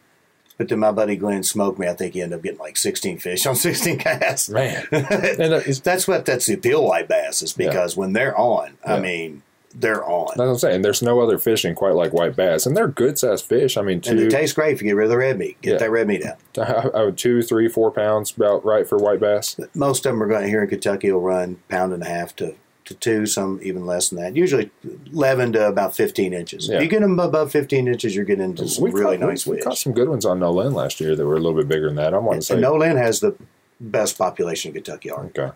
but 0.61 0.69
then 0.69 0.79
my 0.79 0.93
buddy 0.93 1.17
Glenn 1.17 1.43
smoked 1.43 1.79
me. 1.79 1.89
I 1.89 1.95
think 1.95 2.13
he 2.13 2.21
ended 2.21 2.37
up 2.39 2.43
getting 2.43 2.59
like 2.61 2.77
16 2.77 3.19
fish 3.19 3.47
on 3.47 3.57
16 3.57 3.97
casts. 3.97 4.51
Man, 4.51 4.87
and 4.93 5.55
is- 5.55 5.81
That's 5.81 6.07
what 6.07 6.27
that's 6.27 6.45
the 6.45 6.53
appeal 6.53 6.85
white 6.87 7.09
bass 7.09 7.41
is 7.43 7.55
because 7.55 7.97
when 7.97 8.13
they're 8.13 8.37
on, 8.39 8.77
I 8.85 9.01
mean, 9.01 9.43
they're 9.75 10.05
on. 10.05 10.27
That's 10.27 10.39
what 10.39 10.49
I'm 10.49 10.59
saying. 10.59 10.83
There's 10.83 11.01
no 11.01 11.21
other 11.21 11.39
fishing 11.39 11.75
quite 11.75 11.95
like 11.95 12.13
white 12.13 12.37
bass, 12.37 12.67
and 12.67 12.77
they're 12.77 12.89
good 12.89 13.19
sized 13.19 13.47
fish. 13.47 13.79
I 13.79 13.81
mean, 13.83 13.95
And 13.95 14.05
two, 14.05 14.19
it 14.27 14.31
tastes 14.31 14.55
great 14.55 14.75
if 14.75 14.83
you 14.83 14.89
get 14.89 14.97
rid 14.97 15.05
of 15.05 15.11
the 15.11 15.17
red 15.17 15.39
meat. 15.39 15.59
Get 15.63 15.73
Yeah. 15.73 15.79
that 15.79 15.91
red 15.91 16.07
meat 16.09 16.25
out. 16.27 16.39
uh, 16.59 17.11
two, 17.17 17.41
three, 17.41 17.69
four 17.69 17.91
pounds, 17.91 18.33
about 18.37 18.63
right 18.67 18.87
for 18.87 18.99
white 18.99 19.21
bass. 19.21 19.59
Most 19.75 20.05
of 20.05 20.13
them 20.13 20.23
are 20.23 20.27
going 20.27 20.47
here 20.49 20.63
in 20.63 20.69
Kentucky 20.69 21.11
will 21.11 21.21
run 21.23 21.59
pound 21.71 21.95
and 21.95 22.03
a 22.03 22.07
half 22.07 22.37
to, 22.37 22.55
to 22.91 22.97
two, 22.97 23.25
some 23.25 23.61
even 23.63 23.87
less 23.87 24.09
than 24.09 24.21
that. 24.21 24.37
Usually 24.37 24.71
11 25.13 25.53
to 25.53 25.69
about 25.69 25.95
15 25.95 26.35
inches. 26.35 26.69
Yeah. 26.69 26.77
If 26.77 26.83
you 26.83 26.89
get 26.89 27.01
them 27.01 27.19
above 27.21 27.53
15 27.53 27.87
inches, 27.87 28.17
you're 28.17 28.25
getting 28.25 28.45
into 28.45 28.69
some 28.69 28.85
We 28.85 28.91
really 28.91 29.17
caught, 29.17 29.29
nice 29.29 29.47
we, 29.47 29.57
we 29.57 29.63
caught 29.63 29.79
some 29.79 29.93
good 29.93 30.09
ones 30.09 30.27
on 30.27 30.41
Nolin 30.41 30.75
last 30.75 31.01
year 31.01 31.15
that 31.15 31.25
were 31.25 31.37
a 31.37 31.41
little 31.41 31.57
bit 31.57 31.69
bigger 31.69 31.87
than 31.87 31.97
that. 31.97 32.15
I 32.15 32.19
want 32.19 32.41
to 32.41 32.47
say 32.47 32.57
Nolin 32.57 32.97
has 32.97 33.21
the 33.21 33.37
best 33.81 34.19
population 34.19 34.71
in 34.71 34.75
Kentucky 34.75 35.11
okay, 35.11 35.53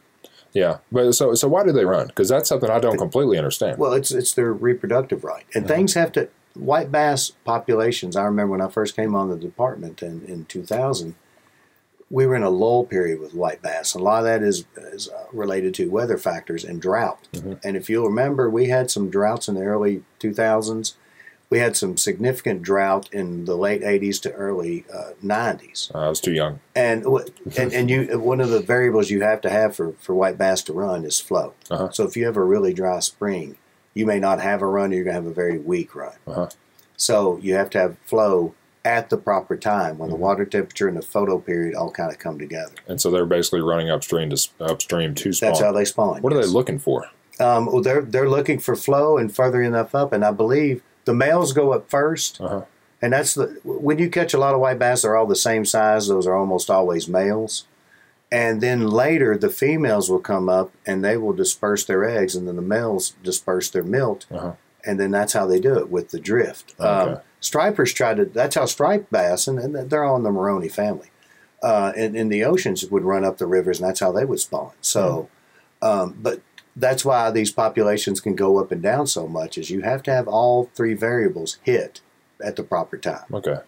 yeah. 0.52 0.78
But 0.92 1.12
so 1.12 1.34
so 1.34 1.48
why 1.48 1.64
do 1.64 1.72
they 1.72 1.84
run? 1.84 2.06
Because 2.06 2.28
that's 2.28 2.48
something 2.48 2.70
I 2.70 2.78
don't 2.78 2.96
completely 2.96 3.36
understand. 3.36 3.78
Well, 3.78 3.92
it's 3.92 4.12
it's 4.12 4.32
their 4.32 4.52
reproductive 4.52 5.24
right, 5.24 5.44
and 5.54 5.64
uh-huh. 5.64 5.74
things 5.74 5.94
have 5.94 6.12
to. 6.12 6.28
White 6.54 6.92
bass 6.92 7.32
populations. 7.44 8.14
I 8.14 8.22
remember 8.22 8.52
when 8.52 8.60
I 8.60 8.68
first 8.68 8.94
came 8.94 9.16
on 9.16 9.28
the 9.28 9.36
department 9.36 10.04
in, 10.04 10.24
in 10.26 10.44
2000, 10.44 11.16
we 12.10 12.26
were 12.26 12.36
in 12.36 12.42
a 12.42 12.50
lull 12.50 12.84
period 12.84 13.20
with 13.20 13.34
white 13.34 13.62
bass. 13.62 13.94
A 13.94 13.98
lot 13.98 14.18
of 14.18 14.24
that 14.24 14.42
is 14.42 14.64
is 14.76 15.08
uh, 15.08 15.24
related 15.32 15.74
to 15.74 15.90
weather 15.90 16.18
factors 16.18 16.64
and 16.64 16.80
drought. 16.80 17.28
Mhm. 17.32 17.58
And 17.64 17.76
if 17.76 17.88
you'll 17.88 18.06
remember, 18.06 18.48
we 18.50 18.66
had 18.66 18.90
some 18.90 19.10
droughts 19.10 19.48
in 19.48 19.54
the 19.54 19.62
early 19.62 20.02
2000s. 20.20 20.94
We 21.50 21.58
had 21.58 21.76
some 21.76 21.96
significant 21.96 22.62
drought 22.62 23.08
in 23.12 23.44
the 23.44 23.56
late 23.56 23.82
80s 23.82 24.18
to 24.22 24.32
early 24.32 24.84
uh, 24.92 25.10
90s. 25.22 25.94
Uh, 25.94 25.98
I 25.98 26.08
was 26.08 26.20
too 26.20 26.32
young. 26.32 26.60
And 26.74 27.04
and 27.56 27.72
and 27.72 27.90
you 27.90 28.18
one 28.18 28.40
of 28.40 28.50
the 28.50 28.60
variables 28.60 29.10
you 29.10 29.22
have 29.22 29.40
to 29.42 29.50
have 29.50 29.74
for 29.76 29.92
for 30.00 30.14
white 30.14 30.38
bass 30.38 30.62
to 30.64 30.72
run 30.72 31.04
is 31.04 31.20
flow. 31.20 31.54
Uh-huh. 31.70 31.90
So 31.90 32.04
if 32.04 32.16
you 32.16 32.26
have 32.26 32.36
a 32.36 32.44
really 32.44 32.74
dry 32.74 32.98
spring, 33.00 33.56
you 33.92 34.04
may 34.06 34.18
not 34.18 34.40
have 34.40 34.62
a 34.62 34.66
run. 34.66 34.92
You're 34.92 35.04
gonna 35.04 35.14
have 35.14 35.26
a 35.26 35.32
very 35.32 35.58
weak 35.58 35.94
run. 35.94 36.14
Uh-huh. 36.26 36.48
So 36.96 37.38
you 37.38 37.54
have 37.54 37.70
to 37.70 37.78
have 37.78 37.98
flow 38.06 38.54
at 38.84 39.08
the 39.10 39.16
proper 39.16 39.56
time 39.56 39.96
when 39.98 40.08
Mhm. 40.08 40.12
the 40.12 40.18
water 40.18 40.44
temperature 40.44 40.88
and 40.88 40.96
the 40.96 41.02
photo 41.02 41.38
period 41.38 41.74
all 41.74 41.90
kind 41.90 42.12
of 42.12 42.18
come 42.18 42.38
together. 42.38 42.72
And 42.86 43.00
so 43.00 43.10
they're 43.10 43.24
basically 43.24 43.60
running 43.62 43.88
upstream 43.90 44.28
to 44.30 44.48
upstream 44.60 45.14
to 45.14 45.32
spawn. 45.32 45.48
That's 45.50 45.60
how 45.60 45.72
they 45.72 45.84
spawn. 45.86 46.20
what 46.22 46.32
are 46.32 46.40
they 46.40 46.46
looking 46.46 46.78
for? 46.78 47.06
Um, 47.40 47.66
well, 47.66 47.80
they're 47.82 48.02
they're 48.02 48.28
looking 48.28 48.58
for 48.58 48.76
flow 48.76 49.16
and 49.16 49.34
further 49.34 49.62
enough 49.62 49.94
up, 49.94 50.12
and 50.12 50.24
I 50.24 50.30
believe 50.30 50.82
the 51.04 51.14
males 51.14 51.52
go 51.52 51.72
up 51.72 51.88
first. 51.90 52.40
Uh-huh. 52.40 52.62
And 53.02 53.12
that's 53.12 53.34
the 53.34 53.56
when 53.64 53.98
you 53.98 54.08
catch 54.08 54.34
a 54.34 54.38
lot 54.38 54.54
of 54.54 54.60
white 54.60 54.78
bass, 54.78 55.02
they're 55.02 55.16
all 55.16 55.26
the 55.26 55.34
same 55.34 55.64
size. 55.64 56.06
Those 56.08 56.26
are 56.26 56.34
almost 56.36 56.70
always 56.70 57.08
males. 57.08 57.64
And 58.32 58.60
then 58.60 58.88
later, 58.88 59.36
the 59.36 59.48
females 59.50 60.10
will 60.10 60.18
come 60.20 60.48
up 60.48 60.70
and 60.86 61.04
they 61.04 61.16
will 61.16 61.32
disperse 61.32 61.84
their 61.84 62.04
eggs, 62.04 62.34
and 62.34 62.46
then 62.48 62.56
the 62.56 62.62
males 62.62 63.14
disperse 63.22 63.68
their 63.70 63.82
milt, 63.84 64.26
Uh-huh. 64.32 64.52
and 64.84 64.98
then 65.00 65.10
that's 65.10 65.32
how 65.34 65.46
they 65.46 65.60
do 65.60 65.78
it 65.78 65.90
with 65.90 66.10
the 66.10 66.18
drift. 66.18 66.74
Okay. 66.80 66.88
Um, 66.88 67.18
stripers 67.44 67.92
try 67.92 68.14
to. 68.14 68.24
That's 68.24 68.54
how 68.56 68.66
striped 68.66 69.10
bass, 69.12 69.46
and, 69.46 69.58
and 69.58 69.90
they're 69.90 70.04
all 70.04 70.16
in 70.16 70.22
the 70.22 70.30
Morone 70.30 70.68
family, 70.70 71.08
uh, 71.62 71.92
in, 71.96 72.16
in 72.16 72.28
the 72.28 72.44
oceans 72.44 72.84
would 72.86 73.04
run 73.04 73.24
up 73.24 73.38
the 73.38 73.46
rivers, 73.46 73.80
and 73.80 73.88
that's 73.88 74.00
how 74.00 74.12
they 74.12 74.24
would 74.24 74.40
spawn. 74.40 74.72
So, 74.80 75.28
um, 75.82 76.16
but 76.20 76.40
that's 76.76 77.04
why 77.04 77.30
these 77.30 77.52
populations 77.52 78.20
can 78.20 78.34
go 78.34 78.58
up 78.58 78.72
and 78.72 78.82
down 78.82 79.06
so 79.06 79.28
much. 79.28 79.58
Is 79.58 79.70
you 79.70 79.82
have 79.82 80.02
to 80.04 80.12
have 80.12 80.26
all 80.26 80.70
three 80.74 80.94
variables 80.94 81.58
hit 81.62 82.00
at 82.44 82.56
the 82.56 82.62
proper 82.64 82.96
time. 82.96 83.24
Okay. 83.32 83.58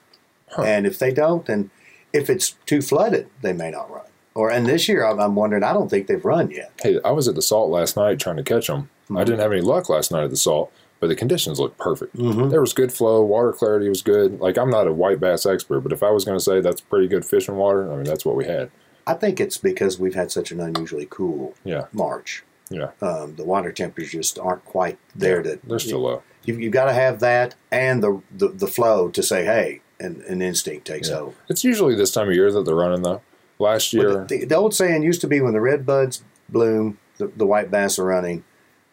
Huh. 0.51 0.63
And 0.63 0.87
if 0.87 0.99
they 0.99 1.13
don't, 1.13 1.45
then 1.47 1.71
if 2.13 2.29
it's 2.31 2.57
too 2.67 2.83
flooded, 2.83 3.29
they 3.43 3.53
may 3.53 3.71
not 3.71 3.91
run. 3.91 4.07
Or 4.35 4.51
and 4.51 4.67
this 4.67 4.89
year, 4.89 5.05
I'm, 5.07 5.19
I'm 5.19 5.35
wondering. 5.35 5.63
I 5.65 5.73
don't 5.73 5.89
think 5.89 6.07
they've 6.09 6.25
run 6.25 6.51
yet. 6.51 6.73
Hey, 6.83 7.01
I 7.05 7.11
was 7.13 7.27
at 7.29 7.35
the 7.35 7.43
salt 7.43 7.71
last 7.71 7.97
night 7.97 8.19
trying 8.19 8.37
to 8.37 8.43
catch 8.43 8.67
them. 8.67 8.91
I 9.09 9.13
Mhm. 9.13 9.27
didn't 9.27 9.41
have 9.41 9.53
any 9.53 9.61
luck 9.63 9.89
last 9.89 10.11
night 10.13 10.25
at 10.25 10.31
the 10.31 10.37
salt, 10.37 10.71
but 11.01 11.09
the 11.09 11.17
conditions 11.17 11.59
looked 11.61 11.79
perfect. 11.79 12.17
Mm-hmm. 12.17 12.49
There 12.49 12.61
was 12.61 12.73
good 12.73 12.93
flow, 12.93 13.23
water 13.23 13.53
clarity 13.53 13.89
was 13.89 14.03
good. 14.03 14.41
Like 14.41 14.57
I'm 14.59 14.71
not 14.71 14.87
a 14.87 14.93
white 14.93 15.21
bass 15.21 15.47
expert, 15.47 15.81
but 15.81 15.93
if 15.93 16.03
I 16.03 16.11
was 16.11 16.25
going 16.25 16.39
to 16.39 16.45
say 16.45 16.61
that's 16.61 16.81
pretty 16.81 17.09
good 17.09 17.25
fishing 17.25 17.57
water, 17.57 17.91
I 17.93 17.97
mean 17.97 18.05
that's 18.05 18.25
what 18.25 18.37
we 18.37 18.47
had. 18.47 18.71
I 19.07 19.15
think 19.15 19.41
it's 19.41 19.57
because 19.59 19.99
we've 20.01 20.15
had 20.15 20.31
such 20.33 20.51
an 20.51 20.61
unusually 20.61 21.07
cool 21.09 21.55
Yeah. 21.65 21.85
March. 21.93 22.45
Yeah. 22.71 22.91
Um, 23.01 23.37
the 23.37 23.45
water 23.45 23.71
temperatures 23.71 24.11
just 24.11 24.39
aren't 24.41 24.65
quite 24.65 24.99
there 25.15 25.43
to. 25.43 25.61
They're 25.63 25.79
still 25.79 26.01
low. 26.01 26.23
You've, 26.45 26.61
you've 26.61 26.73
got 26.73 26.87
to 26.87 26.93
have 26.93 27.21
that 27.21 27.55
and 27.71 28.03
the, 28.03 28.21
the 28.37 28.49
the 28.49 28.67
flow 28.67 29.09
to 29.11 29.23
say, 29.23 29.45
hey, 29.45 29.83
and 30.01 30.23
an 30.23 30.43
instinct 30.43 30.87
takes 30.87 31.09
Yeah. 31.11 31.19
over. 31.19 31.37
It's 31.49 31.63
usually 31.63 31.95
this 31.95 32.11
time 32.13 32.29
of 32.29 32.35
year 32.35 32.51
that 32.51 32.65
they're 32.65 32.75
running 32.75 33.03
though. 33.03 33.23
Last 33.59 33.93
year, 33.93 34.19
But 34.19 34.29
the, 34.29 34.45
the 34.45 34.55
old 34.57 34.75
saying 34.75 35.03
used 35.03 35.21
to 35.23 35.27
be 35.29 35.41
when 35.41 35.53
the 35.55 35.61
red 35.61 35.87
buds 35.87 36.23
bloom, 36.49 36.99
the, 37.19 37.29
the 37.29 37.47
white 37.47 37.71
bass 37.71 37.99
are 37.99 38.05
running. 38.05 38.45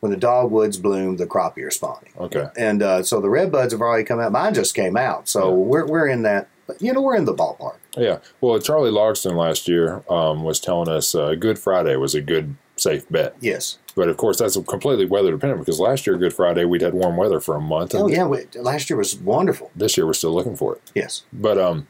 When 0.03 0.11
the 0.11 0.17
dogwoods 0.17 0.75
bloom, 0.77 1.15
the 1.15 1.25
crappie 1.25 1.63
are 1.65 1.71
spawning. 1.71 2.09
okay, 2.19 2.47
And 2.57 2.83
uh, 2.83 3.03
so 3.03 3.21
the 3.21 3.29
red 3.29 3.53
buds 3.53 3.71
have 3.71 3.79
already 3.79 4.03
come 4.03 4.19
out. 4.19 4.33
Mine 4.33 4.53
just 4.53 4.75
came 4.75 4.97
out, 4.97 5.29
so 5.29 5.47
Yeah. 5.47 5.55
we're 5.55 5.85
we're 5.85 6.07
in 6.07 6.23
that. 6.23 6.49
You 6.81 6.91
know, 6.91 7.01
we're 7.01 7.15
in 7.15 7.23
the 7.23 7.33
ballpark. 7.33 7.75
yeah. 7.95 8.17
Well, 8.41 8.59
Charlie 8.59 8.91
Logston 8.91 9.35
last 9.37 9.67
year 9.69 10.03
um, 10.09 10.43
was 10.43 10.59
telling 10.59 10.89
us 10.89 11.15
uh, 11.15 11.35
Good 11.35 11.57
Friday 11.57 11.95
was 11.95 12.15
a 12.15 12.21
good 12.21 12.55
safe 12.75 13.07
bet, 13.09 13.35
Yes. 13.39 13.77
but 13.95 14.09
of 14.09 14.17
course 14.17 14.39
that's 14.39 14.57
completely 14.67 15.05
weather 15.05 15.31
dependent 15.31 15.61
because 15.61 15.79
last 15.79 16.05
year 16.05 16.17
Good 16.17 16.33
Friday 16.33 16.65
we'd 16.65 16.81
had 16.81 16.93
warm 16.93 17.15
weather 17.15 17.39
for 17.39 17.55
a 17.55 17.61
month, 17.61 17.95
Oh 17.95 18.09
yeah. 18.09 18.25
We, 18.25 18.39
last 18.55 18.89
year 18.89 18.97
was 18.97 19.15
wonderful. 19.15 19.71
this 19.73 19.95
year 19.95 20.05
we're 20.05 20.13
still 20.21 20.33
looking 20.33 20.57
for 20.57 20.75
it. 20.75 20.81
Yes. 20.93 21.23
But 21.31 21.57
um, 21.57 21.87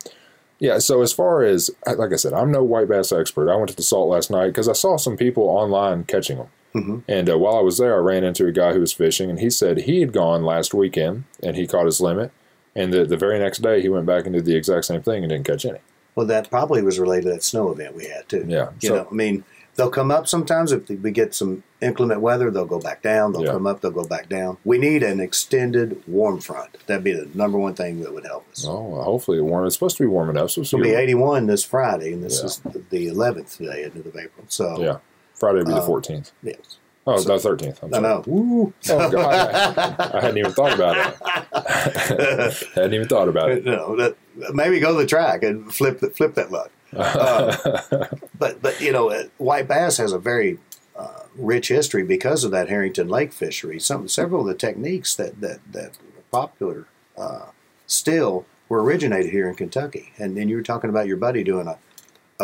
yeah. 0.59 0.77
So 0.77 1.01
as 1.01 1.11
far 1.13 1.41
as 1.41 1.71
like 1.87 2.13
I 2.13 2.17
said, 2.17 2.33
I'm 2.33 2.51
no 2.51 2.63
white 2.63 2.89
bass 2.89 3.11
expert. 3.11 3.51
I 3.51 3.55
went 3.55 3.69
to 3.69 3.75
the 3.75 3.81
salt 3.81 4.09
last 4.09 4.29
night 4.29 4.49
because 4.49 4.69
I 4.69 4.73
saw 4.73 4.97
some 4.97 5.17
people 5.17 5.45
online 5.45 6.03
catching 6.03 6.37
them. 6.37 6.47
Hmm 6.73 6.99
And 7.07 7.29
uh, 7.29 7.37
while 7.37 7.55
I 7.55 7.61
was 7.61 7.77
there, 7.77 7.95
I 7.95 7.99
ran 7.99 8.23
into 8.23 8.45
a 8.47 8.51
guy 8.51 8.73
who 8.73 8.79
was 8.79 8.91
fishing, 8.93 9.29
and 9.29 9.39
he 9.39 9.49
said 9.49 9.79
he 9.79 9.99
had 10.01 10.11
gone 10.11 10.43
last 10.43 10.73
weekend 10.73 11.23
and 11.41 11.55
he 11.55 11.67
caught 11.67 11.85
his 11.85 12.01
limit. 12.01 12.31
And 12.75 12.91
the, 12.91 13.05
the 13.05 13.17
very 13.17 13.37
next 13.39 13.59
day, 13.59 13.81
he 13.81 13.89
went 13.89 14.05
back 14.07 14.25
and 14.25 14.33
did 14.33 14.45
the 14.45 14.55
exact 14.55 14.85
same 14.85 15.01
thing 15.03 15.23
and 15.23 15.29
didn't 15.29 15.45
catch 15.45 15.63
any. 15.65 15.79
Well, 16.15 16.25
that 16.27 16.49
probably 16.49 16.81
was 16.81 16.99
related 16.99 17.25
to 17.25 17.29
that 17.33 17.43
snow 17.43 17.71
event 17.71 17.95
we 17.95 18.05
had 18.07 18.27
too. 18.27 18.45
Yeah. 18.47 18.69
You 18.81 18.89
so, 18.89 18.95
know, 18.95 19.07
I 19.09 19.13
mean, 19.13 19.43
they'll 19.75 19.89
come 19.91 20.09
up 20.11 20.27
sometimes 20.27 20.71
if 20.71 20.89
we 20.89 21.11
get 21.11 21.35
some 21.35 21.63
inclement 21.81 22.21
weather. 22.21 22.49
They'll 22.49 22.65
go 22.65 22.79
back 22.79 23.01
down. 23.03 23.33
They'll 23.33 23.43
Yeah. 23.45 23.51
come 23.51 23.67
up. 23.67 23.81
They'll 23.81 23.91
go 23.91 24.05
back 24.05 24.27
down. 24.29 24.57
We 24.65 24.77
need 24.79 25.03
an 25.03 25.19
extended 25.19 26.01
warm 26.07 26.39
front. 26.39 26.77
That'd 26.87 27.03
be 27.03 27.13
the 27.13 27.29
number 27.35 27.57
one 27.59 27.73
thing 27.75 28.01
that 28.01 28.13
would 28.13 28.25
help 28.25 28.47
us. 28.51 28.65
oh, 28.67 28.81
well, 28.83 29.03
hopefully 29.03 29.37
it 29.39 29.41
warm. 29.41 29.65
It's 29.67 29.75
supposed 29.75 29.97
to 29.97 30.03
be 30.03 30.07
warm 30.07 30.29
enough. 30.31 30.51
So 30.51 30.61
It's 30.61 30.71
gonna 30.71 30.83
be 30.83 30.93
81 30.93 31.45
this 31.47 31.63
Friday, 31.63 32.13
and 32.13 32.23
this 32.23 32.39
Yeah. 32.39 32.45
is 32.45 32.61
the 32.89 33.07
11th 33.07 33.57
day 33.59 33.83
into 33.83 33.99
the 34.01 34.09
April. 34.09 34.45
So 34.47 34.79
Yeah. 34.81 34.97
Friday 35.33 35.59
would 35.59 35.67
be 35.67 35.73
the 35.73 35.81
Um, 35.81 35.87
14th. 35.89 36.31
yes. 36.43 36.57
Oh, 37.05 37.17
so- 37.17 37.37
the 37.37 37.49
13th. 37.49 37.83
I'm 37.83 37.93
I 37.93 37.99
sorry. 37.99 38.23
Woo. 38.27 38.73
Oh, 38.89 39.09
God. 39.11 39.33
I, 39.33 39.95
I 40.17 40.21
hadn't 40.21 40.37
even 40.37 40.53
thought 40.53 40.73
about 40.73 40.97
it. 40.97 42.67
hadn't 42.75 42.93
even 42.93 43.07
thought 43.07 43.27
about 43.27 43.51
it. 43.51 43.65
no, 43.65 43.95
that, 43.97 44.15
maybe 44.53 44.79
go 44.79 44.93
to 44.95 45.01
the 45.01 45.05
track 45.07 45.43
and 45.43 45.73
flip 45.73 45.99
the, 45.99 46.09
flip 46.09 46.35
that 46.35 46.51
luck. 46.51 46.71
But 48.39 48.61
but 48.61 48.79
you 48.81 48.91
know, 48.91 49.09
uh, 49.09 49.23
white 49.37 49.67
bass 49.67 49.97
has 49.97 50.11
a 50.11 50.19
very 50.19 50.59
uh, 50.95 51.23
rich 51.35 51.69
history 51.69 52.03
because 52.03 52.43
of 52.43 52.51
that 52.51 52.69
Herrington 52.69 53.07
Lake 53.07 53.33
fishery. 53.33 53.79
Some 53.79 54.07
several 54.07 54.41
of 54.41 54.47
the 54.47 54.53
techniques 54.55 55.15
that 55.15 55.39
that 55.41 55.59
that 55.71 55.91
are 55.91 56.23
popular 56.31 56.87
uh, 57.17 57.47
still 57.87 58.45
were 58.69 58.83
originated 58.83 59.31
here 59.31 59.47
in 59.49 59.55
Kentucky. 59.55 60.13
And 60.17 60.35
then 60.37 60.49
you 60.49 60.55
were 60.55 60.61
talking 60.63 60.89
about 60.89 61.07
your 61.07 61.17
buddy 61.17 61.43
doing 61.43 61.67
a, 61.67 61.77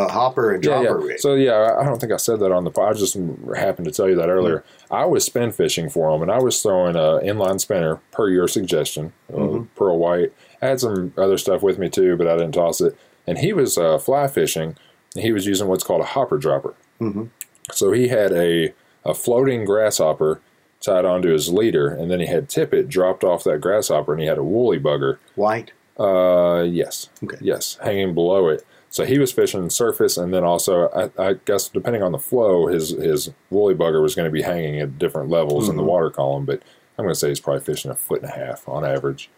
a 0.07 0.11
hopper 0.11 0.53
and 0.53 0.63
yeah, 0.63 0.81
dropper 0.81 0.99
yeah. 1.01 1.07
rig. 1.07 1.19
So 1.19 1.33
yeah, 1.35 1.75
I- 1.79 1.83
don't 1.83 1.99
think 1.99 2.11
I 2.13 2.17
said 2.17 2.39
that 2.39 2.51
on 2.51 2.63
the. 2.63 2.71
I 2.81 2.93
just 2.93 3.17
happened 3.55 3.85
to 3.85 3.91
tell 3.91 4.07
you 4.09 4.15
that 4.15 4.29
earlier. 4.29 4.63
I 4.91 5.05
was 5.05 5.23
spin 5.25 5.51
fishing 5.51 5.89
for 5.89 6.13
him, 6.15 6.21
and 6.21 6.31
I 6.31 6.39
was 6.39 6.61
throwing 6.61 6.95
a 6.95 7.19
inline 7.23 7.59
spinner 7.59 7.99
per 8.11 8.29
your 8.29 8.47
suggestion, 8.47 9.13
uh, 9.33 9.37
Mhm. 9.37 9.67
pearl 9.75 9.97
white. 9.97 10.31
I 10.61 10.67
had 10.67 10.79
some 10.79 11.13
other 11.17 11.37
stuff 11.37 11.61
with 11.61 11.77
me 11.77 11.89
too, 11.89 12.15
but 12.17 12.27
I 12.27 12.35
didn't 12.37 12.53
toss 12.53 12.81
it. 12.81 12.95
And 13.27 13.37
he 13.39 13.53
was 13.53 13.77
uh, 13.77 13.97
fly 13.97 14.27
fishing. 14.27 14.75
And 15.15 15.23
he 15.23 15.31
was 15.31 15.47
using 15.47 15.67
what's 15.67 15.83
called 15.83 16.01
a 16.01 16.05
hopper 16.05 16.37
dropper. 16.37 16.75
hmm 16.99 17.25
So 17.71 17.91
he 17.91 18.07
had 18.09 18.31
a 18.31 18.73
a 19.05 19.13
floating 19.13 19.63
grasshopper 19.65 20.39
tied 20.81 21.05
onto 21.05 21.29
his 21.29 21.49
leader, 21.51 21.87
and 21.87 22.11
then 22.11 22.19
he 22.19 22.25
had 22.27 22.47
tippet 22.49 22.89
dropped 22.89 23.23
off 23.23 23.43
that 23.45 23.59
grasshopper, 23.61 24.11
and 24.13 24.21
he 24.21 24.27
had 24.27 24.37
a 24.37 24.43
woolly 24.43 24.79
bugger 24.79 25.17
White. 25.35 25.71
uh, 25.99 26.63
yes. 26.63 27.09
Okay. 27.23 27.37
Yes, 27.41 27.77
hanging 27.81 28.13
below 28.13 28.47
it. 28.49 28.65
So 28.91 29.05
he 29.05 29.19
was 29.19 29.31
fishing 29.31 29.69
surface, 29.69 30.17
and 30.17 30.33
then 30.33 30.43
also, 30.43 30.89
I, 30.89 31.29
I 31.29 31.33
guess 31.45 31.69
depending 31.69 32.01
on 32.01 32.11
the 32.11 32.17
flow, 32.19 32.67
his 32.67 32.89
his 32.89 33.29
woolly 33.51 33.75
bugger 33.75 34.01
was 34.01 34.15
going 34.15 34.25
to 34.25 34.31
be 34.31 34.41
hanging 34.41 34.79
at 34.79 34.97
different 34.97 35.29
levels 35.29 35.69
in 35.69 35.77
the 35.77 35.83
water 35.83 36.09
column. 36.09 36.45
But 36.45 36.63
I'm 36.97 37.05
going 37.05 37.13
to 37.13 37.19
say 37.19 37.29
he's 37.29 37.39
probably 37.39 37.63
fishing 37.63 37.91
a 37.91 37.95
foot 37.95 38.21
and 38.23 38.31
a 38.31 38.33
half 38.35 38.67
on 38.67 38.83
average 38.83 39.29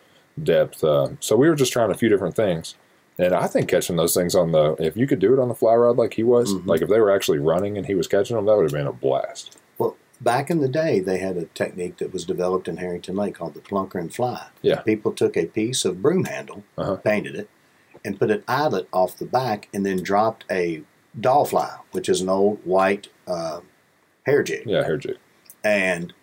depth. 0.42 0.84
Uh, 0.84 1.10
so 1.20 1.36
we 1.36 1.50
were 1.50 1.56
just 1.56 1.74
trying 1.74 1.92
a 1.92 1.96
few 1.96 2.08
different 2.08 2.36
things, 2.36 2.76
and 3.20 3.34
I 3.34 3.48
think 3.48 3.68
catching 3.70 3.98
those 3.98 4.14
things 4.14 4.36
on 4.36 4.54
the 4.54 4.76
if 4.80 4.96
you 4.96 5.06
could 5.06 5.20
do 5.20 5.34
it 5.34 5.40
on 5.40 5.50
the 5.50 5.56
fly 5.56 5.76
rod 5.76 5.98
like 5.98 6.14
he 6.14 6.24
was, 6.24 6.54
like 6.66 6.82
if 6.82 6.88
they 6.90 7.00
were 7.02 7.12
actually 7.12 7.40
running 7.40 7.78
and 7.78 7.86
he 7.88 7.94
was 7.96 8.08
catching 8.08 8.38
them, 8.38 8.46
that 8.46 8.56
would 8.56 8.64
have 8.64 8.72
been 8.72 8.88
a 8.88 8.94
blast. 8.94 9.58
Well, 9.78 9.98
back 10.22 10.50
in 10.50 10.62
the 10.62 10.70
day, 10.70 11.02
they 11.02 11.18
had 11.18 11.36
a 11.36 11.46
technique 11.48 11.98
that 11.98 12.14
was 12.14 12.24
developed 12.24 12.70
in 12.70 12.78
Herrington 12.78 13.18
Lake 13.18 13.36
called 13.36 13.54
the 13.56 13.60
plunker 13.60 13.96
and 13.96 14.14
fly. 14.14 14.48
Yeah. 14.62 14.80
People 14.82 15.12
took 15.12 15.36
a 15.36 15.46
piece 15.48 15.84
of 15.84 16.02
broom 16.02 16.24
handle, 16.24 16.64
Uh-huh. 16.78 16.96
painted 16.96 17.36
it, 17.36 17.50
and 18.04 18.18
put 18.20 18.32
an 18.32 18.44
eyelet 18.48 18.88
off 18.92 19.18
the 19.18 19.26
back, 19.26 19.68
and 19.74 19.86
then 19.86 20.02
dropped 20.04 20.46
a 20.50 20.84
doll 21.20 21.46
fly, 21.46 21.78
which 21.92 22.08
is 22.10 22.22
an 22.22 22.30
old 22.30 22.60
white 22.66 23.08
uh, 23.28 23.60
hair 24.26 24.44
jig, 24.44 24.64
Yeah, 24.66 24.84
hair 24.84 24.98
jig. 24.98 25.18
and 25.64 26.14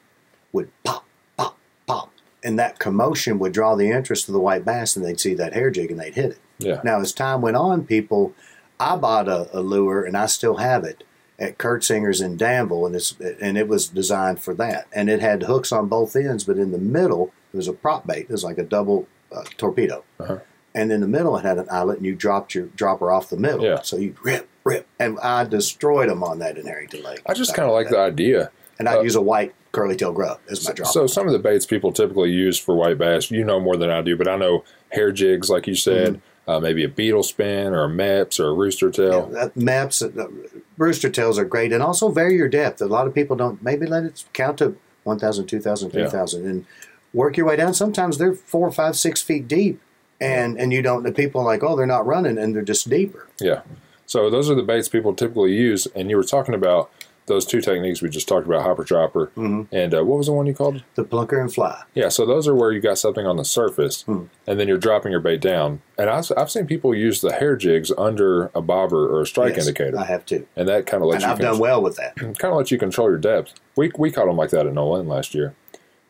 would 0.53 0.71
pop, 0.85 1.05
pop, 1.37 1.57
pop. 1.87 2.11
And 2.43 2.59
that 2.59 2.79
commotion 2.79 3.39
would 3.39 3.53
draw 3.53 3.75
the 3.75 3.91
interest 3.91 4.29
of 4.29 4.33
the 4.33 4.41
white 4.41 4.65
bass, 4.65 4.97
and 4.97 5.05
they'd 5.05 5.21
see 5.21 5.35
that 5.35 5.53
hair 5.55 5.71
jig 5.71 5.91
and 5.91 6.01
they'd 6.01 6.15
hit 6.15 6.33
it. 6.33 6.39
Yeah, 6.59 6.81
Now, 6.83 7.01
as 7.01 7.13
time 7.13 7.41
went 7.43 7.57
on, 7.57 7.85
people, 7.85 8.33
I 8.81 8.97
bought 8.97 9.29
a, 9.29 9.49
a 9.57 9.61
lure 9.61 10.05
and 10.05 10.17
I 10.17 10.27
still 10.27 10.57
have 10.57 10.85
it 10.85 11.05
at 11.39 11.57
Kurt 11.59 11.85
Singer's 11.85 12.21
in 12.21 12.37
Danville, 12.37 12.85
and 12.87 12.97
it's 12.97 13.15
and 13.41 13.57
it 13.57 13.69
was 13.69 13.87
designed 13.87 14.41
for 14.41 14.55
that, 14.55 14.89
and 14.93 15.09
it 15.09 15.21
had 15.21 15.45
hooks 15.45 15.71
on 15.71 15.87
both 15.87 16.17
ends, 16.17 16.43
but 16.43 16.57
in 16.59 16.73
the 16.73 16.79
middle 16.79 17.33
it 17.53 17.57
was 17.57 17.69
a 17.69 17.73
prop 17.73 18.07
bait. 18.09 18.23
It 18.23 18.31
was 18.31 18.43
like 18.43 18.59
a 18.59 18.65
double 18.65 19.07
uh, 19.31 19.45
torpedo, 19.57 20.03
Uh-huh. 20.19 20.39
And 20.79 20.93
in 20.93 21.01
the 21.01 21.09
middle 21.09 21.37
it 21.37 21.45
had 21.45 21.59
an 21.59 21.67
eyelet, 21.71 21.97
and 21.99 22.07
you 22.07 22.15
dropped 22.15 22.55
your 22.55 22.67
dropper 22.77 23.11
off 23.11 23.31
the 23.31 23.37
middle, 23.37 23.65
Yeah. 23.65 23.83
so 23.83 23.97
you 23.97 24.15
rip, 24.23 24.49
rip, 24.65 24.87
and 25.01 25.19
I 25.21 25.45
destroyed 25.45 26.09
them 26.09 26.23
on 26.23 26.39
that 26.39 26.57
in 26.57 26.67
Herrington 26.67 27.03
Lake. 27.03 27.21
I 27.27 27.35
just 27.35 27.55
kind 27.55 27.69
of 27.69 27.75
like 27.75 27.89
the 27.89 27.99
idea. 27.99 28.51
and 28.79 28.89
I'd 28.89 28.99
uh, 28.99 29.03
use 29.03 29.17
a 29.17 29.21
white 29.21 29.55
curly 29.73 29.97
tail 29.97 30.13
grub 30.13 30.39
as 30.49 30.65
my 30.65 30.73
dropper. 30.73 30.93
So 30.93 31.07
some 31.09 31.27
of 31.27 31.33
the 31.33 31.39
baits 31.41 31.67
people 31.67 31.93
typically 31.93 32.31
use 32.31 32.59
for 32.59 32.77
white 32.77 32.97
bass, 32.97 33.29
you 33.31 33.43
know 33.45 33.59
more 33.59 33.77
than 33.77 33.91
I 33.91 34.03
do, 34.03 34.17
but 34.17 34.29
I 34.29 34.37
know 34.37 34.63
hair 34.91 35.11
jigs, 35.11 35.51
like 35.51 35.67
you 35.67 35.75
said, 35.75 36.15
Mm-hmm. 36.15 36.51
uh, 36.51 36.61
maybe 36.61 36.85
a 36.85 36.89
beetle 36.89 37.25
spin 37.25 37.75
or 37.75 37.85
a 37.85 37.89
Mepps 37.89 38.39
or 38.39 38.49
a 38.51 38.55
rooster 38.55 38.91
tail. 38.91 39.29
Yeah, 39.33 39.41
that 39.47 39.55
Mepps, 39.57 40.01
uh, 40.17 40.29
rooster 40.77 41.11
tails 41.11 41.39
are 41.41 41.45
great, 41.45 41.73
and 41.73 41.83
also 41.83 42.09
vary 42.09 42.37
your 42.37 42.49
depth. 42.49 42.81
A 42.81 42.87
lot 42.87 43.07
of 43.09 43.15
people 43.15 43.35
don't 43.37 43.61
maybe 43.63 43.85
let 43.85 44.05
it 44.05 44.25
count 44.33 44.59
to 44.59 44.77
1,000, 45.03 45.47
2,000, 45.47 45.89
Yeah. 45.93 46.03
3,000, 46.09 46.47
and 46.47 46.65
work 47.13 47.37
your 47.37 47.47
way 47.47 47.57
down. 47.57 47.75
Sometimes 47.75 48.19
they're 48.19 48.33
four, 48.35 48.71
five, 48.71 48.95
six 48.97 49.21
feet 49.23 49.49
deep, 49.49 49.81
and 50.21 50.59
and 50.59 50.73
you 50.73 50.83
don't. 50.83 51.03
The 51.03 51.13
people 51.13 51.41
are 51.41 51.45
like, 51.45 51.63
oh, 51.63 51.77
they're 51.77 51.87
not 51.87 52.07
running, 52.07 52.39
and 52.39 52.55
they're 52.55 52.63
just 52.63 52.89
deeper. 52.89 53.27
Yeah. 53.41 53.63
So 54.07 54.31
those 54.31 54.49
are 54.51 54.55
the 54.55 54.63
baits 54.63 54.89
people 54.89 55.15
typically 55.15 55.55
use. 55.55 55.87
And 55.95 56.09
you 56.11 56.17
were 56.17 56.25
talking 56.25 56.55
about 56.55 56.91
those 57.27 57.45
two 57.45 57.61
techniques 57.61 58.01
we 58.01 58.09
just 58.09 58.27
talked 58.27 58.47
about, 58.47 58.63
hopper 58.63 58.85
chopper, 58.85 59.27
Mm-hmm. 59.37 59.65
and 59.75 59.93
uh, 59.95 60.03
what 60.03 60.17
was 60.17 60.29
the 60.29 60.33
one 60.33 60.47
you 60.47 60.55
called? 60.55 60.83
The 60.95 61.05
plunker 61.05 61.39
and 61.39 61.53
fly. 61.53 61.83
Yeah. 61.95 62.09
So 62.09 62.25
those 62.25 62.49
are 62.49 62.55
where 62.55 62.73
you 62.73 62.81
got 62.81 62.97
something 62.97 63.27
on 63.27 63.37
the 63.37 63.45
surface, 63.45 64.01
Hmm. 64.05 64.23
and 64.47 64.59
then 64.59 64.67
you're 64.67 64.79
dropping 64.79 65.13
your 65.13 65.21
bait 65.21 65.43
down. 65.43 65.83
And 65.99 66.09
I've, 66.09 66.33
I've 66.39 66.51
seen 66.51 66.65
people 66.67 66.95
use 66.95 67.21
the 67.21 67.33
hair 67.35 67.55
jigs 67.55 67.93
under 67.99 68.47
a 68.55 68.63
bobber 68.63 69.07
or 69.15 69.21
a 69.21 69.27
strike 69.27 69.57
Yes, 69.57 69.69
indicator, 69.69 69.99
I 69.99 70.05
have 70.07 70.25
too, 70.25 70.47
and 70.57 70.67
that 70.71 70.87
kind 70.87 71.03
of 71.03 71.11
lets 71.11 71.23
and 71.23 71.29
you 71.29 71.35
I've 71.47 71.53
done 71.53 71.59
well 71.61 71.83
with 71.83 71.97
that. 71.97 72.17
kind 72.17 72.45
of 72.45 72.57
let 72.57 72.71
you 72.71 72.79
control 72.79 73.11
your 73.11 73.19
depth. 73.19 73.53
We 73.77 73.93
we 73.99 74.11
caught 74.11 74.25
them 74.25 74.37
like 74.39 74.49
that 74.51 74.67
at 74.67 74.73
Nolin 74.73 75.07
last 75.07 75.35
year, 75.35 75.55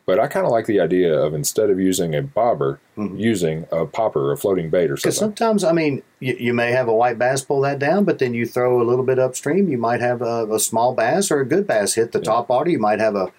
but 0.09 0.19
I 0.19 0.25
kind 0.25 0.43
of 0.43 0.51
like 0.51 0.65
the 0.65 0.79
idea 0.79 1.13
of 1.13 1.35
instead 1.35 1.69
of 1.69 1.79
using 1.79 2.15
a 2.15 2.23
bobber, 2.23 2.79
mm-hmm. 2.97 3.15
using 3.15 3.67
a 3.71 3.85
popper, 3.85 4.31
a 4.31 4.37
floating 4.37 4.71
bait 4.71 4.89
or 4.89 4.95
Because 4.95 5.17
something. 5.17 5.37
sometimes, 5.37 5.63
I 5.63 5.71
mean, 5.71 6.01
you, 6.19 6.35
you 6.39 6.51
may 6.51 6.71
have 6.71 6.87
a 6.87 6.95
white 6.95 7.19
bass 7.19 7.43
pull 7.43 7.61
that 7.61 7.77
down, 7.77 8.05
but 8.05 8.17
then 8.17 8.33
you 8.33 8.47
throw 8.47 8.81
a 8.81 8.85
little 8.89 9.05
bit 9.05 9.19
upstream. 9.19 9.69
You 9.69 9.77
might 9.77 10.01
have 10.01 10.23
a, 10.23 10.51
a 10.51 10.59
small 10.59 10.95
bass 10.95 11.29
or 11.29 11.41
a 11.41 11.45
good 11.45 11.67
bass 11.67 11.93
hit 11.93 12.11
the 12.11 12.19
top 12.19 12.49
water. 12.49 12.71
You 12.71 12.79
might 12.79 12.99
have 12.99 13.15
a 13.15 13.31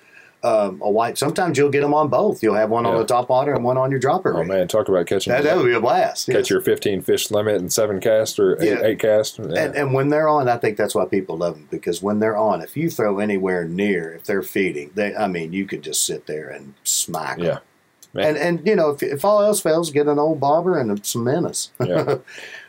um, 0.42 0.80
a 0.82 0.90
white. 0.90 1.18
Sometimes 1.18 1.58
you'll 1.58 1.70
get 1.70 1.82
them 1.82 1.92
on 1.92 2.08
both. 2.08 2.42
You'll 2.42 2.54
have 2.54 2.70
one 2.70 2.86
on 2.86 2.96
the 2.98 3.04
top 3.04 3.28
water 3.28 3.52
and 3.54 3.62
one 3.62 3.76
on 3.76 3.90
your 3.90 4.00
dropper. 4.00 4.34
Oh 4.34 4.38
rig. 4.40 4.48
man, 4.48 4.68
talk 4.68 4.88
about 4.88 5.06
catching 5.06 5.32
that, 5.32 5.44
that 5.44 5.56
would 5.56 5.66
be 5.66 5.74
a 5.74 5.80
blast. 5.80 6.26
catch 6.26 6.34
yes. 6.36 6.50
your 6.50 6.60
15 6.62 7.02
fish 7.02 7.30
limit 7.30 7.56
and 7.56 7.72
seven 7.72 8.00
cast 8.00 8.38
or 8.38 8.60
eight, 8.62 8.68
Yeah. 8.70 8.84
eight 8.84 8.98
cast. 8.98 9.38
Yeah. 9.38 9.44
And, 9.64 9.74
and 9.76 9.92
when 9.94 10.08
they're 10.08 10.28
on, 10.28 10.48
I 10.48 10.56
think 10.56 10.76
that's 10.76 10.94
why 10.94 11.04
people 11.04 11.36
love 11.36 11.54
them 11.54 11.68
because 11.70 12.02
when 12.02 12.18
they're 12.20 12.36
on, 12.36 12.62
if 12.62 12.76
you 12.76 12.88
throw 12.90 13.18
anywhere 13.18 13.64
near, 13.66 14.14
if 14.14 14.24
they're 14.24 14.42
feeding, 14.42 14.90
they, 14.94 15.14
I 15.14 15.26
mean, 15.28 15.52
you 15.52 15.66
could 15.66 15.82
just 15.82 16.06
sit 16.06 16.26
there 16.26 16.48
and 16.48 16.72
smack 16.84 17.38
'em. 17.38 17.44
yeah, 17.44 17.58
Man. 18.14 18.28
And 18.28 18.36
and 18.38 18.66
you 18.66 18.74
know, 18.74 18.90
if, 18.90 19.02
if 19.02 19.24
all 19.24 19.42
else 19.42 19.60
fails, 19.60 19.90
get 19.90 20.06
an 20.08 20.18
old 20.18 20.40
bobber 20.40 20.78
and 20.78 21.04
some 21.04 21.24
menace. 21.24 21.70
Yeah. 21.80 22.16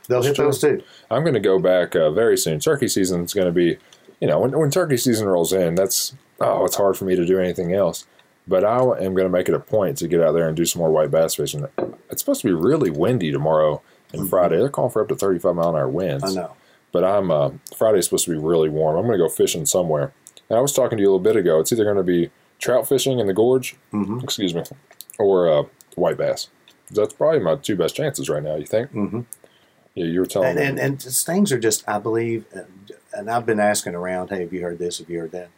They'll 0.07 0.23
hit 0.23 0.35
those 0.35 0.59
too. 0.59 0.83
I'm 1.09 1.21
going 1.23 1.35
to 1.35 1.39
go 1.39 1.57
back 1.57 1.95
uh, 1.95 2.11
very 2.11 2.35
soon. 2.37 2.59
Turkey 2.59 2.89
season 2.89 3.21
is 3.23 3.33
going 3.33 3.45
to 3.47 3.53
be, 3.53 3.77
you 4.19 4.27
know, 4.27 4.39
when, 4.39 4.51
when 4.59 4.69
turkey 4.69 4.97
season 4.97 5.25
rolls 5.27 5.53
in, 5.53 5.75
that's 5.75 6.13
oh, 6.41 6.65
it's 6.65 6.75
hard 6.75 6.97
for 6.97 7.05
me 7.05 7.15
to 7.15 7.25
do 7.25 7.39
anything 7.39 7.73
else. 7.73 8.05
But 8.47 8.65
I 8.65 8.77
am 8.79 9.13
going 9.13 9.27
to 9.27 9.29
make 9.29 9.47
it 9.47 9.53
a 9.55 9.59
point 9.59 9.97
to 9.99 10.07
get 10.07 10.19
out 10.21 10.31
there 10.33 10.47
and 10.47 10.57
do 10.57 10.65
some 10.65 10.79
more 10.81 10.91
white 10.91 11.11
bass 11.11 11.35
fishing. 11.35 11.67
It's 12.09 12.21
supposed 12.21 12.41
to 12.41 12.47
be 12.47 12.53
really 12.53 12.89
windy 12.89 13.31
tomorrow 13.31 13.81
and 14.13 14.29
Friday. 14.29 14.57
They're 14.57 14.69
calling 14.69 14.91
for 14.91 15.01
up 15.03 15.07
to 15.09 15.15
35 15.15 15.55
mile 15.55 15.69
an 15.69 15.75
hour 15.75 15.87
winds. 15.87 16.23
Mm-hmm. 16.23 16.39
I 16.39 16.41
know. 16.41 16.55
But 16.91 17.03
I'm 17.05 17.31
uh, 17.31 17.51
Friday's 17.77 18.05
supposed 18.05 18.25
to 18.25 18.31
be 18.31 18.37
really 18.37 18.67
warm. 18.67 18.97
I'm 18.97 19.05
going 19.05 19.17
to 19.17 19.23
go 19.23 19.29
fishing 19.29 19.65
somewhere. 19.65 20.11
And 20.49 20.57
I 20.57 20.61
was 20.61 20.73
talking 20.73 20.97
to 20.97 21.01
you 21.01 21.07
a 21.07 21.11
little 21.11 21.19
bit 21.23 21.35
ago. 21.37 21.59
It's 21.59 21.71
either 21.71 21.85
going 21.85 21.95
to 21.97 22.03
be 22.03 22.31
trout 22.59 22.89
fishing 22.89 23.19
in 23.19 23.27
the 23.27 23.33
gorge, 23.33 23.75
Mhm. 23.93 24.21
excuse 24.23 24.53
me, 24.53 24.63
or 25.17 25.47
uh, 25.49 25.63
white 25.95 26.17
bass. 26.17 26.49
That's 26.89 27.13
probably 27.13 27.39
my 27.39 27.55
two 27.55 27.75
best 27.77 27.95
chances 27.95 28.27
right 28.29 28.43
now. 28.43 28.55
You 28.55 28.65
think? 28.65 28.91
Mhm. 28.91 29.25
Yeah, 29.95 30.05
you 30.05 30.19
were 30.19 30.25
telling 30.25 30.49
And, 30.49 30.57
me. 30.57 30.65
and 30.65 30.79
and 30.79 31.01
things 31.01 31.51
are 31.53 31.59
just, 31.59 31.87
I 31.87 31.99
believe, 31.99 32.45
and, 32.53 32.91
and 33.13 33.29
I've 33.31 33.45
been 33.45 33.59
asking 33.61 33.95
around, 33.95 34.29
hey, 34.29 34.41
have 34.41 34.51
you 34.53 34.61
heard 34.61 34.79
this? 34.79 34.97
Have 34.99 35.09
you 35.09 35.19
heard 35.19 35.31
that? 35.31 35.49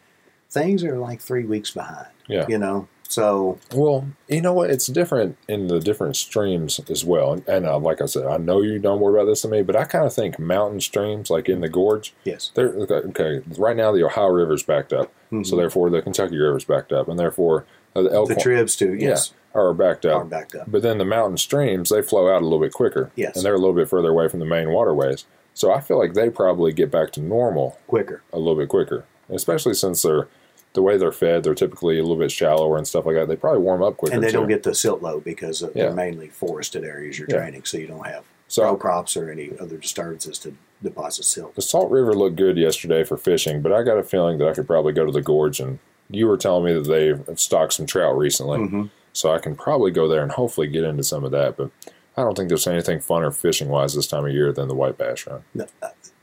Things 0.54 0.84
are 0.84 0.98
like 0.98 1.20
three 1.20 1.44
weeks 1.44 1.70
behind. 1.72 2.06
Yeah. 2.28 2.46
You 2.48 2.58
know, 2.58 2.88
so 3.08 3.58
Well, 3.74 4.06
you 4.28 4.40
know 4.40 4.52
what? 4.54 4.70
It's 4.70 4.86
different 4.86 5.36
in 5.46 5.66
the 5.66 5.78
different 5.80 6.16
streams 6.16 6.80
as 6.88 7.04
well. 7.04 7.32
And, 7.34 7.48
and 7.48 7.66
uh, 7.66 7.78
like 7.78 8.00
I 8.00 8.06
said, 8.06 8.24
I 8.26 8.38
know 8.38 8.62
you 8.62 8.78
don't 8.78 9.00
worry 9.00 9.20
about 9.20 9.26
this 9.28 9.42
to 9.42 9.48
me, 9.48 9.62
but 9.62 9.76
I 9.76 9.84
kind 9.84 10.06
of 10.06 10.14
think 10.14 10.38
mountain 10.38 10.80
streams, 10.80 11.28
like 11.28 11.48
in 11.48 11.60
the 11.60 11.68
gorge, 11.68 12.14
yes, 12.24 12.50
they're 12.54 12.68
okay. 12.70 13.42
Right 13.58 13.76
now, 13.76 13.92
the 13.92 14.04
Ohio 14.04 14.28
River's 14.28 14.62
backed 14.62 14.92
up, 14.92 15.12
so 15.42 15.56
therefore 15.56 15.90
the 15.90 16.00
Kentucky 16.00 16.38
River's 16.38 16.64
backed 16.64 16.92
up, 16.92 17.08
and 17.08 17.18
therefore 17.18 17.66
uh, 17.94 18.02
the 18.02 18.12
Elkhorn 18.12 18.36
the 18.36 18.42
tribs 18.42 18.76
too. 18.76 18.94
yeah, 18.94 19.08
Yes, 19.10 19.34
are 19.54 19.74
backed 19.74 20.06
up. 20.06 20.22
are 20.22 20.24
backed 20.24 20.54
up. 20.54 20.70
But 20.70 20.82
then 20.82 20.98
the 20.98 21.04
mountain 21.04 21.36
streams, 21.36 21.90
they 21.90 22.00
flow 22.02 22.32
out 22.34 22.40
a 22.40 22.44
little 22.44 22.60
bit 22.60 22.72
quicker. 22.72 23.10
Yes. 23.16 23.36
And 23.36 23.44
they're 23.44 23.54
a 23.54 23.58
little 23.58 23.74
bit 23.74 23.88
further 23.90 24.08
away 24.10 24.28
from 24.28 24.40
the 24.40 24.46
main 24.46 24.70
waterways. 24.70 25.26
So 25.52 25.72
I 25.72 25.80
feel 25.80 25.98
like 25.98 26.14
they 26.14 26.30
probably 26.30 26.72
get 26.72 26.90
back 26.90 27.12
to 27.12 27.20
normal 27.20 27.78
quicker. 27.86 28.22
a 28.32 28.38
little 28.38 28.56
bit 28.56 28.68
quicker, 28.68 29.04
especially 29.28 29.74
since 29.74 30.02
they're 30.02 30.28
the 30.74 30.82
way 30.82 30.96
they're 30.96 31.12
fed. 31.12 31.42
They're 31.44 31.54
typically 31.54 31.98
a 31.98 32.02
little 32.02 32.16
bit 32.18 32.30
shallower 32.30 32.76
and 32.76 32.86
stuff 32.86 33.06
like 33.06 33.14
that. 33.16 33.28
They 33.28 33.36
probably 33.36 33.60
warm 33.60 33.82
up 33.82 33.96
quicker. 33.96 34.14
And 34.14 34.22
they 34.22 34.28
too. 34.28 34.38
don't 34.38 34.48
get 34.48 34.62
the 34.64 34.74
silt 34.74 35.02
load 35.02 35.24
because 35.24 35.62
of, 35.62 35.74
Yeah. 35.74 35.84
they're 35.86 35.94
mainly 35.94 36.28
forested 36.28 36.84
areas 36.84 37.18
you're 37.18 37.28
Yeah. 37.30 37.36
draining, 37.38 37.64
so 37.64 37.78
you 37.78 37.86
don't 37.86 38.06
have 38.06 38.24
So- 38.48 38.76
crops 38.76 39.16
or 39.16 39.30
any 39.30 39.52
other 39.58 39.76
disturbances 39.76 40.38
to 40.40 40.54
deposit 40.82 41.24
silt. 41.24 41.54
The 41.54 41.62
Salt 41.62 41.90
River 41.90 42.12
looked 42.14 42.36
good 42.36 42.56
yesterday 42.58 43.04
for 43.04 43.16
fishing, 43.16 43.62
but 43.62 43.72
I 43.72 43.82
got 43.82 43.98
a 43.98 44.02
feeling 44.02 44.38
that 44.38 44.48
I 44.48 44.52
could 44.52 44.66
probably 44.66 44.92
go 44.92 45.06
to 45.06 45.12
the 45.12 45.22
gorge. 45.22 45.60
And 45.60 45.78
you 46.10 46.26
were 46.26 46.36
telling 46.36 46.64
me 46.64 46.74
that 46.74 46.88
they've 46.88 47.38
stocked 47.40 47.72
some 47.74 47.86
trout 47.86 48.16
recently, 48.18 48.58
Mhm. 48.58 48.90
so 49.12 49.32
I 49.32 49.38
can 49.38 49.54
probably 49.56 49.90
go 49.92 50.08
there 50.08 50.22
and 50.22 50.32
hopefully 50.32 50.66
get 50.66 50.84
into 50.84 51.02
some 51.04 51.24
of 51.24 51.30
that. 51.30 51.56
But 51.56 51.70
I 52.16 52.22
don't 52.22 52.36
think 52.36 52.48
there's 52.48 52.66
anything 52.66 52.98
funner 52.98 53.32
fishing 53.34 53.68
wise 53.68 53.94
this 53.94 54.06
time 54.08 54.26
of 54.26 54.32
year 54.32 54.52
than 54.52 54.68
the 54.68 54.74
white 54.74 54.98
bass 54.98 55.26
run. 55.26 55.44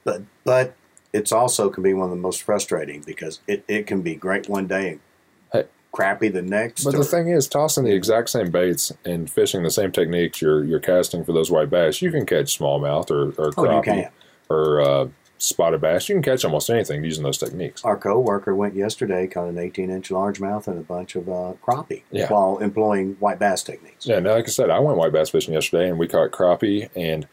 But 0.04 0.22
but 0.44 0.74
it's 1.14 1.32
also 1.32 1.70
can 1.70 1.84
be 1.84 1.94
one 1.94 2.06
of 2.06 2.12
the 2.12 2.16
most 2.22 2.42
frustrating 2.44 3.02
because 3.06 3.40
it, 3.48 3.64
it 3.68 3.88
can 3.88 4.02
be 4.02 4.16
great 4.16 4.48
one 4.50 4.68
day 4.68 4.90
and 4.92 5.00
Hey. 5.52 5.66
crappy 5.92 6.30
the 6.30 6.42
next. 6.42 6.84
But 6.86 6.96
or- 6.96 7.00
the 7.00 7.04
thing 7.04 7.28
is, 7.30 7.48
tossing 7.48 7.84
the 7.84 7.94
exact 7.94 8.30
same 8.30 8.50
baits 8.52 8.92
and 9.06 9.30
fishing 9.30 9.64
the 9.64 9.72
same 9.72 9.92
techniques 9.92 10.42
you're 10.42 10.64
you're 10.64 10.80
casting 10.80 11.24
for 11.26 11.34
those 11.34 11.52
white 11.52 11.70
bass, 11.70 12.02
you 12.02 12.12
can 12.12 12.26
catch 12.26 12.58
smallmouth 12.58 13.12
or 13.12 13.30
or 13.42 13.52
Oh, 13.58 13.64
you 13.64 13.70
crappie 13.70 13.84
can. 13.84 14.10
or 14.50 14.82
uh, 14.82 15.08
spotted 15.38 15.82
bass. 15.82 16.08
You 16.08 16.16
can 16.16 16.22
catch 16.22 16.46
almost 16.46 16.70
anything 16.70 17.04
using 17.04 17.24
those 17.24 17.38
techniques. 17.40 17.84
Our 17.84 17.98
co-worker 17.98 18.54
went 18.56 18.76
yesterday, 18.76 19.26
caught 19.26 19.48
an 19.50 19.56
18-inch 19.56 20.10
largemouth 20.10 20.68
and 20.68 20.78
a 20.78 20.84
bunch 20.84 21.16
of 21.16 21.28
uh, 21.28 21.54
crappie 21.66 22.04
Yeah. 22.12 22.32
while 22.32 22.60
employing 22.60 23.16
white 23.20 23.40
bass 23.40 23.64
techniques. 23.64 24.06
Yeah, 24.06 24.20
now, 24.20 24.34
like 24.36 24.46
I 24.46 24.50
said, 24.50 24.70
I 24.70 24.78
went 24.80 24.98
white 25.00 25.12
bass 25.12 25.32
fishing 25.32 25.56
yesterday 25.56 25.90
and 25.90 25.98
we 25.98 26.08
caught 26.08 26.30
crappie. 26.30 26.90
And 26.96 27.28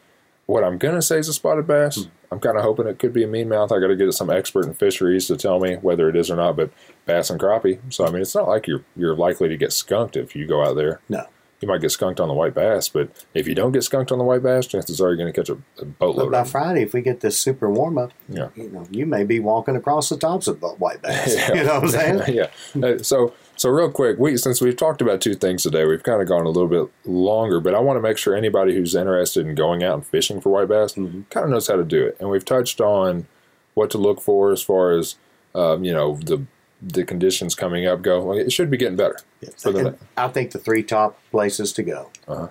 what 0.47 0.64
I'm 0.64 0.79
gonna 0.79 1.03
say 1.03 1.18
is 1.18 1.29
a 1.29 1.35
spotted 1.35 1.66
bass. 1.66 1.97
Hmm. 2.05 2.09
I'm 2.31 2.41
kind 2.41 2.57
of 2.57 2.62
hoping 2.62 2.87
it 2.87 2.99
could 2.99 3.12
be 3.12 3.24
a 3.24 3.26
mean 3.26 3.49
mouth. 3.49 3.72
I 3.72 3.81
got 3.81 3.87
to 3.89 3.97
get 3.97 4.12
some 4.12 4.29
expert 4.31 4.66
in 4.66 4.74
fisheries 4.74 5.26
to 5.29 5.37
tell 5.37 5.61
me 5.61 5.76
whether 5.76 6.09
it 6.09 6.16
is 6.16 6.31
or 6.31 6.37
not. 6.37 6.57
But 6.57 6.70
bass 7.07 7.31
and 7.31 7.41
crappie. 7.41 7.79
So 7.93 8.07
I 8.07 8.11
mean, 8.11 8.20
it's 8.22 8.35
not 8.35 8.49
like 8.49 8.66
you're 8.66 8.85
you're 8.97 9.16
likely 9.16 9.49
to 9.49 9.57
get 9.57 9.72
skunked 9.72 10.16
if 10.16 10.37
you 10.37 10.47
go 10.47 10.62
out 10.64 10.74
there. 10.76 11.01
No. 11.09 11.24
You 11.61 11.66
might 11.66 11.81
get 11.81 11.91
skunked 11.91 12.20
on 12.20 12.29
the 12.29 12.35
white 12.35 12.55
bass, 12.55 12.89
but 12.89 13.11
if 13.35 13.49
you 13.49 13.55
don't 13.57 13.72
get 13.72 13.83
skunked 13.83 14.12
on 14.12 14.18
the 14.18 14.24
white 14.24 14.45
bass, 14.45 14.64
chances 14.68 15.01
are 15.01 15.09
you're 15.09 15.16
going 15.16 15.33
to 15.33 15.37
catch 15.41 15.49
a, 15.49 15.55
a 15.83 15.85
But 16.12 16.31
by. 16.31 16.45
Friday, 16.45 16.83
if 16.83 16.93
we 16.95 17.01
get 17.03 17.18
this 17.18 17.37
super 17.37 17.68
warm 17.68 17.99
up, 17.99 18.12
Yeah. 18.29 18.51
you 18.55 18.68
know, 18.70 18.87
you 18.93 19.07
may 19.07 19.24
be 19.24 19.41
walking 19.41 19.74
across 19.74 20.09
the 20.09 20.16
tops 20.16 20.47
of 20.47 20.61
the 20.61 20.68
white 20.68 21.03
bass. 21.03 21.35
Yeah. 21.49 21.55
You 21.55 21.64
know 21.64 21.81
what 21.81 21.83
I'm 21.83 21.89
saying? 21.89 22.22
yeah. 22.76 22.87
Uh, 22.89 22.99
so 23.03 23.33
So 23.59 23.71
real 23.71 23.91
quick, 23.91 24.19
we 24.21 24.37
since 24.37 24.61
we've 24.61 24.77
talked 24.77 25.03
about 25.03 25.21
two 25.21 25.35
things 25.35 25.65
today, 25.65 25.85
we've 25.85 26.03
kind 26.05 26.23
of 26.23 26.29
gone 26.29 26.47
a 26.47 26.49
little 26.49 26.69
bit 26.69 26.93
longer, 27.05 27.59
but 27.59 27.75
I 27.75 27.81
want 27.81 27.97
to 27.97 28.01
make 28.01 28.17
sure 28.17 28.37
anybody 28.37 28.73
who's 28.73 28.95
interested 28.95 29.47
in 29.49 29.57
going 29.57 29.83
out 29.83 29.95
and 29.95 30.07
fishing 30.07 30.41
for 30.41 30.51
white 30.51 30.69
bass 30.69 30.95
Mm-hmm. 30.95 31.23
kind 31.31 31.45
of 31.45 31.51
knows 31.51 31.67
how 31.67 31.75
to 31.75 31.85
do 31.85 32.07
it. 32.07 32.17
And 32.21 32.31
we've 32.31 32.45
touched 32.45 32.81
on 32.81 33.27
what 33.75 33.91
to 33.91 33.99
look 33.99 34.21
for 34.21 34.53
as 34.53 34.63
far 34.63 34.93
as 34.93 35.17
um, 35.57 35.83
you 35.83 35.93
know 35.93 36.17
the 36.25 36.45
the 36.81 37.03
conditions 37.05 37.57
coming 37.57 37.85
up 37.85 38.01
go. 38.03 38.23
Well, 38.23 38.39
it 38.39 38.53
should 38.53 38.71
be 38.71 38.77
getting 38.77 38.97
better. 38.97 39.19
The- 39.41 39.97
I 40.17 40.29
think 40.29 40.53
the 40.53 40.59
three 40.61 40.85
top 40.85 41.19
places 41.33 41.73
to 41.73 41.83
go 41.83 42.11
Uh-huh. 42.29 42.49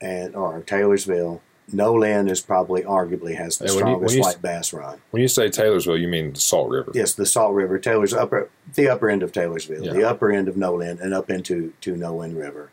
and 0.00 0.34
are 0.34 0.62
Taylorsville. 0.62 1.42
Nolin 1.70 2.30
is 2.30 2.40
probably 2.40 2.82
arguably 2.82 3.34
has 3.36 3.58
the 3.58 3.66
And 3.66 3.74
when 3.76 3.86
you- 3.86 3.96
when 3.98 4.08
strongest 4.08 4.14
you- 4.16 4.22
white 4.22 4.42
bass 4.42 4.72
run. 4.72 4.98
When 5.10 5.22
you 5.22 5.28
say 5.28 5.48
Taylorsville, 5.48 5.96
you 5.98 6.08
mean 6.08 6.32
the 6.32 6.40
Salt 6.40 6.68
River. 6.70 6.90
Yes, 6.94 7.14
the 7.14 7.26
Salt 7.26 7.54
River, 7.54 7.78
Taylor's 7.78 8.12
upper, 8.12 8.48
the 8.74 8.88
upper 8.88 9.08
end 9.08 9.22
of 9.22 9.32
Taylorsville, 9.32 9.84
Yeah. 9.84 9.92
the 9.92 10.04
upper 10.08 10.32
end 10.32 10.48
of 10.48 10.56
Nolin, 10.56 11.00
and 11.00 11.14
up 11.14 11.30
into 11.30 11.72
to 11.82 11.94
Nolin 11.94 12.36
River, 12.38 12.70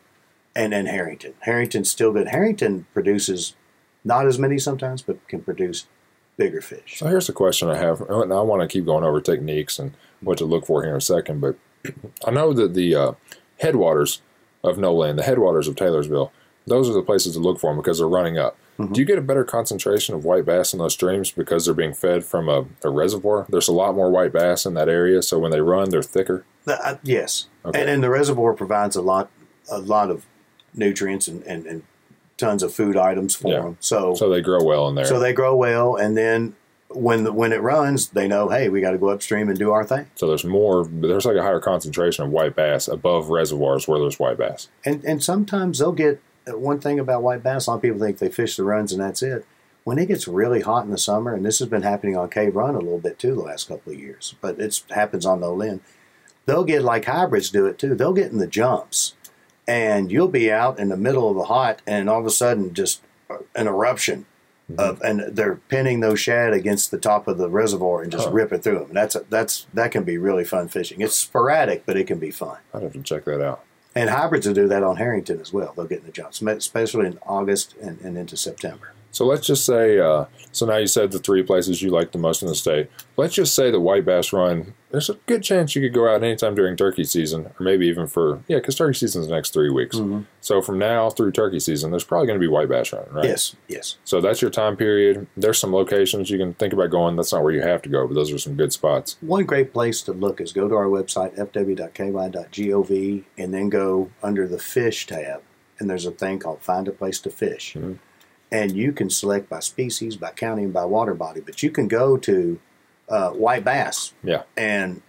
and 0.56 0.72
then 0.72 0.86
Herrington. 0.86 1.34
Herrington's 1.40 1.90
still 1.90 2.12
good. 2.12 2.28
Herrington 2.28 2.86
produces 2.92 3.54
not 4.04 4.26
as 4.26 4.38
many 4.38 4.58
sometimes, 4.58 5.02
but 5.02 5.16
can 5.28 5.40
produce 5.40 5.86
bigger 6.36 6.60
fish. 6.60 6.98
So 6.98 7.06
here's 7.06 7.28
a 7.28 7.32
question 7.34 7.68
I 7.68 7.76
have, 7.76 8.00
and 8.02 8.32
I 8.32 8.40
want 8.40 8.62
to 8.62 8.68
keep 8.68 8.86
going 8.86 9.04
over 9.04 9.20
techniques 9.20 9.78
and 9.78 9.92
what 10.20 10.38
to 10.38 10.44
look 10.44 10.66
for 10.66 10.82
here 10.82 10.90
in 10.92 10.96
a 10.96 11.00
second. 11.00 11.40
But 11.40 11.56
I 12.26 12.30
know 12.30 12.52
that 12.54 12.74
the 12.74 12.94
uh, 12.94 13.12
headwaters 13.58 14.20
of 14.64 14.76
Nolin, 14.76 15.16
the 15.16 15.22
headwaters 15.22 15.68
of 15.68 15.76
Taylorsville, 15.76 16.32
those 16.66 16.88
are 16.90 16.92
the 16.92 17.02
places 17.02 17.34
to 17.34 17.40
look 17.40 17.58
for 17.58 17.70
them 17.70 17.76
because 17.78 17.98
they're 17.98 18.08
running 18.08 18.36
up. 18.38 18.56
Mm-hmm. 18.84 18.92
Do 18.92 19.00
you 19.00 19.06
get 19.06 19.18
a 19.18 19.22
better 19.22 19.44
concentration 19.44 20.14
of 20.14 20.24
white 20.24 20.44
bass 20.44 20.72
in 20.72 20.78
those 20.78 20.92
streams 20.94 21.30
because 21.30 21.64
they're 21.64 21.74
being 21.74 21.94
fed 21.94 22.24
from 22.24 22.48
a, 22.48 22.66
a 22.84 22.90
reservoir? 22.90 23.46
There's 23.48 23.68
a 23.68 23.72
lot 23.72 23.94
more 23.94 24.10
white 24.10 24.32
bass 24.32 24.64
in 24.66 24.74
that 24.74 24.88
area, 24.88 25.22
so 25.22 25.38
when 25.38 25.50
they 25.50 25.60
run, 25.60 25.90
they're 25.90 26.02
thicker. 26.02 26.44
Uh, 26.66 26.96
yes, 27.02 27.46
Okay. 27.64 27.80
and, 27.80 27.88
and 27.90 28.02
the 28.02 28.10
reservoir 28.10 28.52
provides 28.54 28.96
a 28.96 29.02
lot, 29.02 29.30
a 29.70 29.78
lot 29.78 30.10
of 30.10 30.26
nutrients 30.74 31.26
and, 31.28 31.42
and, 31.44 31.66
and 31.66 31.82
tons 32.36 32.62
of 32.62 32.72
food 32.72 32.96
items 32.96 33.34
for 33.34 33.48
Yeah. 33.52 33.60
them. 33.62 33.76
So, 33.80 34.14
So 34.14 34.28
they 34.28 34.40
grow 34.40 34.62
well 34.62 34.88
in 34.88 34.94
there. 34.94 35.04
so 35.04 35.18
they 35.18 35.32
grow 35.32 35.54
well, 35.56 35.96
and 35.96 36.16
then 36.16 36.54
when 36.88 37.22
the, 37.24 37.32
when 37.32 37.52
it 37.52 37.60
runs, 37.62 38.08
they 38.08 38.26
know, 38.26 38.48
hey, 38.48 38.68
we 38.68 38.80
got 38.80 38.90
to 38.92 38.98
go 38.98 39.10
upstream 39.10 39.48
and 39.48 39.56
do 39.58 39.70
our 39.70 39.84
thing. 39.84 40.10
So 40.16 40.26
there's 40.26 40.44
more. 40.44 40.84
There's 40.90 41.24
like 41.24 41.36
a 41.36 41.42
higher 41.42 41.60
concentration 41.60 42.24
of 42.24 42.30
white 42.32 42.56
bass 42.56 42.88
above 42.88 43.28
reservoirs 43.28 43.86
where 43.86 44.00
there's 44.00 44.18
white 44.18 44.38
bass. 44.38 44.68
And 44.84 45.04
and 45.04 45.22
sometimes 45.22 45.78
they'll 45.78 45.92
get 45.92 46.20
one 46.46 46.80
thing 46.80 46.98
about 46.98 47.22
white 47.22 47.42
bass. 47.42 47.66
A 47.66 47.70
lot 47.70 47.76
of 47.76 47.82
people 47.82 47.98
think 48.00 48.18
they 48.18 48.28
fish 48.30 48.56
the 48.56 48.64
runs 48.64 48.92
and 48.92 49.00
that's 49.00 49.22
it. 49.22 49.46
When 49.84 49.98
it 49.98 50.06
gets 50.06 50.28
really 50.28 50.60
hot 50.60 50.84
in 50.84 50.90
the 50.90 50.98
summer, 50.98 51.34
and 51.34 51.44
this 51.44 51.58
has 51.58 51.68
been 51.68 51.82
happening 51.82 52.16
on 52.16 52.28
Cave 52.28 52.54
Run 52.54 52.74
a 52.74 52.78
little 52.80 52.98
bit 52.98 53.18
too 53.18 53.34
the 53.34 53.40
last 53.40 53.68
couple 53.68 53.92
of 53.92 53.98
years, 53.98 54.34
but 54.40 54.60
it 54.60 54.82
happens 54.90 55.24
on 55.24 55.40
Nolin. 55.40 55.80
They'll 56.46 56.64
get 56.64 56.82
like 56.82 57.06
hybrids 57.06 57.50
do 57.50 57.66
it 57.66 57.78
too. 57.78 57.94
They'll 57.94 58.12
get 58.12 58.30
in 58.30 58.38
the 58.38 58.46
jumps, 58.46 59.14
and 59.66 60.12
you'll 60.12 60.28
be 60.28 60.50
out 60.52 60.78
in 60.78 60.90
the 60.90 60.96
middle 60.96 61.30
of 61.30 61.36
the 61.36 61.44
hot, 61.44 61.80
and 61.86 62.10
all 62.10 62.20
of 62.20 62.26
a 62.26 62.30
sudden 62.30 62.74
just 62.74 63.00
an 63.54 63.66
eruption. 63.66 64.26
Mm-hmm. 64.70 64.80
Of, 64.80 65.00
and 65.02 65.34
they're 65.36 65.56
pinning 65.68 65.98
those 66.00 66.20
shad 66.20 66.52
against 66.52 66.90
the 66.92 66.98
top 66.98 67.26
of 67.26 67.38
the 67.38 67.48
reservoir 67.48 68.02
and 68.02 68.12
just 68.12 68.26
Huh. 68.26 68.32
rip 68.32 68.52
it 68.52 68.62
through 68.62 68.80
them. 68.80 68.90
That's 68.92 69.16
a, 69.16 69.24
that's 69.28 69.66
that 69.74 69.90
can 69.90 70.04
be 70.04 70.16
really 70.18 70.44
fun 70.44 70.68
fishing. 70.68 71.00
It's 71.00 71.16
sporadic, 71.16 71.84
but 71.86 71.96
it 71.96 72.06
can 72.06 72.18
be 72.20 72.30
fun. 72.30 72.58
I'd 72.72 72.82
have 72.82 72.92
to 72.92 73.02
check 73.02 73.24
that 73.24 73.42
out. 73.42 73.64
And 73.94 74.08
hybrids 74.08 74.46
will 74.46 74.54
do 74.54 74.68
that 74.68 74.82
on 74.82 74.96
Herrington 74.96 75.40
as 75.40 75.52
well. 75.52 75.72
They'll 75.74 75.86
get 75.86 76.00
in 76.00 76.06
the 76.06 76.12
jumps, 76.12 76.40
especially 76.42 77.06
in 77.06 77.18
August 77.26 77.74
and, 77.82 78.00
and 78.00 78.16
into 78.16 78.36
September. 78.36 78.92
So 79.12 79.26
let's 79.26 79.46
just 79.46 79.66
say, 79.66 79.98
uh, 79.98 80.26
so 80.52 80.66
now 80.66 80.76
you 80.76 80.86
said 80.86 81.10
the 81.10 81.18
three 81.18 81.42
places 81.42 81.82
you 81.82 81.90
like 81.90 82.12
the 82.12 82.18
most 82.18 82.42
in 82.42 82.48
the 82.48 82.54
state. 82.54 82.88
Let's 83.16 83.34
just 83.34 83.54
say 83.54 83.70
the 83.70 83.80
white 83.80 84.04
bass 84.04 84.32
run. 84.32 84.74
There's 84.90 85.10
a 85.10 85.14
good 85.26 85.42
chance 85.42 85.74
you 85.76 85.82
could 85.82 85.92
go 85.94 86.08
out 86.12 86.22
anytime 86.24 86.54
during 86.54 86.76
turkey 86.76 87.04
season, 87.04 87.46
or 87.46 87.54
maybe 87.60 87.86
even 87.86 88.06
for 88.06 88.42
yeah, 88.48 88.58
because 88.58 88.74
turkey 88.76 88.94
season's 88.98 89.26
the 89.28 89.34
next 89.34 89.52
three 89.52 89.70
weeks. 89.70 90.00
So 90.40 90.60
from 90.62 90.78
now 90.78 91.10
through 91.10 91.32
turkey 91.32 91.60
season, 91.60 91.90
there's 91.90 92.02
probably 92.04 92.26
going 92.28 92.38
to 92.38 92.44
be 92.44 92.48
white 92.48 92.68
bass 92.68 92.92
running, 92.92 93.12
right? 93.12 93.24
Yes, 93.24 93.54
yes. 93.68 93.98
So 94.04 94.20
that's 94.20 94.40
your 94.42 94.50
time 94.50 94.76
period. 94.76 95.26
There's 95.36 95.58
some 95.58 95.72
locations 95.72 96.30
you 96.30 96.38
can 96.38 96.54
think 96.54 96.72
about 96.72 96.90
going. 96.90 97.16
That's 97.16 97.32
not 97.32 97.42
where 97.42 97.52
you 97.52 97.62
have 97.62 97.82
to 97.82 97.88
go, 97.88 98.06
but 98.08 98.14
those 98.14 98.32
are 98.32 98.38
some 98.38 98.56
good 98.56 98.72
spots. 98.72 99.16
One 99.20 99.44
great 99.44 99.72
place 99.72 100.02
to 100.02 100.12
look 100.12 100.40
is 100.40 100.52
go 100.52 100.68
to 100.68 100.74
our 100.74 100.86
website, 100.86 101.36
fw.ky.gov, 101.36 103.24
and 103.38 103.54
then 103.54 103.68
go 103.68 104.10
under 104.22 104.46
the 104.48 104.58
fish 104.58 105.06
tab. 105.06 105.42
And 105.78 105.88
there's 105.88 106.06
a 106.06 106.10
thing 106.10 106.38
called 106.38 106.60
Find 106.62 106.86
a 106.88 106.92
Place 106.92 107.20
to 107.20 107.30
Fish. 107.30 107.74
Mhm. 107.78 107.98
And 108.52 108.72
you 108.76 108.92
can 108.92 109.10
select 109.10 109.48
by 109.48 109.60
species, 109.60 110.16
by 110.16 110.30
county, 110.32 110.64
and 110.64 110.72
by 110.72 110.84
water 110.84 111.14
body. 111.14 111.40
But 111.40 111.62
you 111.62 111.70
can 111.70 111.86
go 111.88 112.16
to 112.18 112.58
uh, 113.08 113.30
white 113.30 113.64
bass 113.64 114.12
Yeah. 114.24 114.42
and 114.56 115.02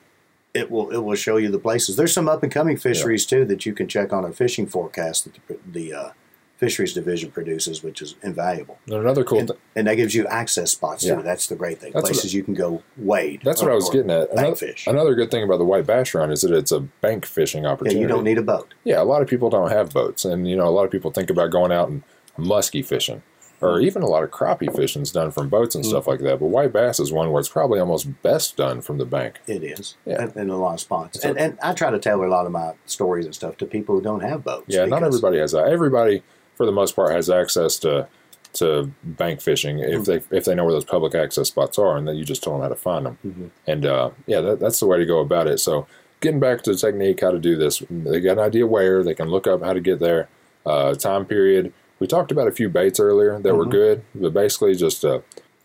it 0.54 0.70
will 0.70 0.90
it 0.92 0.98
will 0.98 1.16
show 1.16 1.38
you 1.38 1.50
the 1.50 1.60
places. 1.60 1.96
There's 1.96 2.14
some 2.14 2.28
up 2.28 2.44
and 2.44 2.52
coming 2.52 2.76
fisheries 2.78 3.26
too 3.26 3.46
that 3.46 3.66
you 3.66 3.74
can 3.74 3.88
check 3.88 4.12
on 4.12 4.26
our 4.26 4.34
fishing 4.34 4.66
forecast 4.68 5.24
that 5.26 5.34
the, 5.48 5.58
the 5.72 5.94
uh, 5.94 6.10
fisheries 6.58 6.94
division 6.94 7.32
produces, 7.32 7.82
which 7.82 8.02
is 8.02 8.16
invaluable. 8.22 8.78
And 8.86 8.96
another 8.96 9.24
cool 9.24 9.40
And, 9.40 9.48
thing. 9.50 9.58
and 9.76 9.88
that 9.88 9.96
gives 9.96 10.14
you 10.14 10.28
access 10.28 10.72
spots 10.72 11.04
Yeah. 11.06 11.16
too. 11.16 11.22
That's 11.24 11.48
the 11.48 11.56
great 11.56 11.80
thing. 11.80 11.94
That's 11.94 12.10
places 12.10 12.34
you 12.34 12.44
can 12.44 12.54
go 12.54 12.84
wade. 12.98 13.42
That's 13.44 13.62
what 13.62 13.72
I 13.72 13.76
was 13.76 13.90
getting 13.90 14.12
at. 14.12 14.28
bank 14.30 14.40
Another, 14.40 14.56
fish. 14.56 14.86
another 14.88 15.16
good 15.16 15.32
thing 15.32 15.44
about 15.44 15.58
the 15.58 15.66
white 15.66 15.88
bass 15.88 16.14
run 16.14 16.32
is 16.32 16.42
that 16.42 16.52
it's 16.54 16.72
a 16.72 16.82
bank 16.82 17.26
fishing 17.26 17.64
Yeah, 17.64 17.70
opportunity. 17.72 18.00
you 18.02 18.08
don't 18.08 18.24
need 18.24 18.38
a 18.38 18.44
boat. 18.44 18.74
Yeah, 18.84 19.02
a 19.02 19.06
lot 19.06 19.22
of 19.22 19.28
people 19.28 19.50
don't 19.50 19.72
have 19.72 19.92
boats, 19.94 20.26
and 20.26 20.48
you 20.50 20.56
know, 20.56 20.68
a 20.68 20.70
lot 20.74 20.86
of 20.86 20.92
people 20.92 21.12
think 21.12 21.30
about 21.30 21.50
going 21.52 21.72
out 21.72 21.88
and 21.90 22.04
muskie 22.38 22.86
fishing, 22.86 23.22
or 23.62 23.80
even 23.80 24.02
a 24.02 24.08
lot 24.08 24.24
of 24.24 24.32
crappie 24.32 24.74
fishing 24.76 25.02
is 25.02 25.12
done 25.12 25.32
from 25.32 25.50
boats 25.50 25.76
and 25.76 25.86
stuff 25.86 26.08
like 26.08 26.20
that. 26.22 26.40
But 26.40 26.48
white 26.48 26.74
bass 26.74 27.00
is 27.00 27.12
one 27.12 27.32
where 27.32 27.40
it's 27.40 27.50
probably 27.50 27.80
almost 27.80 28.22
best 28.24 28.58
done 28.58 28.82
from 28.82 28.98
the 28.98 29.06
bank. 29.06 29.40
It 29.48 29.64
is, 29.64 29.96
Yeah. 30.06 30.24
in, 30.26 30.32
in 30.40 30.50
a 30.50 30.58
lot 30.58 30.74
of 30.74 30.80
spots. 30.80 31.22
So- 31.22 31.30
and, 31.30 31.38
and 31.38 31.60
I 31.62 31.74
try 31.74 31.92
to 31.92 32.00
tell 32.00 32.24
a 32.24 32.26
lot 32.26 32.46
of 32.46 32.52
my 32.52 32.74
stories 32.86 33.26
and 33.26 33.36
stuff 33.36 33.58
to 33.58 33.66
people 33.66 33.96
who 33.96 34.02
don't 34.02 34.22
have 34.22 34.44
boats. 34.44 34.66
Yeah, 34.68 34.86
not 34.86 35.04
everybody 35.04 35.38
has 35.40 35.52
that. 35.52 35.68
Everybody, 35.68 36.24
for 36.56 36.66
the 36.66 36.72
most 36.72 36.96
part, 36.96 37.12
has 37.12 37.30
access 37.30 37.78
to 37.80 38.08
to 38.54 38.92
bank 39.06 39.40
fishing 39.40 39.80
if 39.80 40.04
they 40.04 40.22
if 40.30 40.44
they 40.44 40.54
know 40.54 40.66
where 40.66 40.74
those 40.74 40.84
public 40.84 41.16
access 41.16 41.48
spots 41.48 41.80
are, 41.80 41.96
and 41.96 42.06
then 42.06 42.18
you 42.18 42.26
just 42.26 42.44
tell 42.44 42.52
them 42.52 42.62
how 42.62 42.68
to 42.68 42.76
find 42.76 43.06
them. 43.06 43.18
Mhm. 43.26 43.50
And 43.66 43.86
uh, 43.86 44.10
yeah, 44.28 44.42
that, 44.42 44.60
that's 44.60 44.80
the 44.82 44.88
way 44.88 44.98
to 44.98 45.06
go 45.06 45.20
about 45.20 45.48
it. 45.48 45.60
So 45.60 45.88
getting 46.20 46.42
back 46.42 46.62
to 46.64 46.74
the 46.74 46.78
technique, 46.78 47.22
how 47.22 47.32
to 47.32 47.40
do 47.40 47.56
this, 47.56 47.82
they 47.90 48.20
got 48.20 48.34
an 48.34 48.40
idea 48.40 48.68
where 48.68 49.04
they 49.04 49.14
can 49.16 49.30
look 49.30 49.48
up 49.48 49.64
how 49.64 49.72
to 49.72 49.80
get 49.80 50.00
there, 50.00 50.28
uh, 50.66 50.94
time 50.96 51.26
period. 51.26 51.72
We 52.02 52.08
talked 52.08 52.32
about 52.32 52.48
a 52.48 52.52
few 52.52 52.68
baits 52.68 53.00
earlier 53.00 53.38
that 53.40 53.56
were 53.56 53.68
Mhm. 53.68 53.72
good, 53.72 54.02
but 54.16 54.34
basically 54.34 54.74
just 54.74 55.06
uh, 55.06 55.20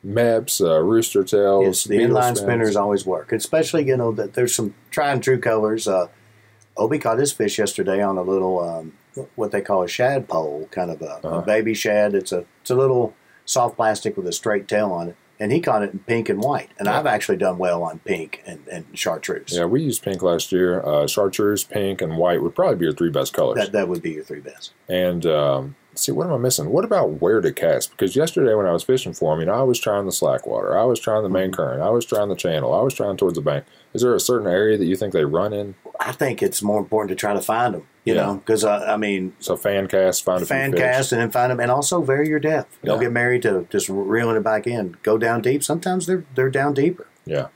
Mepps, 0.07 0.61
uh, 0.61 0.81
rooster 0.83 1.25
tails, 1.25 1.65
Yes, 1.65 1.85
the 1.85 1.97
inline 1.97 2.37
spinners 2.37 2.77
always 2.77 3.07
work. 3.07 3.33
Especially, 3.33 3.85
you 3.89 3.97
know, 3.97 4.13
that 4.13 4.35
there's 4.35 4.55
some 4.55 4.75
tried 4.91 5.13
and 5.15 5.23
true 5.23 5.39
colors. 5.39 5.89
Uh, 5.89 6.09
Obi 6.77 6.99
caught 6.99 7.19
his 7.19 7.33
fish 7.33 7.59
yesterday 7.59 8.03
on 8.03 8.19
a 8.19 8.23
little 8.23 8.61
um, 8.61 8.93
what 9.35 9.51
they 9.51 9.63
call 9.63 9.83
a 9.83 9.89
shad 9.89 10.29
pole, 10.29 10.69
kind 10.71 10.91
of 10.91 11.01
a, 11.01 11.13
Uh-huh. 11.25 11.37
a 11.39 11.43
baby 11.43 11.73
shad. 11.73 12.15
It's 12.15 12.33
a 12.33 12.45
it's 12.61 12.71
a 12.71 12.75
little 12.77 13.15
soft 13.47 13.77
plastic 13.77 14.15
with 14.19 14.27
a 14.29 14.33
straight 14.33 14.69
tail 14.69 14.91
on 14.93 15.09
it, 15.09 15.17
and 15.41 15.51
he 15.53 15.61
caught 15.61 15.83
it 15.83 15.93
in 15.95 16.01
pink 16.01 16.29
and 16.29 16.41
white. 16.43 16.69
And 16.79 16.87
Yeah. 16.87 16.99
I've 16.99 17.07
actually 17.07 17.39
done 17.39 17.57
well 17.57 17.83
on 17.83 18.01
pink 18.05 18.43
and, 18.47 18.61
and 18.71 18.85
chartreuse. 18.93 19.57
Yeah, 19.57 19.65
we 19.65 19.81
used 19.81 20.03
pink 20.03 20.23
last 20.23 20.53
year. 20.53 20.83
Uh, 20.87 21.07
chartreuse, 21.07 21.65
pink, 21.65 22.03
and 22.03 22.19
white 22.19 22.43
would 22.43 22.55
probably 22.55 22.77
be 22.77 22.85
your 22.85 22.95
three 22.95 23.11
best 23.11 23.33
colors. 23.33 23.57
That 23.59 23.73
that 23.73 23.89
would 23.89 24.03
be 24.03 24.11
your 24.11 24.25
three 24.25 24.41
best. 24.41 24.73
And 24.89 25.25
um, 25.25 25.75
see, 25.97 26.13
what 26.13 26.27
am 26.27 26.33
I 26.33 26.39
missing? 26.39 26.71
What 26.71 26.85
about 26.85 27.21
where 27.21 27.41
to 27.41 27.53
cast? 27.53 27.91
Because 27.91 28.15
yesterday 28.17 28.55
when 28.55 28.67
I 28.67 28.73
was 28.73 28.85
fishing 28.85 29.13
for 29.13 29.35
him, 29.35 29.41
you 29.41 29.47
know, 29.47 29.55
I 29.55 29.63
was 29.63 29.79
trying 29.81 30.07
the 30.07 30.13
slack 30.13 30.47
water, 30.47 30.79
I 30.79 30.85
was 30.85 31.01
trying 31.01 31.23
the 31.23 31.29
main 31.29 31.53
current, 31.53 31.83
I 31.83 31.91
was 31.91 32.05
trying 32.05 32.29
the 32.29 32.37
channel, 32.37 32.73
I 32.75 32.83
was 32.83 32.95
trying 32.95 33.17
towards 33.17 33.35
the 33.37 33.41
bank. 33.43 33.65
Is 33.95 34.03
there 34.03 34.15
a 34.15 34.21
certain 34.21 34.47
area 34.47 34.77
that 34.77 34.85
you 34.85 34.95
think 34.97 35.13
they 35.13 35.25
run 35.25 35.53
in? 35.53 35.75
I 35.99 36.13
think 36.13 36.43
it's 36.43 36.63
more 36.63 36.79
important 36.79 37.09
to 37.11 37.15
try 37.17 37.33
to 37.35 37.41
find 37.41 37.75
them. 37.75 37.87
You 38.05 38.15
Yeah. 38.15 38.23
know, 38.27 38.35
because 38.37 38.65
uh, 38.65 38.85
I 38.87 38.97
mean, 38.97 39.35
So 39.41 39.57
fan 39.57 39.89
cast, 39.89 40.23
find 40.25 40.43
a 40.43 40.47
fan 40.47 40.73
cast 40.73 41.11
and 41.13 41.21
then 41.21 41.31
find 41.31 41.51
them, 41.51 41.59
and 41.59 41.71
also 41.71 42.03
vary 42.03 42.29
your 42.29 42.39
depth. 42.39 42.79
Don't 42.85 42.97
Yeah. 42.99 43.05
get 43.07 43.13
married 43.13 43.43
to 43.43 43.67
just 43.71 43.89
reeling 43.89 44.37
it 44.37 44.45
back 44.45 44.67
in. 44.67 44.97
Go 45.03 45.19
down 45.19 45.43
deep. 45.43 45.65
Sometimes 45.65 46.07
they're 46.07 46.25
they're 46.35 46.51
down 46.51 46.75
deeper. 46.75 47.07
Yeah, 47.25 47.49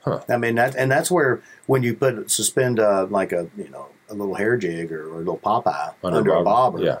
Huh. 0.00 0.20
I 0.28 0.38
mean 0.38 0.54
that, 0.54 0.74
and 0.76 0.90
that's 0.90 1.10
where 1.10 1.42
when 1.66 1.82
you 1.82 1.94
put 1.94 2.30
suspend 2.30 2.80
uh, 2.80 3.06
like 3.10 3.32
a 3.32 3.48
you 3.56 3.68
know 3.68 3.88
a 4.08 4.14
little 4.14 4.36
hair 4.36 4.56
jig 4.56 4.90
or, 4.90 5.06
or 5.10 5.16
a 5.16 5.18
little 5.18 5.36
Popeye 5.36 5.92
under, 6.02 6.32
a 6.32 6.42
bobber. 6.42 6.82
Yeah, 6.82 6.98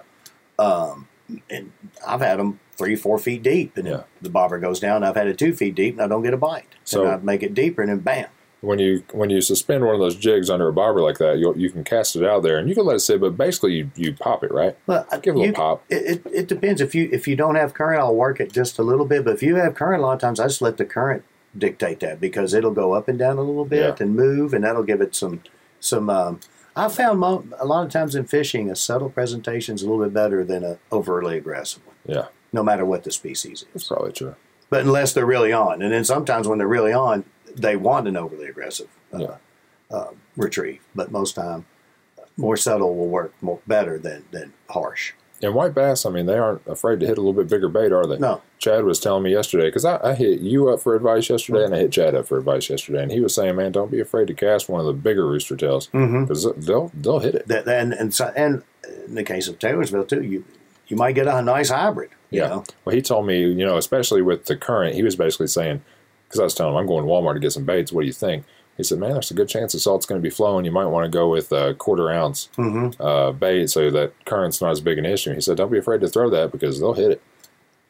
Um, 0.58 1.08
and 1.50 1.72
I've 2.06 2.20
had 2.20 2.38
them 2.38 2.58
three 2.76 2.96
four 2.96 3.18
feet 3.18 3.42
deep, 3.42 3.76
and 3.76 3.86
Yeah. 3.86 4.02
the 4.22 4.30
bobber 4.30 4.58
goes 4.58 4.80
down. 4.80 5.04
I've 5.04 5.16
had 5.16 5.26
it 5.26 5.38
two 5.38 5.52
feet 5.54 5.74
deep, 5.74 5.94
and 5.94 6.02
I 6.02 6.06
don't 6.08 6.22
get 6.22 6.32
a 6.34 6.38
bite. 6.38 6.64
So- 6.84 7.02
and 7.02 7.10
I 7.10 7.16
make 7.18 7.42
it 7.42 7.54
deeper, 7.54 7.82
and 7.82 7.90
then 7.90 7.98
bam. 7.98 8.26
when 8.60 8.80
you 8.80 9.04
when 9.12 9.30
you 9.30 9.40
suspend 9.40 9.84
one 9.84 9.94
of 9.94 10.00
those 10.00 10.16
jigs 10.16 10.50
under 10.50 10.66
a 10.68 10.72
bobber 10.72 11.00
like 11.00 11.18
that, 11.18 11.38
you 11.38 11.54
you 11.56 11.70
can 11.70 11.84
cast 11.84 12.16
it 12.16 12.24
out 12.24 12.42
there 12.42 12.58
and 12.58 12.68
you 12.68 12.74
can 12.74 12.84
let 12.86 12.96
it 12.96 13.00
sit, 13.00 13.20
but 13.20 13.36
basically 13.36 13.74
you, 13.74 13.90
you 13.94 14.12
pop 14.14 14.42
it 14.42 14.50
right. 14.50 14.76
Well, 14.86 15.06
I- 15.12 15.18
Give 15.18 15.34
it 15.34 15.36
a 15.36 15.38
little 15.38 15.46
you- 15.46 15.52
pop. 15.52 15.84
It, 15.88 16.22
it, 16.26 16.32
it 16.32 16.48
depends. 16.48 16.80
If 16.80 16.92
you 16.94 17.08
if 17.12 17.28
you 17.28 17.36
don't 17.36 17.54
have 17.56 17.72
current, 17.74 18.00
I'll 18.00 18.16
work 18.16 18.40
it 18.40 18.50
just 18.52 18.78
a 18.78 18.82
little 18.82 19.04
bit. 19.06 19.24
But 19.24 19.34
if 19.34 19.42
you 19.44 19.54
have 19.56 19.74
current, 19.76 20.02
a 20.02 20.06
lot 20.06 20.14
of 20.14 20.20
times 20.20 20.40
I 20.40 20.46
just 20.48 20.60
let 20.62 20.76
the 20.76 20.84
current 20.84 21.22
dictate 21.56 22.00
that 22.00 22.20
because 22.20 22.52
it'll 22.54 22.72
go 22.72 22.94
up 22.94 23.06
and 23.06 23.16
down 23.18 23.36
a 23.38 23.42
little 23.42 23.64
bit 23.64 23.80
Yeah. 23.80 24.04
and 24.04 24.16
move, 24.16 24.52
and 24.54 24.64
that'll 24.64 24.82
give 24.82 25.00
it 25.02 25.14
some 25.14 25.40
some. 25.78 26.08
Um, 26.10 26.40
I 26.78 26.88
found 26.88 27.18
mo- 27.18 27.44
a 27.58 27.66
lot 27.66 27.84
of 27.84 27.90
times 27.92 28.14
in 28.14 28.24
fishing, 28.24 28.70
a 28.70 28.76
subtle 28.76 29.10
presentation 29.10 29.74
is 29.74 29.82
a 29.82 29.88
little 29.90 30.04
bit 30.04 30.14
better 30.14 30.44
than 30.44 30.62
an 30.64 30.78
overly 30.92 31.36
aggressive 31.36 31.84
one, 31.86 31.96
Yeah, 32.06 32.26
no 32.52 32.62
matter 32.62 32.84
what 32.84 33.02
the 33.04 33.10
species 33.10 33.62
is. 33.62 33.66
that's 33.74 33.88
probably 33.88 34.12
true. 34.12 34.36
But 34.70 34.82
unless 34.82 35.12
they're 35.12 35.26
really 35.26 35.52
on, 35.52 35.82
and 35.82 35.92
then 35.92 36.04
sometimes 36.04 36.46
when 36.46 36.58
they're 36.58 36.68
really 36.68 36.92
on, 36.92 37.24
they 37.56 37.74
want 37.76 38.06
an 38.06 38.16
overly 38.16 38.46
aggressive 38.46 38.88
uh, 39.12 39.18
Yeah. 39.18 39.34
uh, 39.90 40.08
retrieve. 40.36 40.80
But 40.94 41.10
most 41.10 41.34
time, 41.34 41.66
more 42.36 42.56
subtle 42.56 42.94
will 42.94 43.08
work 43.08 43.32
more 43.40 43.58
better 43.66 43.98
than 43.98 44.24
than 44.30 44.52
harsh. 44.70 45.14
And 45.40 45.54
white 45.54 45.72
bass, 45.74 46.04
I 46.04 46.10
mean, 46.10 46.26
they 46.26 46.36
aren't 46.36 46.66
afraid 46.66 46.98
to 47.00 47.06
hit 47.06 47.16
a 47.16 47.20
little 47.20 47.32
bit 47.32 47.48
bigger 47.48 47.68
bait, 47.68 47.92
are 47.92 48.06
they? 48.06 48.18
No. 48.18 48.42
Chad 48.58 48.84
was 48.84 48.98
telling 48.98 49.22
me 49.22 49.30
yesterday 49.30 49.66
because 49.68 49.84
I, 49.84 50.00
I 50.02 50.14
hit 50.14 50.40
you 50.40 50.68
up 50.68 50.80
for 50.80 50.96
advice 50.96 51.30
yesterday, 51.30 51.64
and 51.64 51.74
I 51.74 51.78
hit 51.78 51.92
Chad 51.92 52.16
up 52.16 52.26
for 52.26 52.38
advice 52.38 52.68
yesterday, 52.68 53.02
and 53.04 53.12
he 53.12 53.20
was 53.20 53.34
saying, 53.34 53.54
"Man, 53.54 53.70
don't 53.70 53.90
be 53.90 54.00
afraid 54.00 54.26
to 54.28 54.34
cast 54.34 54.68
one 54.68 54.80
of 54.80 54.86
the 54.86 54.92
bigger 54.92 55.26
rooster 55.26 55.56
tails 55.56 55.88
mm-hmm. 55.88 56.24
because 56.24 56.44
they'll 56.56 56.90
they'll 56.94 57.20
hit 57.20 57.36
it." 57.36 57.48
That 57.48 57.68
and 57.68 57.92
and 57.92 58.12
so, 58.12 58.32
and 58.34 58.62
in 59.06 59.14
the 59.14 59.22
case 59.22 59.46
of 59.46 59.58
Taylorsville 59.60 60.06
too, 60.06 60.22
you 60.22 60.44
you 60.88 60.96
might 60.96 61.12
get 61.12 61.28
a 61.28 61.40
nice 61.42 61.70
hybrid. 61.70 62.10
You 62.30 62.40
Yeah. 62.40 62.48
know? 62.48 62.64
Well, 62.84 62.94
he 62.96 63.02
told 63.02 63.26
me, 63.26 63.40
you 63.40 63.64
know, 63.66 63.76
especially 63.76 64.22
with 64.22 64.46
the 64.46 64.56
current, 64.56 64.94
he 64.94 65.02
was 65.02 65.16
basically 65.16 65.46
saying, 65.46 65.82
because 66.26 66.40
I 66.40 66.44
was 66.44 66.54
telling 66.54 66.72
him 66.74 66.78
I'm 66.78 66.86
going 66.86 67.04
to 67.04 67.10
Walmart 67.10 67.34
to 67.34 67.40
get 67.40 67.52
some 67.52 67.64
baits. 67.64 67.92
What 67.92 68.02
do 68.02 68.06
you 68.06 68.12
think? 68.12 68.44
He 68.78 68.84
said, 68.84 68.98
"Man, 68.98 69.12
there's 69.12 69.30
a 69.30 69.34
good 69.34 69.48
chance 69.48 69.72
the 69.74 69.78
salt's 69.78 70.06
going 70.06 70.18
to 70.18 70.22
be 70.22 70.30
flowing. 70.30 70.64
You 70.64 70.70
might 70.70 70.86
want 70.86 71.04
to 71.04 71.10
go 71.10 71.28
with 71.28 71.52
a 71.52 71.74
quarter 71.74 72.10
ounce 72.10 72.48
Mm-hmm. 72.56 73.02
uh, 73.02 73.32
bait 73.32 73.68
so 73.68 73.90
that 73.90 74.12
current's 74.24 74.62
not 74.62 74.70
as 74.70 74.80
big 74.80 74.96
an 74.96 75.04
issue." 75.04 75.34
He 75.34 75.40
said, 75.42 75.58
"Don't 75.58 75.70
be 75.70 75.78
afraid 75.78 76.00
to 76.00 76.08
throw 76.08 76.30
that 76.30 76.50
because 76.52 76.80
they'll 76.80 76.94
hit 76.94 77.10
it." 77.10 77.22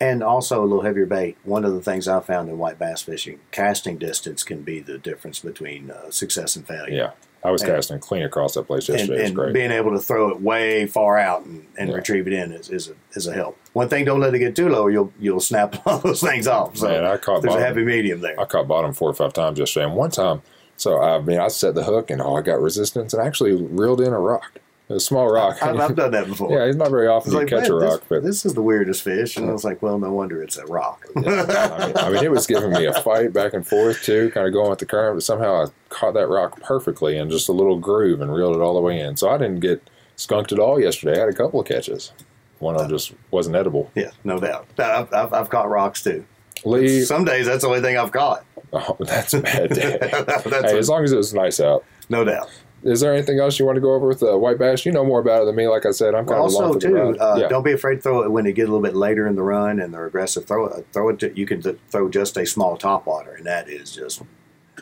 And 0.01 0.22
also 0.22 0.61
a 0.62 0.66
little 0.66 0.82
heavier 0.82 1.07
bait. 1.07 1.36
One 1.45 1.64
of 1.64 1.74
the 1.74 1.80
things 1.82 2.07
I 2.09 2.20
found 2.20 2.49
in 2.49 2.57
white 2.59 2.78
bass 2.78 3.03
fishing, 3.03 3.41
casting 3.51 3.99
distance 3.99 4.43
can 4.45 4.62
be 4.62 4.80
the 4.80 4.97
difference 4.97 5.41
between 5.41 5.91
uh, 5.91 6.11
success 6.11 6.55
and 6.55 6.64
failure. 6.66 6.95
Yeah, 6.95 7.11
I 7.45 7.51
was 7.51 7.62
And- 7.62 7.72
casting 7.72 7.99
clean 7.99 8.22
across 8.22 8.55
that 8.55 8.62
place 8.68 8.89
and, 8.89 8.97
yesterday. 8.99 9.18
it 9.18 9.22
was 9.22 9.28
and 9.30 9.36
great. 9.36 9.55
being 9.55 9.72
able 9.72 9.91
to 9.91 9.99
throw 9.99 10.28
it 10.30 10.41
way 10.41 10.86
far 10.86 11.18
out 11.18 11.45
and, 11.47 11.66
and 11.76 11.89
Yeah. 11.91 11.97
retrieve 11.97 12.28
it 12.28 12.32
in 12.32 12.53
is, 12.53 12.70
is 12.70 12.89
a 12.89 12.93
is 13.14 13.26
a 13.26 13.32
help. 13.34 13.59
One 13.72 13.89
thing, 13.89 14.05
don't 14.05 14.20
let 14.20 14.34
it 14.34 14.39
get 14.39 14.55
too 14.55 14.68
low, 14.68 14.82
or 14.84 14.91
you'll 14.93 15.12
you'll 15.18 15.41
snap 15.41 15.82
all 15.86 15.99
those 15.99 16.20
things 16.20 16.47
off. 16.47 16.76
So 16.76 16.86
Man, 16.89 17.05
I 17.05 17.16
caught 17.16 17.43
there's 17.43 17.55
a 17.55 17.59
bottom. 17.59 17.74
happy 17.74 17.84
medium 17.84 18.20
there. 18.20 18.41
I 18.41 18.45
caught 18.45 18.68
bottom 18.68 18.93
four 18.95 19.11
or 19.11 19.14
five 19.14 19.32
times 19.32 19.59
yesterday, 19.59 19.86
and 19.86 19.97
one 19.97 20.12
time, 20.12 20.43
so 20.79 21.03
I 21.03 21.20
mean, 21.20 21.39
I 21.39 21.49
set 21.49 21.74
the 21.74 21.85
hook 21.85 22.11
and 22.11 22.22
oh, 22.22 22.37
I 22.37 22.41
got 22.41 22.61
resistance 22.61 23.12
and 23.12 23.22
actually 23.22 23.53
reeled 23.53 24.01
in 24.01 24.12
a 24.12 24.18
rock, 24.18 24.61
a 24.89 24.99
small 25.01 25.29
rock. 25.31 25.62
I've, 25.62 25.79
I've 25.79 25.97
done 25.97 26.12
that 26.12 26.29
before. 26.29 26.51
yeah, 26.51 26.64
it's 26.64 26.76
not 26.76 26.91
very 26.91 27.09
often 27.09 27.33
you 27.33 27.39
like, 27.39 27.49
catch 27.49 27.68
a 27.68 27.74
this, 27.74 27.83
rock, 27.83 28.05
but 28.09 28.22
this 28.22 28.47
is 28.47 28.55
the 28.55 28.62
weirdest 28.62 29.03
fish, 29.03 29.37
and 29.37 29.51
I 29.51 29.53
was 29.53 29.64
like, 29.64 29.83
well, 29.83 29.99
no 29.99 30.12
wonder 30.12 30.43
it's 30.43 30.57
a 30.57 30.64
rock. 30.66 31.05
I, 31.16 31.20
mean, 31.20 31.97
I 31.97 32.11
mean, 32.11 32.24
it 32.24 32.31
was 32.31 32.47
giving 32.47 32.70
me 32.70 32.87
a 32.87 32.95
fight 33.03 33.33
back 33.33 33.53
and 33.53 33.66
forth 33.66 34.03
too, 34.03 34.31
kind 34.33 34.47
of 34.47 34.53
going 34.53 34.70
with 34.70 34.79
the 34.79 34.87
current, 34.87 35.16
but 35.16 35.24
somehow 35.24 35.64
I 35.64 35.66
caught 35.89 36.14
that 36.14 36.29
rock 36.29 36.61
perfectly 36.61 37.18
in 37.18 37.29
just 37.29 37.49
a 37.49 37.53
little 37.53 37.79
groove 37.79 38.20
and 38.20 38.33
reeled 38.33 38.57
it 38.57 38.62
all 38.62 38.74
the 38.74 38.81
way 38.81 39.01
in. 39.01 39.16
So 39.16 39.29
I 39.29 39.37
didn't 39.37 39.61
get 39.61 39.83
skunked 40.16 40.53
at 40.53 40.59
all 40.59 40.81
yesterday. 40.81 41.16
I 41.16 41.20
had 41.20 41.29
a 41.29 41.35
couple 41.37 41.61
of 41.61 41.66
catches. 41.66 42.12
One 42.61 42.74
of 42.74 42.81
them 42.81 42.91
just 42.91 43.12
wasn't 43.31 43.57
edible. 43.57 43.91
yeah, 43.95 44.11
no 44.24 44.39
doubt. 44.39 44.66
I've, 44.79 45.12
I've, 45.12 45.33
I've 45.33 45.51
caught 45.51 45.68
rocks 45.68 46.03
too. 46.03 46.24
Lee, 46.65 47.03
Some 47.03 47.25
days 47.25 47.47
that's 47.47 47.63
the 47.63 47.69
only 47.69 47.81
thing 47.81 47.97
I've 47.97 48.13
caught. 48.13 48.45
oh, 48.73 48.97
that's 49.01 49.35
a 49.35 49.41
bad 49.41 49.71
day. 49.75 49.99
hey, 50.03 50.11
a- 50.11 50.77
as 50.79 50.89
long 50.89 51.05
as 51.05 51.13
it 51.13 51.17
was 51.17 51.33
nice 51.35 51.61
out. 51.61 51.85
no 52.09 52.25
doubt. 52.25 52.49
Is 52.85 53.01
there 53.01 53.13
anything 53.13 53.41
else 53.41 53.59
you 53.59 53.67
want 53.67 53.75
to 53.75 53.81
go 53.81 53.93
over 53.95 54.07
with 54.07 54.23
uh, 54.23 54.39
white 54.39 54.57
bass? 54.57 54.87
You 54.87 54.93
know 54.93 55.05
more 55.05 55.19
about 55.19 55.43
it 55.43 55.47
than 55.47 55.57
me. 55.57 55.67
Like 55.67 55.85
I 55.85 55.91
said, 55.91 56.15
I'm 56.15 56.25
kind 56.27 56.39
of 56.39 56.43
also, 56.55 56.75
the 56.75 56.79
too, 56.81 57.19
uh, 57.19 57.39
yeah. 57.41 57.49
don't 57.49 57.65
be 57.65 57.73
afraid 57.73 57.97
to 57.97 58.01
throw 58.03 58.23
it 58.23 58.31
when 58.31 58.45
they 58.45 58.53
get 58.53 58.63
a 58.69 58.71
little 58.73 58.81
bit 58.83 58.95
later 58.95 59.27
in 59.27 59.35
the 59.35 59.43
run 59.43 59.81
and 59.81 59.93
they're 59.93 60.07
aggressive. 60.07 60.47
Throw 60.47 60.67
it. 60.67 60.87
Throw 60.93 61.09
it. 61.09 61.19
To, 61.19 61.37
you 61.37 61.45
can 61.45 61.61
th- 61.61 61.77
throw 61.91 62.09
just 62.09 62.37
a 62.37 62.47
small 62.47 62.77
top 62.77 63.05
water, 63.07 63.33
and 63.33 63.45
that 63.47 63.69
is 63.69 63.91
just. 63.93 64.23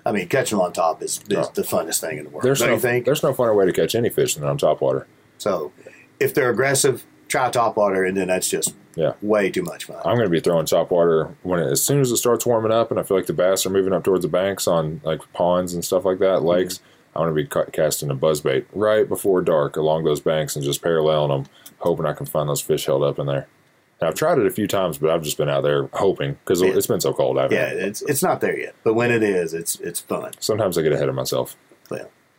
I 0.05 0.12
mean, 0.12 0.29
catching 0.29 0.59
on 0.59 0.74
top 0.74 1.03
is, 1.03 1.20
is 1.22 1.29
No. 1.31 1.51
the 1.55 1.62
funnest 1.62 2.01
thing 2.03 2.18
in 2.18 2.24
the 2.24 2.31
world. 2.31 2.45
There's 2.45 2.59
don't 2.59 2.83
no 2.85 2.91
you 2.93 3.03
there's 3.03 3.22
no 3.22 3.33
funner 3.33 3.57
way 3.57 3.64
to 3.64 3.72
catch 3.72 3.95
any 3.95 4.11
fish 4.11 4.35
than 4.35 4.45
on 4.45 4.59
top 4.59 4.83
water. 4.83 5.07
So, 5.39 5.72
if 6.20 6.35
they're 6.35 6.51
aggressive, 6.51 7.03
try 7.37 7.51
top 7.51 7.76
water, 7.76 8.05
and 8.05 8.16
then 8.16 8.28
that's 8.28 8.49
just 8.49 8.74
Yeah. 8.95 9.12
way 9.22 9.51
too 9.51 9.62
much 9.62 9.84
fun. 9.84 9.97
I'm 10.05 10.14
going 10.16 10.26
to 10.26 10.30
be 10.30 10.41
throwing 10.41 10.66
top 10.66 10.91
water 10.91 11.34
when 11.43 11.61
it, 11.61 11.70
as 11.70 11.82
soon 11.82 12.01
as 12.01 12.11
it 12.11 12.16
starts 12.16 12.47
warming 12.47 12.72
up, 12.72 12.91
and 12.91 12.99
I 12.99 13.03
feel 13.03 13.16
like 13.16 13.26
the 13.26 13.32
bass 13.32 13.66
are 13.66 13.70
moving 13.70 13.93
up 13.93 14.05
towards 14.05 14.22
the 14.22 14.28
banks 14.28 14.66
on 14.66 15.01
like 15.05 15.20
ponds 15.32 15.74
and 15.74 15.84
stuff 15.84 16.05
like 16.05 16.18
that, 16.20 16.43
lakes. 16.43 16.80
I'm 17.14 17.22
going 17.22 17.34
to 17.34 17.43
be 17.43 17.47
ca- 17.49 17.70
casting 17.72 18.11
a 18.11 18.14
buzzbait 18.14 18.66
right 18.74 19.09
before 19.09 19.41
dark 19.43 19.76
along 19.76 20.05
those 20.05 20.20
banks 20.20 20.55
and 20.57 20.64
just 20.64 20.82
paralleling 20.82 21.30
them, 21.30 21.47
hoping 21.78 22.05
I 22.07 22.12
can 22.12 22.26
find 22.26 22.49
those 22.49 22.61
fish 22.61 22.84
held 22.87 23.03
up 23.03 23.18
in 23.18 23.26
there. 23.26 23.47
And 24.01 24.09
I've 24.09 24.14
tried 24.14 24.37
it 24.39 24.47
a 24.47 24.51
few 24.51 24.66
times, 24.66 24.99
but 24.99 25.09
I've 25.09 25.22
just 25.22 25.39
been 25.39 25.49
out 25.49 25.62
there 25.62 25.89
hoping 25.95 26.32
because 26.45 26.61
Yeah. 26.61 26.68
it's 26.74 26.87
been 26.87 27.01
so 27.01 27.14
cold. 27.14 27.39
I've 27.39 27.51
yeah, 27.53 27.68
it's 27.68 28.03
it's 28.03 28.22
not 28.22 28.43
there 28.43 28.59
yet, 28.59 28.74
but 28.84 28.93
when 28.93 29.11
it 29.11 29.22
is, 29.22 29.55
it's 29.55 29.80
it's 29.80 30.01
fun. 30.01 30.32
Sometimes 30.41 30.76
I 30.76 30.82
get 30.82 30.93
ahead 30.93 31.09
of 31.09 31.14
myself. 31.14 31.57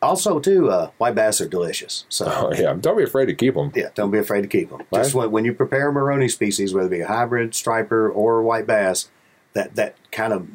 Also, 0.02 0.40
too, 0.40 0.70
uh, 0.70 0.92
white 1.00 1.16
bass 1.16 1.42
are 1.42 1.48
delicious. 1.48 2.06
So. 2.10 2.26
Oh 2.38 2.54
yeah, 2.54 2.74
don't 2.80 2.98
be 2.98 3.04
afraid 3.04 3.26
to 3.28 3.34
keep 3.34 3.56
them. 3.56 3.72
Yeah, 3.76 3.90
don't 3.96 4.12
be 4.12 4.20
afraid 4.20 4.42
to 4.42 4.48
keep 4.48 4.70
them. 4.70 4.80
Right. 4.92 5.04
Just 5.04 5.16
when, 5.16 5.32
when 5.32 5.46
you 5.46 5.54
prepare 5.54 5.90
a 5.90 5.92
Morone 5.94 6.30
species, 6.30 6.74
whether 6.74 6.88
it 6.88 6.92
be 6.92 7.02
a 7.02 7.08
hybrid, 7.08 7.56
striper, 7.56 8.10
or 8.10 8.44
white 8.44 8.68
bass, 8.68 9.10
that 9.54 9.76
that 9.76 9.96
kind 10.12 10.34
of 10.34 10.48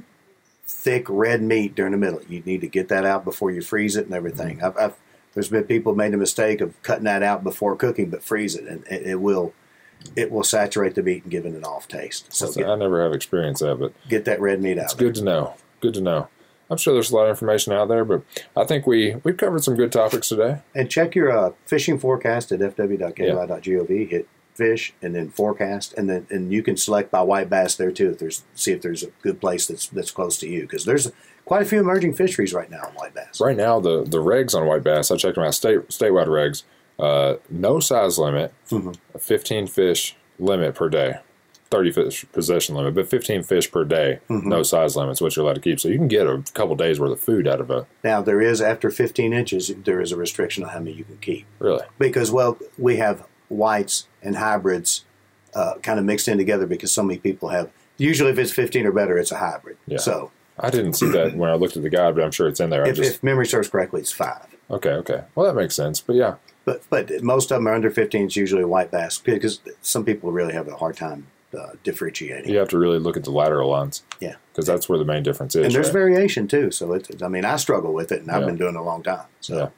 thick 0.64 1.06
red 1.08 1.42
meat 1.42 1.74
during 1.74 1.92
the 1.92 1.98
middle, 1.98 2.22
you 2.28 2.40
need 2.46 2.60
to 2.60 2.68
get 2.68 2.88
that 2.88 3.04
out 3.04 3.24
before 3.24 3.50
you 3.50 3.60
freeze 3.62 3.96
it 3.96 4.06
and 4.06 4.14
everything. 4.14 4.58
Mm-hmm. 4.58 4.66
I've, 4.66 4.78
I've, 4.78 4.94
there's 5.34 5.48
been 5.48 5.64
people 5.64 5.94
made 5.94 6.12
the 6.12 6.18
mistake 6.18 6.60
of 6.60 6.80
cutting 6.82 7.04
that 7.04 7.22
out 7.22 7.42
before 7.42 7.74
cooking, 7.74 8.10
but 8.10 8.22
freeze 8.22 8.54
it, 8.54 8.64
and 8.66 8.86
it, 8.86 9.02
it 9.02 9.20
will 9.20 9.54
it 10.16 10.30
will 10.30 10.44
saturate 10.44 10.94
the 10.94 11.02
meat 11.02 11.22
and 11.22 11.30
give 11.30 11.46
it 11.46 11.54
an 11.54 11.64
off 11.64 11.88
taste. 11.88 12.32
So 12.32 12.48
I 12.64 12.76
never 12.76 13.02
have 13.02 13.12
experience 13.12 13.60
of 13.60 13.82
it. 13.82 13.94
get 14.08 14.24
that 14.26 14.40
red 14.40 14.60
meat 14.60 14.78
out. 14.78 14.84
It's 14.84 14.94
good 14.94 15.14
to 15.16 15.24
know. 15.24 15.54
Good 15.80 15.94
to 15.94 16.00
know. 16.00 16.28
I'm 16.70 16.76
sure 16.78 16.94
there's 16.94 17.10
a 17.10 17.16
lot 17.16 17.24
of 17.24 17.30
information 17.30 17.72
out 17.72 17.88
there, 17.88 18.04
but 18.04 18.22
I 18.56 18.64
think 18.64 18.86
we 18.86 19.16
we've 19.24 19.36
covered 19.36 19.62
some 19.64 19.74
good 19.76 19.92
topics 19.92 20.28
today. 20.28 20.58
And 20.74 20.90
check 20.90 21.14
your 21.14 21.30
uh, 21.36 21.52
fishing 21.66 21.98
forecast 21.98 22.50
at 22.52 22.60
fw.ky.gov. 22.60 24.08
Hit 24.10 24.28
fish 24.54 24.92
and 25.00 25.14
then 25.14 25.30
forecast, 25.30 25.94
and 25.94 26.08
then 26.10 26.26
and 26.30 26.52
you 26.52 26.62
can 26.62 26.76
select 26.76 27.10
by 27.10 27.22
white 27.22 27.48
bass 27.50 27.74
there 27.76 27.90
too. 27.90 28.10
If 28.10 28.18
there's 28.18 28.44
see 28.54 28.72
if 28.72 28.82
there's 28.82 29.02
a 29.02 29.08
good 29.22 29.40
place 29.40 29.66
that's 29.66 29.88
that's 29.88 30.10
close 30.10 30.38
to 30.38 30.48
you 30.48 30.62
because 30.62 30.84
there's 30.84 31.10
quite 31.44 31.62
a 31.62 31.64
few 31.64 31.80
emerging 31.80 32.14
fisheries 32.14 32.52
right 32.54 32.70
now 32.70 32.82
on 32.82 32.92
white 32.94 33.14
bass. 33.14 33.40
Right 33.40 33.56
now, 33.56 33.80
the 33.80 34.04
the 34.04 34.18
regs 34.18 34.54
on 34.54 34.66
white 34.66 34.82
bass, 34.84 35.10
I 35.10 35.16
checked 35.16 35.36
them 35.36 35.44
out. 35.44 35.54
State 35.54 35.88
statewide 35.88 36.26
regs, 36.28 36.62
uh, 36.98 37.36
no 37.50 37.80
size 37.80 38.18
limit, 38.18 38.52
Mhm. 38.70 38.96
a 39.14 39.18
15 39.18 39.66
fish 39.66 40.16
limit 40.38 40.74
per 40.74 40.88
day, 40.88 41.16
30 41.72 41.90
fish 41.92 42.24
possession 42.32 42.76
limit, 42.76 42.94
but 42.94 43.08
15 43.08 43.42
fish 43.42 43.70
per 43.72 43.84
day, 43.84 44.20
Mm-hmm. 44.30 44.48
no 44.48 44.62
size 44.62 44.94
limits, 44.94 45.20
what 45.20 45.34
you're 45.34 45.44
allowed 45.44 45.54
to 45.54 45.60
keep. 45.60 45.80
So 45.80 45.88
you 45.88 45.96
can 45.98 46.06
get 46.08 46.26
a 46.28 46.42
couple 46.54 46.76
days 46.76 47.00
worth 47.00 47.10
of 47.12 47.20
food 47.20 47.48
out 47.48 47.60
of 47.60 47.70
a 47.70 47.86
Now 48.04 48.22
there 48.22 48.40
is 48.40 48.60
after 48.60 48.90
15 48.90 49.32
inches 49.32 49.72
there 49.84 50.00
is 50.00 50.12
a 50.12 50.16
restriction 50.16 50.62
on 50.62 50.70
how 50.70 50.78
many 50.78 50.92
you 50.92 51.04
can 51.04 51.16
keep 51.18 51.46
really. 51.58 51.84
because 51.98 52.30
well 52.30 52.56
we 52.78 52.96
have 52.98 53.24
whites 53.48 54.06
and 54.22 54.36
hybrids 54.36 55.04
uh, 55.54 55.74
kind 55.82 55.98
of 55.98 56.04
mixed 56.04 56.28
in 56.28 56.38
together 56.38 56.66
because 56.66 56.92
so 56.92 57.02
many 57.02 57.18
people 57.18 57.48
have. 57.50 57.70
Usually, 57.98 58.30
if 58.30 58.38
it's 58.38 58.52
15 58.52 58.86
or 58.86 58.92
better, 58.92 59.18
it's 59.18 59.30
a 59.32 59.36
hybrid. 59.36 59.76
Yeah. 59.86 59.98
So 59.98 60.30
I 60.58 60.70
didn't 60.70 60.94
see 60.94 61.08
that 61.10 61.36
when 61.36 61.50
I 61.50 61.54
looked 61.54 61.76
at 61.76 61.82
the 61.82 61.90
guide, 61.90 62.14
but 62.14 62.24
I'm 62.24 62.30
sure 62.30 62.48
it's 62.48 62.58
in 62.60 62.70
there. 62.70 62.86
If, 62.88 62.96
just 62.96 63.16
if 63.16 63.22
memory 63.22 63.46
serves 63.46 63.68
correctly, 63.68 64.00
it's 64.00 64.10
five. 64.12 64.46
okay, 64.70 64.90
okay. 65.02 65.24
Well, 65.34 65.46
that 65.46 65.54
makes 65.54 65.74
sense. 65.74 66.00
But 66.00 66.16
yeah, 66.16 66.36
But 66.64 66.82
but 66.88 67.22
most 67.22 67.50
of 67.52 67.56
them 67.58 67.68
are 67.68 67.74
under 67.74 67.90
15. 67.90 68.24
It's 68.26 68.36
usually 68.36 68.62
a 68.62 68.66
white 68.68 68.90
bass 68.90 69.18
because 69.18 69.60
some 69.82 70.04
people 70.06 70.32
really 70.32 70.54
have 70.54 70.68
a 70.68 70.76
hard 70.76 70.96
time 70.96 71.26
uh, 71.58 71.70
differentiating. 71.84 72.50
you 72.50 72.58
have 72.58 72.68
to 72.70 72.78
really 72.78 72.98
look 72.98 73.16
at 73.16 73.24
the 73.24 73.30
lateral 73.30 73.70
lines. 73.70 74.02
Yeah. 74.20 74.34
because 74.52 74.66
that's 74.66 74.88
where 74.88 74.98
the 74.98 75.04
main 75.04 75.22
difference 75.22 75.54
is. 75.56 75.64
and 75.64 75.74
there's 75.74 75.86
right? 75.88 75.92
variation 75.94 76.46
too. 76.48 76.70
So 76.70 76.92
it's 76.92 77.22
I 77.22 77.28
mean 77.28 77.44
I 77.44 77.56
struggle 77.56 77.92
with 77.94 78.12
it, 78.12 78.20
and 78.22 78.30
I've 78.30 78.40
Yeah. 78.42 78.46
been 78.46 78.56
doing 78.56 78.74
it 78.74 78.78
a 78.78 78.82
long 78.82 79.02
time. 79.02 79.26
So 79.40 79.56
Yeah. 79.56 79.68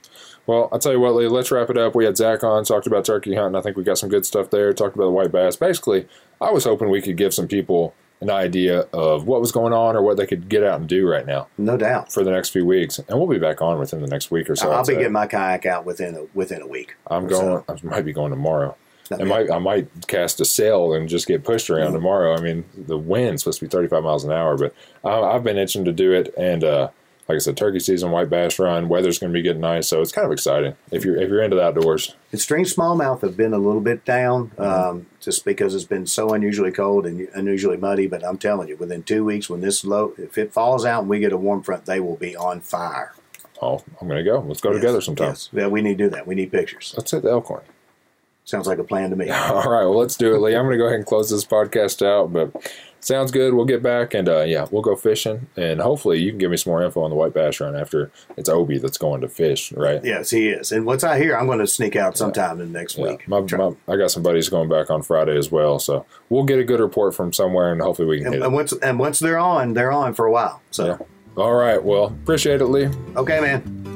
Well, 0.47 0.69
I'll 0.73 0.79
tell 0.79 0.93
you 0.93 1.01
what, 1.01 1.15
Lee, 1.15 1.27
let's 1.27 1.51
wrap 1.51 1.71
it 1.71 1.79
up. 1.79 1.95
We 1.95 2.05
had 2.05 2.19
Zach 2.19 2.45
on, 2.45 2.65
talked 2.65 2.87
about 2.87 3.05
turkey 3.07 3.35
hunting. 3.35 3.57
I 3.59 3.63
think 3.63 3.77
we 3.79 3.83
got 3.83 3.97
some 3.97 4.11
good 4.11 4.27
stuff 4.27 4.51
there. 4.51 4.73
Talked 4.75 4.95
about 4.95 5.05
the 5.07 5.11
white 5.11 5.33
bass. 5.33 5.57
Basically, 5.57 6.07
I 6.41 6.51
was 6.51 6.65
hoping 6.65 6.91
we 6.91 7.01
could 7.01 7.17
give 7.17 7.33
some 7.33 7.49
people 7.49 7.95
an 8.21 8.29
idea 8.31 8.81
of 8.93 9.27
what 9.27 9.41
was 9.41 9.53
going 9.53 9.73
on 9.73 9.97
or 9.97 10.03
what 10.03 10.17
they 10.19 10.27
could 10.27 10.49
get 10.49 10.63
out 10.63 10.79
and 10.81 10.89
do 10.89 11.07
right 11.09 11.27
now 11.27 11.47
no 11.59 11.77
doubt. 11.77 12.13
for 12.13 12.23
the 12.25 12.31
next 12.31 12.51
few 12.51 12.65
weeks. 12.67 12.99
And 12.99 13.19
we'll 13.19 13.27
be 13.29 13.39
back 13.39 13.61
on 13.63 13.79
within 13.79 14.01
the 14.03 14.07
next 14.07 14.31
week 14.31 14.49
or 14.51 14.57
so. 14.57 14.71
I'll 14.71 14.81
I'd 14.81 14.87
be 14.87 14.93
say. 14.95 14.99
getting 14.99 15.13
my 15.13 15.27
kayak 15.27 15.65
out 15.67 15.85
within 15.87 16.15
a 16.15 16.25
within 16.35 16.61
a 16.63 16.67
week. 16.67 16.95
I'm 17.07 17.27
going. 17.27 17.65
so. 17.67 17.75
I 17.75 17.77
might 17.87 18.05
be 18.05 18.13
going 18.13 18.31
tomorrow. 18.31 18.77
I 19.11 19.17
I 19.21 19.25
might. 19.25 19.51
I 19.51 19.59
might 19.59 19.89
cast 20.07 20.41
a 20.41 20.45
sail 20.45 20.93
and 20.95 21.09
just 21.09 21.27
get 21.27 21.45
pushed 21.45 21.69
around 21.71 21.91
Mm. 21.91 21.95
tomorrow. 21.95 22.35
I 22.37 22.41
mean, 22.41 22.65
the 22.77 22.97
wind's 22.99 23.43
supposed 23.43 23.59
to 23.61 23.67
be 23.67 23.69
35 23.71 24.03
miles 24.03 24.25
an 24.25 24.33
hour, 24.33 24.57
but 24.57 24.75
I, 25.05 25.21
I've 25.21 25.45
been 25.45 25.59
itching 25.59 25.85
to 25.85 25.93
do 25.93 26.13
it. 26.13 26.33
And 26.39 26.65
uh, 26.65 26.89
like 27.29 27.37
I 27.37 27.39
said, 27.39 27.57
turkey 27.57 27.81
season, 27.81 28.11
white 28.11 28.29
bass 28.31 28.59
run. 28.59 28.89
Weather's 28.89 29.19
going 29.19 29.33
to 29.33 29.37
be 29.37 29.43
getting 29.43 29.61
nice, 29.63 29.89
so 29.89 30.01
it's 30.03 30.13
kind 30.13 30.27
of 30.27 30.33
exciting 30.33 30.75
if 30.91 31.05
you're 31.05 31.17
if 31.17 31.29
you're 31.29 31.43
into 31.43 31.57
the 31.57 31.63
outdoors. 31.63 32.15
The 32.31 32.39
stream 32.39 32.65
smallmouth 32.65 33.21
have 33.23 33.37
been 33.37 33.53
a 33.53 33.59
little 33.59 33.81
bit 33.81 34.05
down 34.05 34.51
Mm-hmm. 34.57 34.63
um, 34.63 35.07
just 35.21 35.45
because 35.45 35.75
it's 35.75 35.85
been 35.85 36.07
so 36.07 36.33
unusually 36.35 36.71
cold 36.73 37.07
and 37.07 37.29
unusually 37.35 37.77
muddy. 37.79 38.07
But 38.07 38.25
I'm 38.27 38.39
telling 38.39 38.69
you, 38.69 38.77
within 38.77 39.03
two 39.03 39.25
weeks, 39.25 39.49
when 39.51 39.61
this 39.61 39.85
low, 39.85 40.13
if 40.19 40.37
it 40.39 40.53
falls 40.53 40.85
out 40.85 41.01
and 41.01 41.09
we 41.11 41.19
get 41.19 41.33
a 41.33 41.37
warm 41.39 41.63
front, 41.63 41.85
they 41.87 42.01
will 42.01 42.17
be 42.17 42.37
on 42.37 42.61
fire. 42.61 43.13
Oh, 43.63 43.83
I'm 44.01 44.09
going 44.09 44.23
to 44.23 44.31
go. 44.31 44.41
Let's 44.41 44.61
go 44.61 44.71
Yes, 44.73 44.81
together 44.81 45.01
sometime. 45.01 45.29
Yes. 45.29 45.49
Yeah, 45.53 45.67
we 45.69 45.81
need 45.81 45.97
to 45.99 46.05
do 46.05 46.11
that. 46.11 46.27
We 46.27 46.35
need 46.35 46.51
pictures. 46.53 46.93
Let's 46.97 47.11
hit 47.11 47.23
the 47.23 47.31
Elkhorn. 47.31 47.63
Sounds 48.45 48.67
like 48.67 48.79
a 48.79 48.85
plan 48.85 49.11
to 49.11 49.17
me. 49.17 49.31
All 49.31 49.63
right, 49.63 49.85
well, 49.85 49.99
let's 49.99 50.17
do 50.17 50.35
it, 50.35 50.39
Lee. 50.39 50.55
I'm 50.55 50.65
going 50.65 50.73
to 50.73 50.79
go 50.79 50.85
ahead 50.87 50.97
and 50.99 51.07
close 51.07 51.31
this 51.31 51.45
podcast 51.47 52.05
out, 52.05 52.31
but 52.33 52.53
sounds 53.01 53.31
good. 53.31 53.55
We'll 53.55 53.65
get 53.65 53.83
back 53.83 54.13
and 54.13 54.29
uh, 54.29 54.43
yeah, 54.43 54.67
we'll 54.71 54.83
go 54.83 54.97
fishing, 54.97 55.47
and 55.57 55.81
hopefully 55.81 56.19
you 56.21 56.31
can 56.31 56.39
give 56.39 56.51
me 56.51 56.59
some 56.59 56.71
more 56.73 56.83
info 56.83 57.01
on 57.03 57.11
the 57.11 57.17
white 57.17 57.33
bass 57.33 57.59
run 57.61 57.75
after 57.75 58.11
it's 58.37 58.51
Obi 58.51 58.77
that's 58.79 58.99
going 58.99 59.23
to 59.23 59.29
fish, 59.29 59.73
right? 59.73 60.05
Yes, 60.05 60.29
he 60.31 60.49
is. 60.51 60.73
And 60.73 60.85
once 60.85 61.05
I 61.05 61.17
hear, 61.19 61.35
I'm 61.37 61.47
going 61.47 61.59
to 61.61 61.67
sneak 61.67 61.97
out 61.97 62.19
sometime 62.19 62.61
in 62.61 62.71
the 62.73 62.79
next 62.79 62.99
Yeah, 62.99 63.05
week. 63.13 63.27
my, 63.29 63.41
my, 63.41 63.73
I 63.89 63.97
got 63.97 64.11
some 64.11 64.23
buddies 64.23 64.51
going 64.51 64.69
back 64.69 64.91
on 64.91 65.01
Friday 65.03 65.39
as 65.39 65.51
well, 65.51 65.79
so 65.79 66.05
we'll 66.29 66.45
get 66.45 66.59
a 66.59 66.65
good 66.65 66.81
report 66.81 67.15
from 67.15 67.33
somewhere, 67.33 67.73
and 67.73 67.81
hopefully 67.81 68.09
we 68.09 68.19
can 68.19 68.27
and, 68.27 68.35
hit 68.35 68.43
and 68.43 68.53
once 68.53 68.73
and 68.83 68.99
once 68.99 69.21
they're 69.21 69.39
on, 69.39 69.73
they're 69.73 69.93
on 69.93 70.13
for 70.13 70.27
a 70.27 70.31
while. 70.31 70.61
So 70.71 70.87
Yeah. 70.87 70.99
All 71.43 71.55
right, 71.55 71.83
well, 71.83 72.07
appreciate 72.07 72.61
it, 72.61 72.67
Lee. 72.67 72.89
okay, 73.17 73.41
man. 73.41 73.94